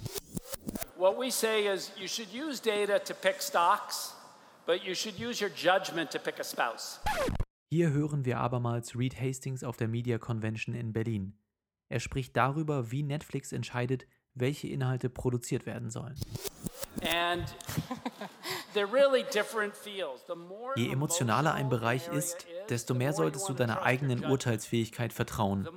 What 0.96 1.18
we 1.18 1.30
say 1.30 1.72
is 1.72 1.92
you 1.98 2.08
should 2.08 2.28
use 2.32 2.60
data 2.60 2.98
to 2.98 3.14
pick 3.14 3.40
stocks, 3.40 4.14
but 4.66 4.82
you 4.82 4.94
should 4.94 5.18
use 5.18 5.42
your 5.42 5.50
judgment 5.50 6.10
to 6.10 6.18
pick 6.18 6.40
a 6.40 6.44
spouse. 6.44 7.00
Hier 7.68 7.90
hören 7.90 8.24
wir 8.24 8.38
abermals 8.38 8.96
Reed 8.96 9.20
Hastings 9.20 9.64
auf 9.64 9.76
der 9.76 9.88
Media 9.88 10.18
Convention 10.18 10.74
in 10.74 10.92
Berlin. 10.92 11.38
Er 11.88 12.00
spricht 12.00 12.36
darüber, 12.36 12.90
wie 12.90 13.02
Netflix 13.02 13.52
entscheidet, 13.52 14.06
welche 14.34 14.68
Inhalte 14.68 15.10
produziert 15.10 15.66
werden 15.66 15.90
sollen. 15.90 16.14
Je 20.76 20.90
emotionaler 20.92 21.54
ein 21.54 21.68
Bereich 21.68 22.08
ist, 22.08 22.46
desto 22.68 22.94
mehr 22.94 23.12
solltest 23.12 23.48
du 23.48 23.54
deiner 23.54 23.82
eigenen 23.82 24.24
Urteilsfähigkeit 24.24 25.12
vertrauen. 25.12 25.68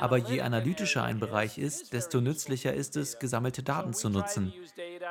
Aber 0.00 0.16
je 0.16 0.40
analytischer 0.40 1.02
ein 1.02 1.20
Bereich 1.20 1.58
ist, 1.58 1.92
desto 1.92 2.20
nützlicher 2.20 2.74
ist 2.74 2.96
es, 2.96 3.18
gesammelte 3.18 3.62
Daten 3.62 3.92
zu 3.92 4.08
nutzen. 4.08 4.52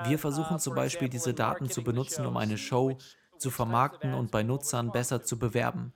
Wir 0.05 0.19
versuchen 0.19 0.59
zum 0.59 0.75
Beispiel 0.75 1.09
diese 1.09 1.33
Daten 1.33 1.69
zu 1.69 1.83
benutzen, 1.83 2.25
um 2.25 2.37
eine 2.37 2.57
Show 2.57 2.97
zu 3.37 3.51
vermarkten 3.51 4.13
und 4.13 4.31
bei 4.31 4.43
Nutzern 4.43 4.91
besser 4.91 5.23
zu 5.23 5.37
bewerben. 5.37 5.93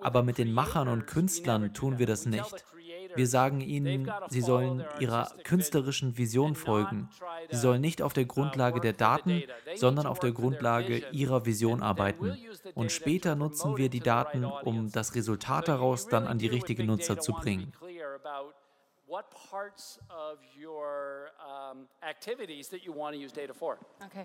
Aber 0.00 0.22
mit 0.22 0.38
den 0.38 0.52
Machern 0.52 0.88
und 0.88 1.06
Künstlern 1.06 1.74
tun 1.74 1.98
wir 1.98 2.06
das 2.06 2.26
nicht. 2.26 2.64
Wir 3.16 3.26
sagen 3.26 3.60
ihnen, 3.60 4.10
sie 4.28 4.40
sollen 4.40 4.84
ihrer 5.00 5.32
künstlerischen 5.44 6.16
Vision 6.18 6.54
folgen. 6.54 7.08
Sie 7.50 7.56
sollen 7.56 7.80
nicht 7.80 8.02
auf 8.02 8.12
der 8.12 8.24
Grundlage 8.24 8.80
der 8.80 8.92
Daten, 8.92 9.42
sondern 9.74 10.06
auf 10.06 10.18
der 10.18 10.32
Grundlage 10.32 10.98
ihrer 11.12 11.46
Vision 11.46 11.82
arbeiten. 11.82 12.36
Und 12.74 12.92
später 12.92 13.34
nutzen 13.34 13.76
wir 13.76 13.88
die 13.88 14.00
Daten, 14.00 14.44
um 14.44 14.90
das 14.90 15.14
Resultat 15.14 15.68
daraus 15.68 16.08
dann 16.08 16.26
an 16.26 16.38
die 16.38 16.48
richtigen 16.48 16.86
Nutzer 16.86 17.18
zu 17.18 17.32
bringen. 17.32 17.72
what 19.06 19.30
parts 19.30 19.98
of 20.10 20.38
your 20.56 21.30
um, 21.38 21.86
activities 22.02 22.68
that 22.68 22.84
you 22.84 22.92
want 22.92 23.14
to 23.14 23.20
use 23.20 23.32
data 23.32 23.52
for. 23.52 23.78
Okay. 24.06 24.24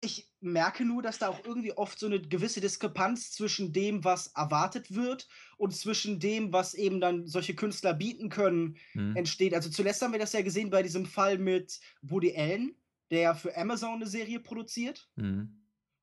Ich 0.00 0.24
merke 0.46 0.84
nur, 0.84 1.02
dass 1.02 1.18
da 1.18 1.28
auch 1.28 1.44
irgendwie 1.44 1.72
oft 1.72 1.98
so 1.98 2.06
eine 2.06 2.20
gewisse 2.20 2.60
Diskrepanz 2.60 3.32
zwischen 3.32 3.72
dem, 3.72 4.04
was 4.04 4.28
erwartet 4.28 4.94
wird 4.94 5.28
und 5.58 5.74
zwischen 5.74 6.20
dem, 6.20 6.52
was 6.52 6.74
eben 6.74 7.00
dann 7.00 7.26
solche 7.26 7.54
Künstler 7.54 7.92
bieten 7.92 8.28
können, 8.28 8.76
mhm. 8.94 9.16
entsteht. 9.16 9.54
Also 9.54 9.68
zuletzt 9.70 10.02
haben 10.02 10.12
wir 10.12 10.18
das 10.18 10.32
ja 10.32 10.42
gesehen 10.42 10.70
bei 10.70 10.82
diesem 10.82 11.06
Fall 11.06 11.38
mit 11.38 11.80
Woody 12.02 12.34
Allen, 12.36 12.74
der 13.10 13.34
für 13.34 13.56
Amazon 13.56 13.96
eine 13.96 14.06
Serie 14.06 14.40
produziert. 14.40 15.08
Mhm. 15.16 15.62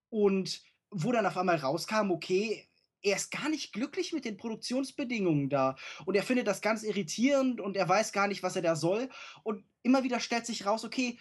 Und 0.09 0.61
wo 0.91 1.11
dann 1.11 1.25
auf 1.25 1.37
einmal 1.37 1.55
rauskam, 1.55 2.11
okay, 2.11 2.67
er 3.01 3.17
ist 3.17 3.31
gar 3.31 3.49
nicht 3.49 3.73
glücklich 3.73 4.13
mit 4.13 4.25
den 4.25 4.37
Produktionsbedingungen 4.37 5.49
da. 5.49 5.75
Und 6.05 6.15
er 6.15 6.23
findet 6.23 6.47
das 6.47 6.61
ganz 6.61 6.83
irritierend 6.83 7.59
und 7.59 7.75
er 7.75 7.87
weiß 7.87 8.13
gar 8.13 8.27
nicht, 8.27 8.43
was 8.43 8.55
er 8.55 8.61
da 8.61 8.75
soll. 8.75 9.09
Und 9.43 9.63
immer 9.81 10.03
wieder 10.03 10.19
stellt 10.19 10.45
sich 10.45 10.65
raus, 10.65 10.85
okay, 10.85 11.19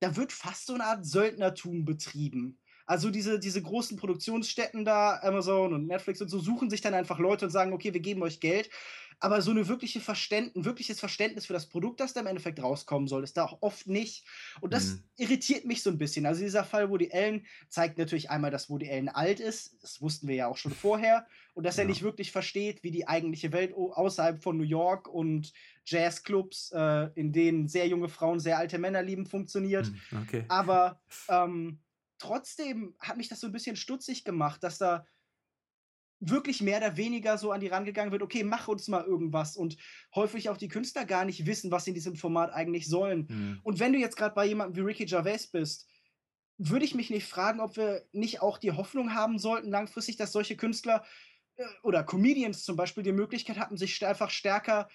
da 0.00 0.16
wird 0.16 0.32
fast 0.32 0.66
so 0.66 0.74
eine 0.74 0.84
Art 0.84 1.06
Söldnertum 1.06 1.84
betrieben. 1.84 2.58
Also 2.86 3.10
diese, 3.10 3.38
diese 3.38 3.62
großen 3.62 3.96
Produktionsstätten 3.96 4.84
da, 4.84 5.18
Amazon 5.22 5.72
und 5.72 5.86
Netflix 5.86 6.20
und 6.20 6.28
so, 6.28 6.38
suchen 6.38 6.68
sich 6.68 6.82
dann 6.82 6.92
einfach 6.92 7.18
Leute 7.18 7.46
und 7.46 7.50
sagen, 7.50 7.72
okay, 7.72 7.94
wir 7.94 8.00
geben 8.00 8.22
euch 8.22 8.40
Geld. 8.40 8.68
Aber 9.20 9.40
so 9.40 9.52
eine 9.52 9.68
wirkliche 9.68 10.00
Verständ 10.00 10.54
ein 10.56 10.64
wirkliches 10.64 11.00
Verständnis 11.00 11.46
für 11.46 11.52
das 11.52 11.68
Produkt, 11.68 12.00
das 12.00 12.12
da 12.12 12.20
im 12.20 12.26
Endeffekt 12.26 12.62
rauskommen 12.62 13.08
soll, 13.08 13.24
ist 13.24 13.36
da 13.36 13.44
auch 13.44 13.58
oft 13.62 13.86
nicht. 13.86 14.26
Und 14.60 14.74
das 14.74 14.86
mhm. 14.86 15.04
irritiert 15.16 15.64
mich 15.64 15.82
so 15.82 15.90
ein 15.90 15.98
bisschen. 15.98 16.26
Also 16.26 16.42
dieser 16.42 16.64
Fall 16.64 16.90
Woody 16.90 17.10
Allen 17.12 17.46
zeigt 17.68 17.96
natürlich 17.96 18.30
einmal, 18.30 18.50
dass 18.50 18.68
Woody 18.68 18.90
Allen 18.90 19.08
alt 19.08 19.40
ist. 19.40 19.82
Das 19.82 20.02
wussten 20.02 20.28
wir 20.28 20.34
ja 20.34 20.48
auch 20.48 20.56
schon 20.56 20.72
vorher. 20.72 21.26
Und 21.54 21.64
dass 21.64 21.76
ja. 21.76 21.84
er 21.84 21.88
nicht 21.88 22.02
wirklich 22.02 22.32
versteht, 22.32 22.82
wie 22.82 22.90
die 22.90 23.06
eigentliche 23.06 23.52
Welt 23.52 23.74
außerhalb 23.74 24.42
von 24.42 24.56
New 24.56 24.64
York 24.64 25.08
und 25.08 25.52
Jazzclubs, 25.86 26.72
äh, 26.72 27.10
in 27.14 27.32
denen 27.32 27.68
sehr 27.68 27.86
junge 27.86 28.08
Frauen 28.08 28.40
sehr 28.40 28.58
alte 28.58 28.78
Männer 28.78 29.02
lieben, 29.02 29.24
funktioniert. 29.24 29.90
Mhm. 29.90 30.22
Okay. 30.22 30.44
Aber 30.48 31.00
ähm, 31.28 31.80
trotzdem 32.18 32.96
hat 32.98 33.16
mich 33.16 33.28
das 33.28 33.40
so 33.40 33.46
ein 33.46 33.52
bisschen 33.52 33.76
stutzig 33.76 34.24
gemacht, 34.24 34.62
dass 34.64 34.78
da 34.78 35.06
wirklich 36.20 36.62
mehr 36.62 36.78
oder 36.78 36.96
weniger 36.96 37.38
so 37.38 37.52
an 37.52 37.60
die 37.60 37.66
rangegangen 37.68 38.12
wird, 38.12 38.22
okay, 38.22 38.44
mach 38.44 38.68
uns 38.68 38.88
mal 38.88 39.04
irgendwas 39.04 39.56
und 39.56 39.76
häufig 40.14 40.48
auch 40.48 40.56
die 40.56 40.68
Künstler 40.68 41.04
gar 41.04 41.24
nicht 41.24 41.46
wissen, 41.46 41.70
was 41.70 41.84
sie 41.84 41.90
in 41.90 41.94
diesem 41.94 42.16
Format 42.16 42.52
eigentlich 42.52 42.88
sollen. 42.88 43.26
Mhm. 43.28 43.60
Und 43.62 43.78
wenn 43.78 43.92
du 43.92 43.98
jetzt 43.98 44.16
gerade 44.16 44.34
bei 44.34 44.46
jemandem 44.46 44.76
wie 44.76 44.86
Ricky 44.86 45.04
Gervais 45.04 45.48
bist, 45.52 45.86
würde 46.56 46.84
ich 46.84 46.94
mich 46.94 47.10
nicht 47.10 47.26
fragen, 47.26 47.60
ob 47.60 47.76
wir 47.76 48.06
nicht 48.12 48.40
auch 48.40 48.58
die 48.58 48.72
Hoffnung 48.72 49.12
haben 49.14 49.38
sollten, 49.38 49.70
langfristig, 49.70 50.16
dass 50.16 50.32
solche 50.32 50.56
Künstler 50.56 51.04
oder 51.82 52.02
Comedians 52.02 52.64
zum 52.64 52.76
Beispiel 52.76 53.02
die 53.02 53.12
Möglichkeit 53.12 53.58
hatten, 53.58 53.76
sich 53.76 54.04
einfach 54.04 54.30
stärker 54.30 54.88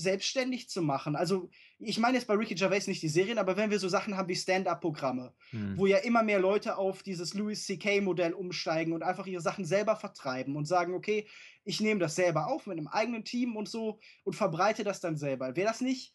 selbstständig 0.00 0.68
zu 0.68 0.80
machen. 0.80 1.16
Also, 1.16 1.50
ich 1.80 1.98
meine 1.98 2.16
jetzt 2.16 2.28
bei 2.28 2.34
Ricky 2.34 2.54
Gervais 2.54 2.86
nicht 2.86 3.02
die 3.02 3.08
Serien, 3.08 3.36
aber 3.36 3.56
wenn 3.56 3.70
wir 3.70 3.80
so 3.80 3.88
Sachen 3.88 4.16
haben 4.16 4.28
wie 4.28 4.36
Stand-up-Programme, 4.36 5.34
hm. 5.50 5.76
wo 5.76 5.86
ja 5.86 5.98
immer 5.98 6.22
mehr 6.22 6.38
Leute 6.38 6.78
auf 6.78 7.02
dieses 7.02 7.34
Louis 7.34 7.64
C.K.-Modell 7.66 8.32
umsteigen 8.32 8.92
und 8.92 9.02
einfach 9.02 9.26
ihre 9.26 9.42
Sachen 9.42 9.64
selber 9.64 9.96
vertreiben 9.96 10.54
und 10.54 10.66
sagen, 10.66 10.94
okay, 10.94 11.26
ich 11.64 11.80
nehme 11.80 11.98
das 11.98 12.14
selber 12.14 12.46
auf 12.46 12.66
mit 12.66 12.78
einem 12.78 12.86
eigenen 12.86 13.24
Team 13.24 13.56
und 13.56 13.68
so 13.68 13.98
und 14.22 14.36
verbreite 14.36 14.84
das 14.84 15.00
dann 15.00 15.16
selber. 15.16 15.56
Wäre 15.56 15.68
das 15.68 15.80
nicht 15.80 16.14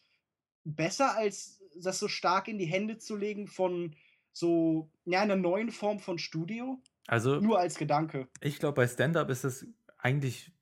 besser, 0.64 1.14
als 1.14 1.60
das 1.76 1.98
so 1.98 2.08
stark 2.08 2.48
in 2.48 2.58
die 2.58 2.64
Hände 2.64 2.96
zu 2.96 3.16
legen 3.16 3.46
von 3.48 3.94
so 4.32 4.90
ja, 5.04 5.20
einer 5.20 5.36
neuen 5.36 5.70
Form 5.70 6.00
von 6.00 6.18
Studio? 6.18 6.80
Also 7.06 7.40
nur 7.40 7.58
als 7.58 7.76
Gedanke. 7.76 8.28
Ich 8.40 8.58
glaube, 8.58 8.76
bei 8.76 8.86
Stand-up 8.86 9.30
ist 9.30 9.44
es 9.44 9.66
eigentlich 9.98 10.54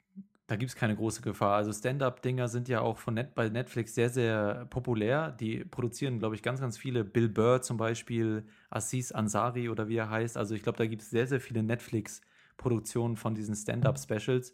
da 0.53 0.57
gibt 0.57 0.71
es 0.71 0.77
keine 0.77 0.95
große 0.95 1.23
Gefahr. 1.23 1.57
Also 1.57 1.73
Stand-up-Dinger 1.73 2.47
sind 2.47 2.69
ja 2.69 2.83
auch 2.83 2.99
von 2.99 3.15
Net 3.15 3.35
bei 3.35 3.49
Netflix 3.49 3.95
sehr, 3.95 4.11
sehr 4.11 4.67
populär. 4.67 5.31
Die 5.31 5.65
produzieren, 5.65 6.19
glaube 6.19 6.35
ich, 6.35 6.43
ganz, 6.43 6.61
ganz 6.61 6.77
viele. 6.77 7.05
Bill 7.05 7.31
Burr 7.31 7.63
zum 7.63 7.79
Beispiel, 7.79 8.45
Aziz 8.69 9.13
Ansari 9.13 9.71
oder 9.71 9.89
wie 9.89 9.97
er 9.97 10.11
heißt. 10.11 10.37
Also 10.37 10.55
ich 10.55 10.63
glaube, 10.63 10.77
da 10.77 10.87
gibt 10.87 11.01
es 11.01 11.09
sehr, 11.09 11.27
sehr 11.27 11.41
viele 11.41 11.63
Netflix-Produktionen 11.63 13.17
von 13.17 13.35
diesen 13.35 13.55
Stand-up-Specials, 13.55 14.53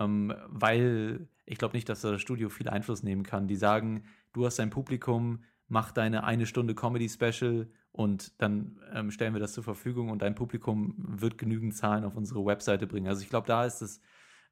ähm, 0.00 0.34
weil 0.48 1.28
ich 1.44 1.58
glaube 1.58 1.76
nicht, 1.76 1.88
dass 1.88 2.00
das 2.00 2.20
Studio 2.20 2.48
viel 2.48 2.68
Einfluss 2.68 3.04
nehmen 3.04 3.22
kann. 3.22 3.46
Die 3.46 3.54
sagen, 3.54 4.02
du 4.32 4.46
hast 4.46 4.58
dein 4.58 4.70
Publikum, 4.70 5.44
mach 5.68 5.92
deine 5.92 6.24
eine 6.24 6.46
Stunde 6.46 6.74
Comedy-Special 6.74 7.68
und 7.92 8.40
dann 8.40 8.80
ähm, 8.92 9.10
stellen 9.10 9.34
wir 9.34 9.40
das 9.40 9.52
zur 9.52 9.64
Verfügung 9.64 10.10
und 10.10 10.22
dein 10.22 10.34
Publikum 10.34 10.94
wird 10.98 11.38
genügend 11.38 11.74
Zahlen 11.74 12.04
auf 12.04 12.16
unsere 12.16 12.44
Webseite 12.44 12.86
bringen. 12.86 13.08
Also 13.08 13.22
ich 13.22 13.30
glaube, 13.30 13.46
da 13.46 13.64
ist 13.64 13.82
es 13.82 14.00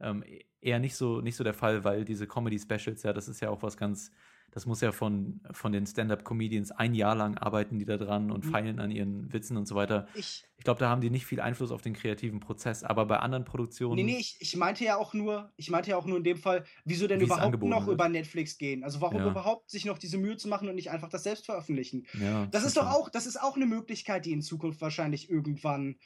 ähm, 0.01 0.25
eher 0.61 0.79
nicht 0.79 0.97
so, 0.97 1.21
nicht 1.21 1.37
so 1.37 1.45
der 1.45 1.55
Fall, 1.55 1.85
weil 1.85 2.05
diese 2.05 2.27
Comedy-Specials, 2.27 3.03
ja, 3.03 3.13
das 3.13 3.29
ist 3.29 3.41
ja 3.41 3.51
auch 3.51 3.63
was 3.63 3.77
ganz, 3.77 4.11
das 4.55 4.67
muss 4.67 4.81
ja 4.81 4.93
von, 4.93 5.41
von 5.51 5.73
den 5.73 5.85
Stand-Up-Comedians 5.85 6.71
ein 6.71 6.95
Jahr 6.95 7.17
lang 7.17 7.37
arbeiten 7.37 7.81
die 7.81 7.85
da 7.85 7.97
dran 7.97 8.31
und 8.31 8.45
mhm. 8.45 8.51
feilen 8.51 8.79
an 8.79 8.93
ihren 8.93 9.33
Witzen 9.33 9.57
und 9.57 9.67
so 9.67 9.75
weiter. 9.75 10.07
Ich, 10.15 10.45
ich 10.57 10.63
glaube, 10.63 10.79
da 10.79 10.89
haben 10.89 11.01
die 11.01 11.11
nicht 11.11 11.27
viel 11.27 11.41
Einfluss 11.41 11.73
auf 11.73 11.83
den 11.83 11.93
kreativen 11.93 12.39
Prozess, 12.39 12.85
aber 12.85 13.05
bei 13.05 13.19
anderen 13.19 13.45
Produktionen. 13.45 13.97
Nee, 13.97 14.05
nee, 14.05 14.19
ich, 14.19 14.37
ich 14.39 14.55
meinte 14.55 14.85
ja 14.85 14.97
auch 14.97 15.13
nur, 15.13 15.53
ich 15.57 15.71
meinte 15.71 15.91
ja 15.91 15.97
auch 15.97 16.07
nur 16.07 16.19
in 16.19 16.25
dem 16.25 16.37
Fall, 16.37 16.65
wieso 16.85 17.09
denn 17.09 17.21
überhaupt 17.21 17.61
noch 17.65 17.87
wird. 17.87 17.95
über 17.95 18.09
Netflix 18.09 18.57
gehen? 18.57 18.85
Also 18.85 19.01
warum 19.01 19.23
ja. 19.23 19.29
überhaupt 19.29 19.71
sich 19.71 19.85
noch 19.87 19.99
diese 19.99 20.19
Mühe 20.19 20.37
zu 20.37 20.47
machen 20.47 20.69
und 20.69 20.77
nicht 20.77 20.91
einfach 20.91 21.09
das 21.09 21.25
selbst 21.25 21.47
veröffentlichen? 21.47 22.07
Ja, 22.21 22.47
das 22.47 22.65
ist 22.65 22.77
doch 22.77 22.87
auch, 22.87 23.09
das 23.09 23.27
ist 23.27 23.43
auch 23.43 23.57
eine 23.57 23.67
Möglichkeit, 23.67 24.25
die 24.25 24.33
in 24.33 24.41
Zukunft 24.41 24.81
wahrscheinlich 24.81 25.29
irgendwann 25.29 25.97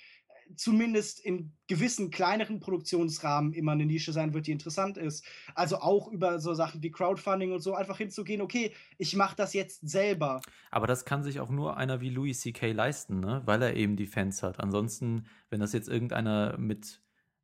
zumindest 0.57 1.21
in 1.21 1.53
gewissen 1.67 2.11
kleineren 2.11 2.61
Produktionsrahmen 2.61 3.53
immer 3.53 3.73
eine 3.73 3.87
Nische 3.87 4.13
sein 4.13 4.35
wird, 4.35 4.47
die 4.47 4.53
interessant 4.53 4.97
ist. 4.97 5.25
Also 5.55 5.79
auch 5.79 6.09
über 6.09 6.41
so 6.41 6.55
Sachen 6.55 6.83
wie 6.83 6.91
Crowdfunding 6.91 7.53
und 7.53 7.61
so 7.61 7.75
einfach 7.75 7.99
hinzugehen, 7.99 8.41
okay, 8.41 8.73
ich 8.97 9.15
mache 9.17 9.37
das 9.37 9.53
jetzt 9.53 9.89
selber. 9.89 10.41
Aber 10.71 10.87
das 10.87 11.05
kann 11.05 11.23
sich 11.23 11.41
auch 11.41 11.51
nur 11.51 11.77
einer 11.77 12.01
wie 12.01 12.11
Louis 12.11 12.41
C.K. 12.41 12.73
leisten, 12.73 13.21
ne? 13.21 13.43
weil 13.45 13.63
er 13.63 13.75
eben 13.75 13.97
die 13.97 14.07
Fans 14.07 14.43
hat. 14.43 14.61
Ansonsten, 14.61 15.27
wenn 15.51 15.61
das 15.61 15.73
jetzt 15.73 15.89
irgendeiner 15.89 16.57
mit 16.59 17.01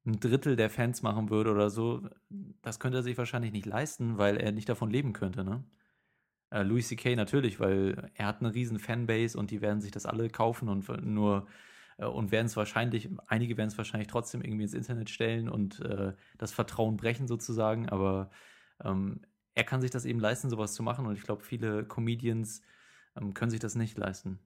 ein 0.07 0.21
Drittel 0.21 0.57
der 0.57 0.71
Fans 0.71 1.03
machen 1.03 1.31
würde 1.31 1.51
oder 1.51 1.71
so, 1.71 2.03
das 2.63 2.79
könnte 2.79 2.99
er 2.99 3.03
sich 3.03 3.17
wahrscheinlich 3.17 3.53
nicht 3.53 3.67
leisten, 3.67 4.19
weil 4.19 4.37
er 4.37 4.53
nicht 4.53 4.69
davon 4.69 4.91
leben 4.91 5.13
könnte, 5.13 5.45
ne? 5.45 5.65
Äh, 6.51 6.63
Louis 6.63 6.89
C.K. 6.89 7.17
natürlich, 7.17 7.59
weil 7.59 8.11
er 8.15 8.27
hat 8.27 8.41
eine 8.41 8.55
riesen 8.55 8.79
Fanbase 8.79 9.39
und 9.39 9.51
die 9.51 9.61
werden 9.61 9.81
sich 9.81 9.91
das 9.91 10.07
alle 10.07 10.29
kaufen 10.29 10.69
und 10.69 10.87
nur 11.05 11.47
und 11.99 12.33
werden 12.33 12.47
es 12.47 12.57
wahrscheinlich, 12.57 13.09
einige 13.27 13.57
werden 13.57 13.69
es 13.69 13.79
wahrscheinlich 13.79 14.09
trotzdem 14.09 14.43
irgendwie 14.43 14.65
ins 14.65 14.75
Internet 14.75 15.11
stellen 15.11 15.49
und 15.49 15.81
äh, 15.81 16.13
das 16.39 16.53
Vertrauen 16.53 16.97
brechen 16.97 17.29
sozusagen, 17.29 17.89
aber 17.89 18.31
ähm, 18.83 19.23
er 19.55 19.65
kann 19.65 19.81
sich 19.81 19.91
das 19.91 20.05
eben 20.05 20.19
leisten, 20.19 20.51
sowas 20.51 20.75
zu 20.75 20.83
machen 20.83 21.07
und 21.07 21.17
ich 21.17 21.23
glaube, 21.23 21.45
viele 21.45 21.85
Comedians 21.85 22.63
ähm, 23.17 23.35
können 23.35 23.51
sich 23.51 23.61
das 23.61 23.75
nicht 23.75 23.97
leisten. 23.97 24.41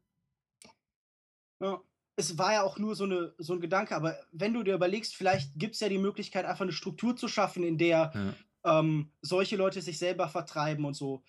Ja, 1.60 1.80
es 2.16 2.36
war 2.36 2.52
ja 2.52 2.62
auch 2.62 2.78
nur 2.78 2.94
so, 2.94 3.04
eine, 3.04 3.32
so 3.38 3.54
ein 3.54 3.60
Gedanke, 3.60 3.96
aber 3.96 4.18
wenn 4.32 4.52
du 4.52 4.62
dir 4.62 4.74
überlegst, 4.74 5.14
vielleicht 5.14 5.54
gibt 5.56 5.74
es 5.74 5.80
ja 5.80 5.88
die 5.88 5.98
Möglichkeit, 5.98 6.44
einfach 6.44 6.62
eine 6.62 6.72
Struktur 6.72 7.16
zu 7.16 7.28
schaffen, 7.28 7.62
in 7.62 7.78
der 7.78 8.12
ja. 8.64 8.80
ähm, 8.80 9.12
solche 9.22 9.56
Leute 9.56 9.80
sich 9.80 9.98
selber 9.98 10.28
vertreiben 10.28 10.84
und 10.84 10.94
so 10.94 11.24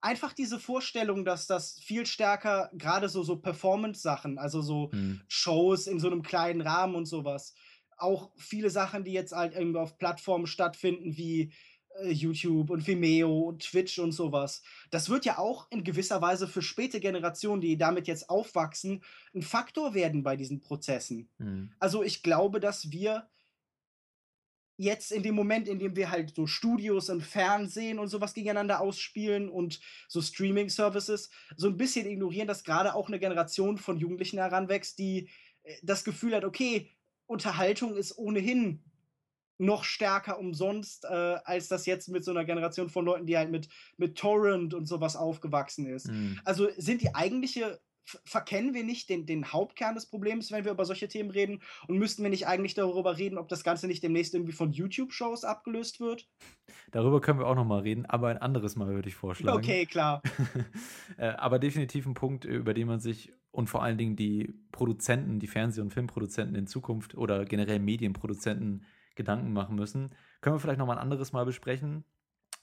einfach 0.00 0.32
diese 0.32 0.58
Vorstellung, 0.58 1.24
dass 1.24 1.46
das 1.46 1.80
viel 1.80 2.06
stärker, 2.06 2.70
gerade 2.74 3.08
so, 3.08 3.22
so 3.22 3.36
Performance-Sachen, 3.36 4.38
also 4.38 4.62
so 4.62 4.90
mhm. 4.92 5.20
Shows 5.28 5.86
in 5.86 6.00
so 6.00 6.06
einem 6.08 6.22
kleinen 6.22 6.60
Rahmen 6.60 6.94
und 6.94 7.06
sowas, 7.06 7.54
auch 7.98 8.30
viele 8.36 8.70
Sachen, 8.70 9.04
die 9.04 9.12
jetzt 9.12 9.32
halt 9.32 9.54
irgendwie 9.54 9.78
auf 9.78 9.98
Plattformen 9.98 10.46
stattfinden 10.46 11.16
wie 11.16 11.52
äh, 12.00 12.10
YouTube 12.10 12.70
und 12.70 12.86
Vimeo 12.86 13.40
und 13.40 13.62
Twitch 13.62 13.98
und 13.98 14.12
sowas. 14.12 14.62
Das 14.90 15.08
wird 15.08 15.24
ja 15.24 15.38
auch 15.38 15.70
in 15.70 15.84
gewisser 15.84 16.20
Weise 16.20 16.46
für 16.46 16.62
späte 16.62 17.00
Generationen, 17.00 17.60
die 17.60 17.76
damit 17.78 18.06
jetzt 18.06 18.28
aufwachsen, 18.28 19.02
ein 19.34 19.42
Faktor 19.42 19.94
werden 19.94 20.22
bei 20.22 20.36
diesen 20.36 20.60
Prozessen. 20.60 21.30
Mhm. 21.38 21.72
Also 21.78 22.02
ich 22.02 22.22
glaube, 22.22 22.60
dass 22.60 22.90
wir 22.90 23.28
jetzt 24.76 25.10
in 25.10 25.22
dem 25.22 25.34
Moment, 25.34 25.68
in 25.68 25.78
dem 25.78 25.96
wir 25.96 26.10
halt 26.10 26.34
so 26.34 26.46
Studios 26.46 27.08
und 27.08 27.22
Fernsehen 27.22 27.98
und 27.98 28.08
sowas 28.08 28.34
gegeneinander 28.34 28.80
ausspielen 28.80 29.48
und 29.48 29.80
so 30.08 30.20
Streaming-Services, 30.20 31.30
so 31.56 31.68
ein 31.68 31.76
bisschen 31.76 32.06
ignorieren, 32.06 32.48
dass 32.48 32.64
gerade 32.64 32.94
auch 32.94 33.08
eine 33.08 33.18
Generation 33.18 33.78
von 33.78 33.98
Jugendlichen 33.98 34.38
heranwächst, 34.38 34.98
die 34.98 35.30
äh, 35.62 35.76
das 35.82 36.04
Gefühl 36.04 36.34
hat, 36.34 36.44
okay, 36.44 36.90
Unterhaltung 37.26 37.96
ist 37.96 38.16
ohnehin 38.18 38.84
noch 39.58 39.84
stärker 39.84 40.38
umsonst, 40.38 41.04
äh, 41.04 41.38
als 41.44 41.68
das 41.68 41.86
jetzt 41.86 42.08
mit 42.08 42.24
so 42.24 42.30
einer 42.30 42.44
Generation 42.44 42.90
von 42.90 43.06
Leuten, 43.06 43.26
die 43.26 43.38
halt 43.38 43.50
mit, 43.50 43.68
mit 43.96 44.18
Torrent 44.18 44.74
und 44.74 44.86
sowas 44.86 45.16
aufgewachsen 45.16 45.86
ist. 45.86 46.08
Mhm. 46.08 46.38
Also 46.44 46.68
sind 46.76 47.00
die 47.00 47.14
eigentliche 47.14 47.80
verkennen 48.24 48.74
wir 48.74 48.84
nicht 48.84 49.08
den, 49.08 49.26
den 49.26 49.52
Hauptkern 49.52 49.94
des 49.94 50.06
Problems, 50.06 50.50
wenn 50.52 50.64
wir 50.64 50.72
über 50.72 50.84
solche 50.84 51.08
Themen 51.08 51.30
reden? 51.30 51.60
Und 51.88 51.98
müssten 51.98 52.22
wir 52.22 52.30
nicht 52.30 52.46
eigentlich 52.46 52.74
darüber 52.74 53.18
reden, 53.18 53.38
ob 53.38 53.48
das 53.48 53.64
Ganze 53.64 53.86
nicht 53.86 54.02
demnächst 54.02 54.34
irgendwie 54.34 54.52
von 54.52 54.72
YouTube-Shows 54.72 55.44
abgelöst 55.44 56.00
wird? 56.00 56.28
Darüber 56.90 57.20
können 57.20 57.38
wir 57.38 57.46
auch 57.46 57.54
nochmal 57.54 57.80
reden, 57.80 58.06
aber 58.06 58.28
ein 58.28 58.38
anderes 58.38 58.76
Mal 58.76 58.88
würde 58.88 59.08
ich 59.08 59.14
vorschlagen. 59.14 59.58
Okay, 59.58 59.86
klar. 59.86 60.22
Äh, 61.18 61.28
aber 61.28 61.58
definitiv 61.58 62.04
ein 62.06 62.14
Punkt, 62.14 62.44
über 62.44 62.74
den 62.74 62.88
man 62.88 63.00
sich 63.00 63.32
und 63.50 63.68
vor 63.68 63.82
allen 63.82 63.96
Dingen 63.96 64.16
die 64.16 64.52
Produzenten, 64.70 65.38
die 65.38 65.46
Fernseh- 65.46 65.80
und 65.80 65.90
Filmproduzenten 65.90 66.54
in 66.56 66.66
Zukunft 66.66 67.14
oder 67.14 67.44
generell 67.46 67.78
Medienproduzenten 67.78 68.84
Gedanken 69.14 69.52
machen 69.52 69.76
müssen. 69.76 70.10
Können 70.40 70.56
wir 70.56 70.60
vielleicht 70.60 70.78
nochmal 70.78 70.98
ein 70.98 71.02
anderes 71.02 71.32
Mal 71.32 71.46
besprechen. 71.46 72.04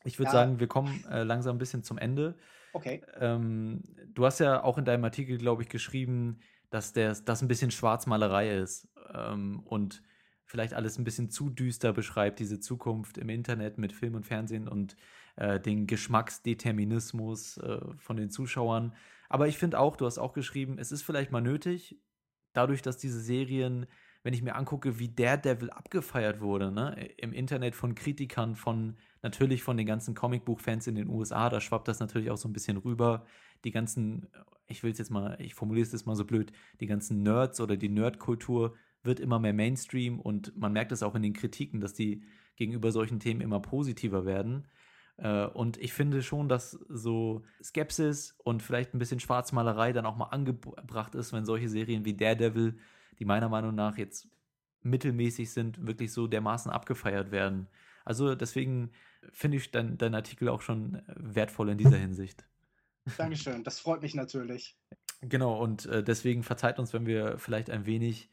Ich 0.04 0.20
würde 0.20 0.28
ja. 0.28 0.34
sagen, 0.34 0.60
wir 0.60 0.68
kommen 0.68 1.04
äh, 1.10 1.24
langsam 1.24 1.56
ein 1.56 1.60
bisschen 1.60 1.84
zum 1.84 1.98
Ende. 1.98 2.38
Okay. 2.74 3.01
Ähm, 3.19 3.82
du 4.13 4.26
hast 4.26 4.39
ja 4.39 4.63
auch 4.63 4.78
in 4.78 4.86
deinem 4.86 5.03
Artikel, 5.03 5.38
glaube 5.38 5.63
ich, 5.63 5.69
geschrieben, 5.69 6.39
dass 6.69 6.91
das 6.91 7.41
ein 7.41 7.47
bisschen 7.47 7.71
Schwarzmalerei 7.71 8.57
ist 8.57 8.88
ähm, 9.13 9.59
und 9.59 10.01
vielleicht 10.45 10.74
alles 10.74 10.97
ein 10.97 11.03
bisschen 11.03 11.30
zu 11.30 11.49
düster 11.49 11.93
beschreibt, 11.93 12.39
diese 12.39 12.59
Zukunft 12.59 13.17
im 13.17 13.30
Internet 13.30 13.78
mit 13.78 13.93
Film 13.93 14.15
und 14.15 14.26
Fernsehen 14.26 14.67
und 14.67 14.95
äh, 15.36 15.59
den 15.59 15.88
Geschmacksdeterminismus 15.88 17.57
äh, 17.57 17.80
von 17.97 18.17
den 18.17 18.30
Zuschauern. 18.30 18.95
Aber 19.30 19.47
ich 19.47 19.57
finde 19.57 19.80
auch, 19.80 19.95
du 19.95 20.05
hast 20.05 20.17
auch 20.17 20.34
geschrieben, 20.34 20.78
es 20.78 20.91
ist 20.91 21.03
vielleicht 21.03 21.32
mal 21.32 21.41
nötig, 21.41 21.99
dadurch, 22.53 22.82
dass 22.82 22.97
diese 22.97 23.19
Serien, 23.19 23.88
wenn 24.24 24.34
ich 24.34 24.41
mir 24.41 24.55
angucke, 24.55 24.99
wie 24.99 25.09
Daredevil 25.09 25.69
abgefeiert 25.69 26.39
wurde, 26.39 26.71
ne, 26.71 27.09
im 27.17 27.34
Internet 27.34 27.76
von 27.76 27.93
Kritikern, 27.93 28.55
von 28.55 28.95
natürlich 29.21 29.63
von 29.63 29.78
den 29.78 29.86
ganzen 29.86 30.15
Comicbuch-Fans 30.15 30.88
in 30.88 30.95
den 30.95 31.09
USA, 31.09 31.49
da 31.49 31.59
schwappt 31.59 31.88
das 31.88 31.99
natürlich 31.99 32.32
auch 32.32 32.38
so 32.38 32.47
ein 32.47 32.53
bisschen 32.53 32.78
rüber. 32.78 33.26
Die 33.65 33.71
ganzen, 33.71 34.28
ich 34.67 34.82
will 34.82 34.91
es 34.91 34.97
jetzt 34.97 35.11
mal, 35.11 35.38
ich 35.39 35.55
formuliere 35.55 35.86
es 35.86 35.91
jetzt 35.91 36.05
mal 36.05 36.15
so 36.15 36.26
blöd, 36.26 36.53
die 36.80 36.88
ganzen 36.88 37.21
Nerds 37.21 37.59
oder 37.59 37.76
die 37.76 37.89
Nerdkultur 37.89 38.76
wird 39.03 39.19
immer 39.19 39.39
mehr 39.39 39.53
Mainstream 39.53 40.19
und 40.19 40.57
man 40.57 40.71
merkt 40.71 40.93
es 40.93 41.03
auch 41.03 41.15
in 41.15 41.21
den 41.21 41.34
Kritiken, 41.34 41.82
dass 41.82 41.93
die 41.93 42.24
gegenüber 42.55 42.91
solchen 42.91 43.19
Themen 43.19 43.41
immer 43.41 43.59
positiver 43.59 44.26
werden. 44.26 44.67
Äh, 45.17 45.47
und 45.47 45.78
ich 45.78 45.91
finde 45.91 46.21
schon, 46.21 46.47
dass 46.47 46.71
so 46.71 47.43
Skepsis 47.61 48.38
und 48.43 48.61
vielleicht 48.61 48.93
ein 48.93 48.99
bisschen 48.99 49.19
Schwarzmalerei 49.19 49.91
dann 49.91 50.05
auch 50.05 50.15
mal 50.15 50.26
angebracht 50.26 51.15
ist, 51.15 51.34
wenn 51.34 51.45
solche 51.45 51.67
Serien 51.67 52.05
wie 52.05 52.15
Daredevil, 52.15 52.78
die 53.20 53.26
meiner 53.26 53.49
Meinung 53.49 53.76
nach 53.76 53.97
jetzt 53.97 54.28
mittelmäßig 54.82 55.51
sind, 55.51 55.86
wirklich 55.86 56.11
so 56.11 56.28
dermaßen 56.28 56.72
abgefeiert 56.72 57.32
werden. 57.32 57.68
Also 58.05 58.36
deswegen 58.36 58.91
finde 59.32 59.57
ich 59.57 59.72
deinen 59.72 59.97
dein 59.97 60.16
Artikel 60.16 60.49
auch 60.49 60.61
schon 60.61 61.01
wertvoll 61.07 61.70
in 61.70 61.78
dieser 61.78 61.97
Hinsicht. 61.97 62.45
Dankeschön, 63.18 63.64
das 63.64 63.80
freut 63.80 64.01
mich 64.01 64.16
natürlich. 64.16 64.78
Genau, 65.22 65.61
und 65.61 65.86
äh, 65.86 66.03
deswegen 66.03 66.43
verzeiht 66.43 66.80
uns, 66.80 66.93
wenn 66.93 67.05
wir 67.05 67.38
vielleicht 67.38 67.70
ein 67.70 67.86
wenig 67.86 68.30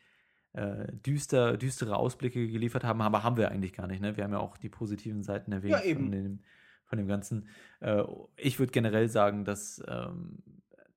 äh, 0.53 0.93
düster, 0.93 1.57
düstere 1.57 1.97
Ausblicke 1.97 2.49
geliefert 2.49 2.85
haben, 2.85 3.01
aber 3.01 3.23
haben 3.23 3.37
wir 3.37 3.51
eigentlich 3.51 3.73
gar 3.73 3.87
nicht. 3.87 4.01
Ne? 4.01 4.17
Wir 4.17 4.25
haben 4.25 4.33
ja 4.33 4.41
auch 4.41 4.57
die 4.57 4.69
positiven 4.69 5.23
Seiten 5.23 5.53
erwähnt 5.53 5.85
ja, 5.85 5.95
von, 5.95 6.11
dem, 6.11 6.41
von 6.85 6.99
dem 6.99 7.07
Ganzen. 7.07 7.49
Äh, 7.81 8.03
ich 8.37 8.59
würde 8.59 8.73
generell 8.73 9.09
sagen, 9.09 9.45
dass, 9.45 9.83
ähm, 9.87 10.43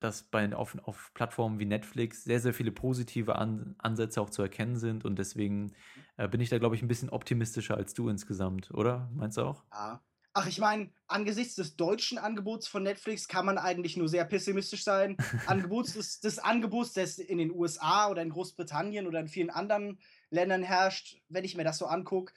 dass 0.03 0.23
bei, 0.23 0.53
auf, 0.53 0.77
auf 0.83 1.11
Plattformen 1.13 1.59
wie 1.59 1.65
Netflix 1.65 2.23
sehr, 2.23 2.39
sehr 2.39 2.53
viele 2.53 2.71
positive 2.71 3.35
An 3.35 3.75
Ansätze 3.77 4.21
auch 4.21 4.29
zu 4.29 4.41
erkennen 4.41 4.77
sind 4.77 5.05
und 5.05 5.17
deswegen 5.17 5.73
äh, 6.17 6.27
bin 6.27 6.41
ich 6.41 6.49
da, 6.49 6.57
glaube 6.57 6.75
ich, 6.75 6.81
ein 6.81 6.87
bisschen 6.87 7.09
optimistischer 7.09 7.75
als 7.77 7.93
du 7.93 8.09
insgesamt, 8.09 8.71
oder? 8.71 9.09
Meinst 9.13 9.37
du 9.37 9.41
auch? 9.41 9.63
Ja, 9.71 10.01
Ach, 10.35 10.47
ich 10.47 10.57
meine, 10.57 10.89
angesichts 11.05 11.53
des 11.53 11.75
deutschen 11.75 12.17
Angebots 12.17 12.67
von 12.67 12.81
Netflix 12.81 13.27
kann 13.27 13.45
man 13.45 13.59
eigentlich 13.59 13.97
nur 13.97 14.09
sehr 14.09 14.25
pessimistisch 14.25 14.83
sein. 14.83 15.15
Angebots 15.45 15.93
des, 15.93 16.21
des 16.21 16.39
Angebots, 16.39 16.93
das 16.93 17.19
in 17.19 17.37
den 17.37 17.51
USA 17.51 18.09
oder 18.09 18.23
in 18.23 18.31
Großbritannien 18.31 19.05
oder 19.05 19.19
in 19.19 19.27
vielen 19.27 19.51
anderen 19.51 19.99
Ländern 20.31 20.63
herrscht, 20.63 21.21
wenn 21.29 21.45
ich 21.45 21.55
mir 21.55 21.63
das 21.63 21.77
so 21.77 21.85
angucke 21.85 22.33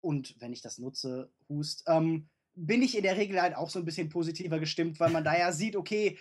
und 0.00 0.34
wenn 0.40 0.52
ich 0.52 0.62
das 0.62 0.78
nutze, 0.78 1.30
hust, 1.48 1.84
ähm, 1.86 2.28
bin 2.56 2.82
ich 2.82 2.96
in 2.96 3.04
der 3.04 3.16
Regel 3.16 3.40
halt 3.40 3.56
auch 3.56 3.70
so 3.70 3.78
ein 3.78 3.84
bisschen 3.84 4.08
positiver 4.08 4.58
gestimmt, 4.58 4.98
weil 4.98 5.10
man 5.10 5.22
da 5.22 5.38
ja 5.38 5.52
sieht, 5.52 5.76
okay, 5.76 6.18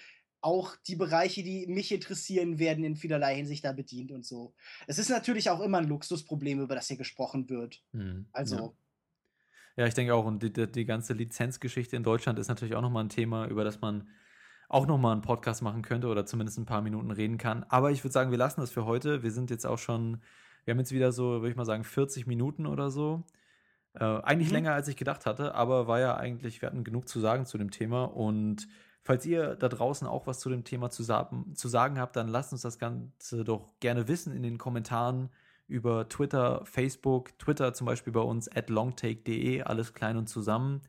auch 0.47 0.77
die 0.87 0.95
Bereiche, 0.95 1.43
die 1.43 1.67
mich 1.67 1.91
interessieren, 1.91 2.57
werden 2.57 2.85
in 2.85 2.95
vielerlei 2.95 3.35
Hinsicht 3.35 3.65
da 3.65 3.73
bedient 3.73 4.13
und 4.13 4.25
so. 4.25 4.53
Es 4.87 4.97
ist 4.97 5.09
natürlich 5.09 5.49
auch 5.49 5.59
immer 5.59 5.79
ein 5.79 5.89
Luxusproblem, 5.89 6.61
über 6.61 6.73
das 6.73 6.87
hier 6.87 6.95
gesprochen 6.95 7.49
wird. 7.49 7.83
Hm, 7.91 8.27
also. 8.31 8.55
Ja. 8.55 8.71
Ja, 9.75 9.85
ich 9.85 9.93
denke 9.93 10.15
auch. 10.15 10.25
Und 10.25 10.41
die, 10.41 10.51
die, 10.51 10.71
die 10.71 10.85
ganze 10.85 11.13
Lizenzgeschichte 11.13 11.95
in 11.97 12.03
Deutschland 12.03 12.39
ist 12.39 12.47
natürlich 12.47 12.75
auch 12.75 12.81
nochmal 12.81 13.03
ein 13.03 13.09
Thema, 13.09 13.45
über 13.45 13.63
das 13.63 13.81
man 13.81 14.09
auch 14.69 14.87
nochmal 14.87 15.11
einen 15.11 15.21
Podcast 15.21 15.61
machen 15.61 15.81
könnte 15.81 16.07
oder 16.07 16.25
zumindest 16.25 16.57
ein 16.57 16.65
paar 16.65 16.81
Minuten 16.81 17.11
reden 17.11 17.37
kann. 17.37 17.63
Aber 17.69 17.91
ich 17.91 18.03
würde 18.03 18.13
sagen, 18.13 18.31
wir 18.31 18.37
lassen 18.37 18.61
das 18.61 18.71
für 18.71 18.85
heute. 18.85 19.21
Wir 19.23 19.31
sind 19.31 19.51
jetzt 19.51 19.65
auch 19.65 19.77
schon, 19.77 20.21
wir 20.65 20.71
haben 20.71 20.79
jetzt 20.79 20.93
wieder 20.93 21.11
so, 21.11 21.41
würde 21.41 21.49
ich 21.49 21.55
mal 21.55 21.65
sagen, 21.65 21.83
40 21.83 22.25
Minuten 22.25 22.65
oder 22.65 22.89
so. 22.89 23.23
Äh, 23.93 24.03
eigentlich 24.03 24.49
mhm. 24.49 24.55
länger, 24.55 24.73
als 24.73 24.87
ich 24.87 24.95
gedacht 24.95 25.25
hatte, 25.25 25.53
aber 25.53 25.87
war 25.87 25.99
ja 25.99 26.15
eigentlich, 26.15 26.61
wir 26.61 26.69
hatten 26.69 26.83
genug 26.85 27.07
zu 27.07 27.19
sagen 27.19 27.45
zu 27.45 27.57
dem 27.57 27.69
Thema. 27.69 28.05
Und 28.05 28.67
falls 29.07 29.25
ihr 29.25 29.55
da 29.55 29.69
draußen 29.69 30.05
auch 30.05 30.27
was 30.27 30.41
zu 30.41 30.49
dem 30.49 30.65
Thema 30.65 30.89
zu, 30.89 31.01
sagen, 31.01 31.55
zu 31.55 31.69
sagen 31.69 31.97
habt, 31.97 32.17
dann 32.17 32.27
lasst 32.27 32.51
uns 32.51 32.61
das 32.61 32.77
Ganze 32.77 33.45
doch 33.45 33.69
gerne 33.79 34.09
wissen 34.09 34.35
in 34.35 34.43
den 34.43 34.57
Kommentaren 34.57 35.29
über 35.69 36.09
Twitter, 36.09 36.65
Facebook, 36.65 37.39
Twitter 37.39 37.73
zum 37.73 37.87
Beispiel 37.87 38.11
bei 38.11 38.19
uns 38.19 38.53
at 38.53 38.69
longtake.de, 38.69 39.61
alles 39.61 39.93
klein 39.93 40.17
und 40.17 40.27
zusammen. 40.27 40.81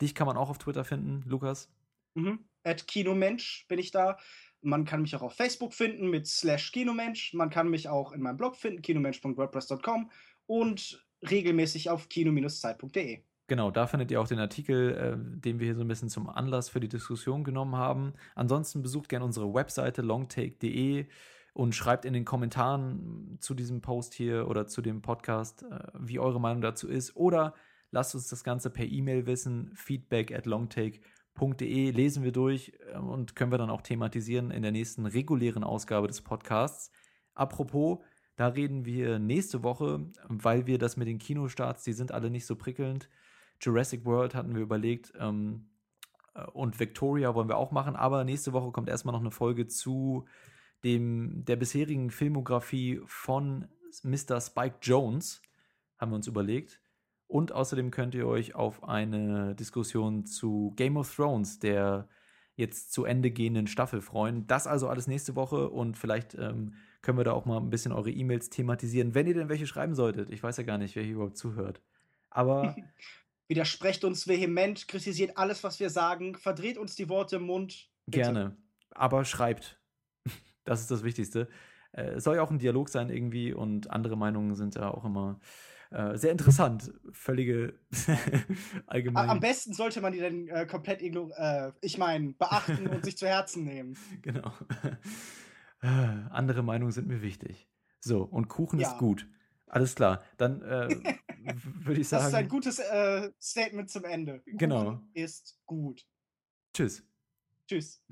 Dich 0.00 0.14
kann 0.14 0.26
man 0.26 0.38
auch 0.38 0.48
auf 0.48 0.56
Twitter 0.56 0.86
finden, 0.86 1.22
Lukas. 1.28 1.70
Mhm. 2.14 2.46
At 2.64 2.88
Kinomensch 2.88 3.66
bin 3.68 3.78
ich 3.78 3.90
da. 3.90 4.16
Man 4.62 4.86
kann 4.86 5.02
mich 5.02 5.14
auch 5.14 5.22
auf 5.22 5.34
Facebook 5.34 5.74
finden 5.74 6.08
mit 6.08 6.26
slash 6.26 6.72
Kinomensch. 6.72 7.34
Man 7.34 7.50
kann 7.50 7.68
mich 7.68 7.90
auch 7.90 8.12
in 8.12 8.22
meinem 8.22 8.38
Blog 8.38 8.56
finden, 8.56 8.80
kinomensch.wordpress.com 8.80 10.10
und 10.46 11.06
regelmäßig 11.28 11.90
auf 11.90 12.08
kino-zeit.de. 12.08 13.22
Genau, 13.48 13.70
da 13.70 13.86
findet 13.86 14.10
ihr 14.10 14.20
auch 14.20 14.26
den 14.26 14.40
Artikel, 14.40 14.94
äh, 14.94 15.16
den 15.16 15.60
wir 15.60 15.66
hier 15.66 15.76
so 15.76 15.82
ein 15.82 15.88
bisschen 15.88 16.08
zum 16.08 16.28
Anlass 16.28 16.68
für 16.68 16.80
die 16.80 16.88
Diskussion 16.88 17.44
genommen 17.44 17.76
haben. 17.76 18.14
Ansonsten 18.34 18.82
besucht 18.82 19.08
gerne 19.08 19.24
unsere 19.24 19.54
Webseite 19.54 20.02
longtake.de 20.02 21.06
und 21.52 21.74
schreibt 21.74 22.04
in 22.04 22.12
den 22.12 22.24
Kommentaren 22.24 23.38
zu 23.40 23.54
diesem 23.54 23.80
Post 23.80 24.14
hier 24.14 24.48
oder 24.48 24.66
zu 24.66 24.82
dem 24.82 25.00
Podcast, 25.00 25.62
äh, 25.62 25.88
wie 25.94 26.18
eure 26.18 26.40
Meinung 26.40 26.60
dazu 26.60 26.88
ist. 26.88 27.14
Oder 27.14 27.54
lasst 27.92 28.16
uns 28.16 28.28
das 28.28 28.42
Ganze 28.42 28.68
per 28.68 28.84
E-Mail 28.84 29.26
wissen, 29.26 29.70
feedback 29.74 30.32
at 30.32 30.46
longtake.de 30.46 31.90
lesen 31.92 32.24
wir 32.24 32.32
durch 32.32 32.72
äh, 32.92 32.98
und 32.98 33.36
können 33.36 33.52
wir 33.52 33.58
dann 33.58 33.70
auch 33.70 33.82
thematisieren 33.82 34.50
in 34.50 34.62
der 34.62 34.72
nächsten 34.72 35.06
regulären 35.06 35.62
Ausgabe 35.62 36.08
des 36.08 36.20
Podcasts. 36.20 36.90
Apropos, 37.34 38.00
da 38.34 38.48
reden 38.48 38.84
wir 38.84 39.20
nächste 39.20 39.62
Woche, 39.62 40.10
weil 40.28 40.66
wir 40.66 40.78
das 40.78 40.96
mit 40.96 41.06
den 41.06 41.18
Kinostarts, 41.18 41.84
die 41.84 41.92
sind 41.92 42.10
alle 42.10 42.28
nicht 42.28 42.44
so 42.44 42.56
prickelnd. 42.56 43.08
Jurassic 43.60 44.04
World 44.04 44.34
hatten 44.34 44.54
wir 44.54 44.62
überlegt 44.62 45.12
ähm, 45.18 45.68
äh, 46.34 46.44
und 46.46 46.78
Victoria 46.80 47.34
wollen 47.34 47.48
wir 47.48 47.56
auch 47.56 47.72
machen, 47.72 47.96
aber 47.96 48.24
nächste 48.24 48.52
Woche 48.52 48.72
kommt 48.72 48.88
erstmal 48.88 49.12
noch 49.12 49.20
eine 49.20 49.30
Folge 49.30 49.66
zu 49.66 50.26
dem, 50.84 51.44
der 51.44 51.56
bisherigen 51.56 52.10
Filmografie 52.10 53.00
von 53.06 53.68
Mr. 54.02 54.40
Spike 54.40 54.76
Jones, 54.82 55.42
haben 55.98 56.12
wir 56.12 56.16
uns 56.16 56.26
überlegt. 56.26 56.80
Und 57.28 57.50
außerdem 57.50 57.90
könnt 57.90 58.14
ihr 58.14 58.26
euch 58.26 58.54
auf 58.54 58.84
eine 58.84 59.54
Diskussion 59.56 60.26
zu 60.26 60.74
Game 60.76 60.96
of 60.96 61.12
Thrones, 61.14 61.58
der 61.58 62.08
jetzt 62.54 62.92
zu 62.92 63.04
Ende 63.04 63.30
gehenden 63.30 63.66
Staffel 63.66 64.00
freuen. 64.00 64.46
Das 64.46 64.66
also 64.66 64.88
alles 64.88 65.06
nächste 65.06 65.34
Woche 65.34 65.68
und 65.68 65.96
vielleicht 65.96 66.34
ähm, 66.34 66.74
können 67.02 67.18
wir 67.18 67.24
da 67.24 67.32
auch 67.32 67.44
mal 67.44 67.58
ein 67.58 67.70
bisschen 67.70 67.92
eure 67.92 68.10
E-Mails 68.10 68.50
thematisieren, 68.50 69.14
wenn 69.14 69.26
ihr 69.26 69.34
denn 69.34 69.48
welche 69.48 69.66
schreiben 69.66 69.94
solltet. 69.94 70.30
Ich 70.30 70.42
weiß 70.42 70.56
ja 70.56 70.64
gar 70.64 70.78
nicht, 70.78 70.96
wer 70.96 71.02
hier 71.02 71.14
überhaupt 71.14 71.36
zuhört. 71.36 71.82
Aber. 72.30 72.74
Widersprecht 73.48 74.04
uns 74.04 74.26
vehement, 74.26 74.88
kritisiert 74.88 75.36
alles, 75.36 75.62
was 75.62 75.78
wir 75.80 75.90
sagen, 75.90 76.36
verdreht 76.36 76.78
uns 76.78 76.96
die 76.96 77.08
Worte 77.08 77.36
im 77.36 77.42
Mund. 77.42 77.88
Bitte. 78.06 78.18
Gerne. 78.22 78.56
Aber 78.90 79.24
schreibt. 79.24 79.80
Das 80.64 80.80
ist 80.80 80.90
das 80.90 81.04
Wichtigste. 81.04 81.48
Äh, 81.92 82.14
es 82.14 82.24
soll 82.24 82.34
ja 82.34 82.42
auch 82.42 82.50
ein 82.50 82.58
Dialog 82.58 82.88
sein 82.88 83.08
irgendwie 83.08 83.54
und 83.54 83.88
andere 83.88 84.16
Meinungen 84.16 84.56
sind 84.56 84.74
ja 84.74 84.90
auch 84.90 85.04
immer 85.04 85.38
äh, 85.90 86.16
sehr 86.16 86.32
interessant. 86.32 86.92
Völlige 87.12 87.78
allgemein. 88.86 89.30
Am 89.30 89.40
besten 89.40 89.72
sollte 89.72 90.00
man 90.00 90.12
die 90.12 90.18
dann 90.18 90.48
äh, 90.48 90.66
komplett 90.66 91.02
ignorieren, 91.02 91.32
äh, 91.36 91.72
ich 91.80 91.98
meine, 91.98 92.32
beachten 92.32 92.88
und 92.88 93.04
sich 93.04 93.16
zu 93.16 93.26
Herzen 93.26 93.64
nehmen. 93.64 93.96
Genau. 94.22 94.52
Äh, 95.82 95.86
andere 96.30 96.62
Meinungen 96.62 96.90
sind 96.90 97.06
mir 97.06 97.22
wichtig. 97.22 97.68
So, 98.00 98.22
und 98.22 98.48
Kuchen 98.48 98.80
ja. 98.80 98.90
ist 98.90 98.98
gut. 98.98 99.28
Alles 99.66 99.94
klar. 99.94 100.22
Dann 100.36 100.62
äh, 100.62 100.88
würde 101.84 102.00
ich 102.00 102.08
sagen. 102.08 102.22
Das 102.22 102.28
ist 102.28 102.34
ein 102.34 102.48
gutes 102.48 102.82
Statement 103.40 103.90
zum 103.90 104.04
Ende. 104.04 104.42
Genau. 104.46 104.84
Kuchen 104.84 105.10
ist 105.14 105.58
gut. 105.66 106.06
Tschüss. 106.72 107.02
Tschüss. 107.66 108.02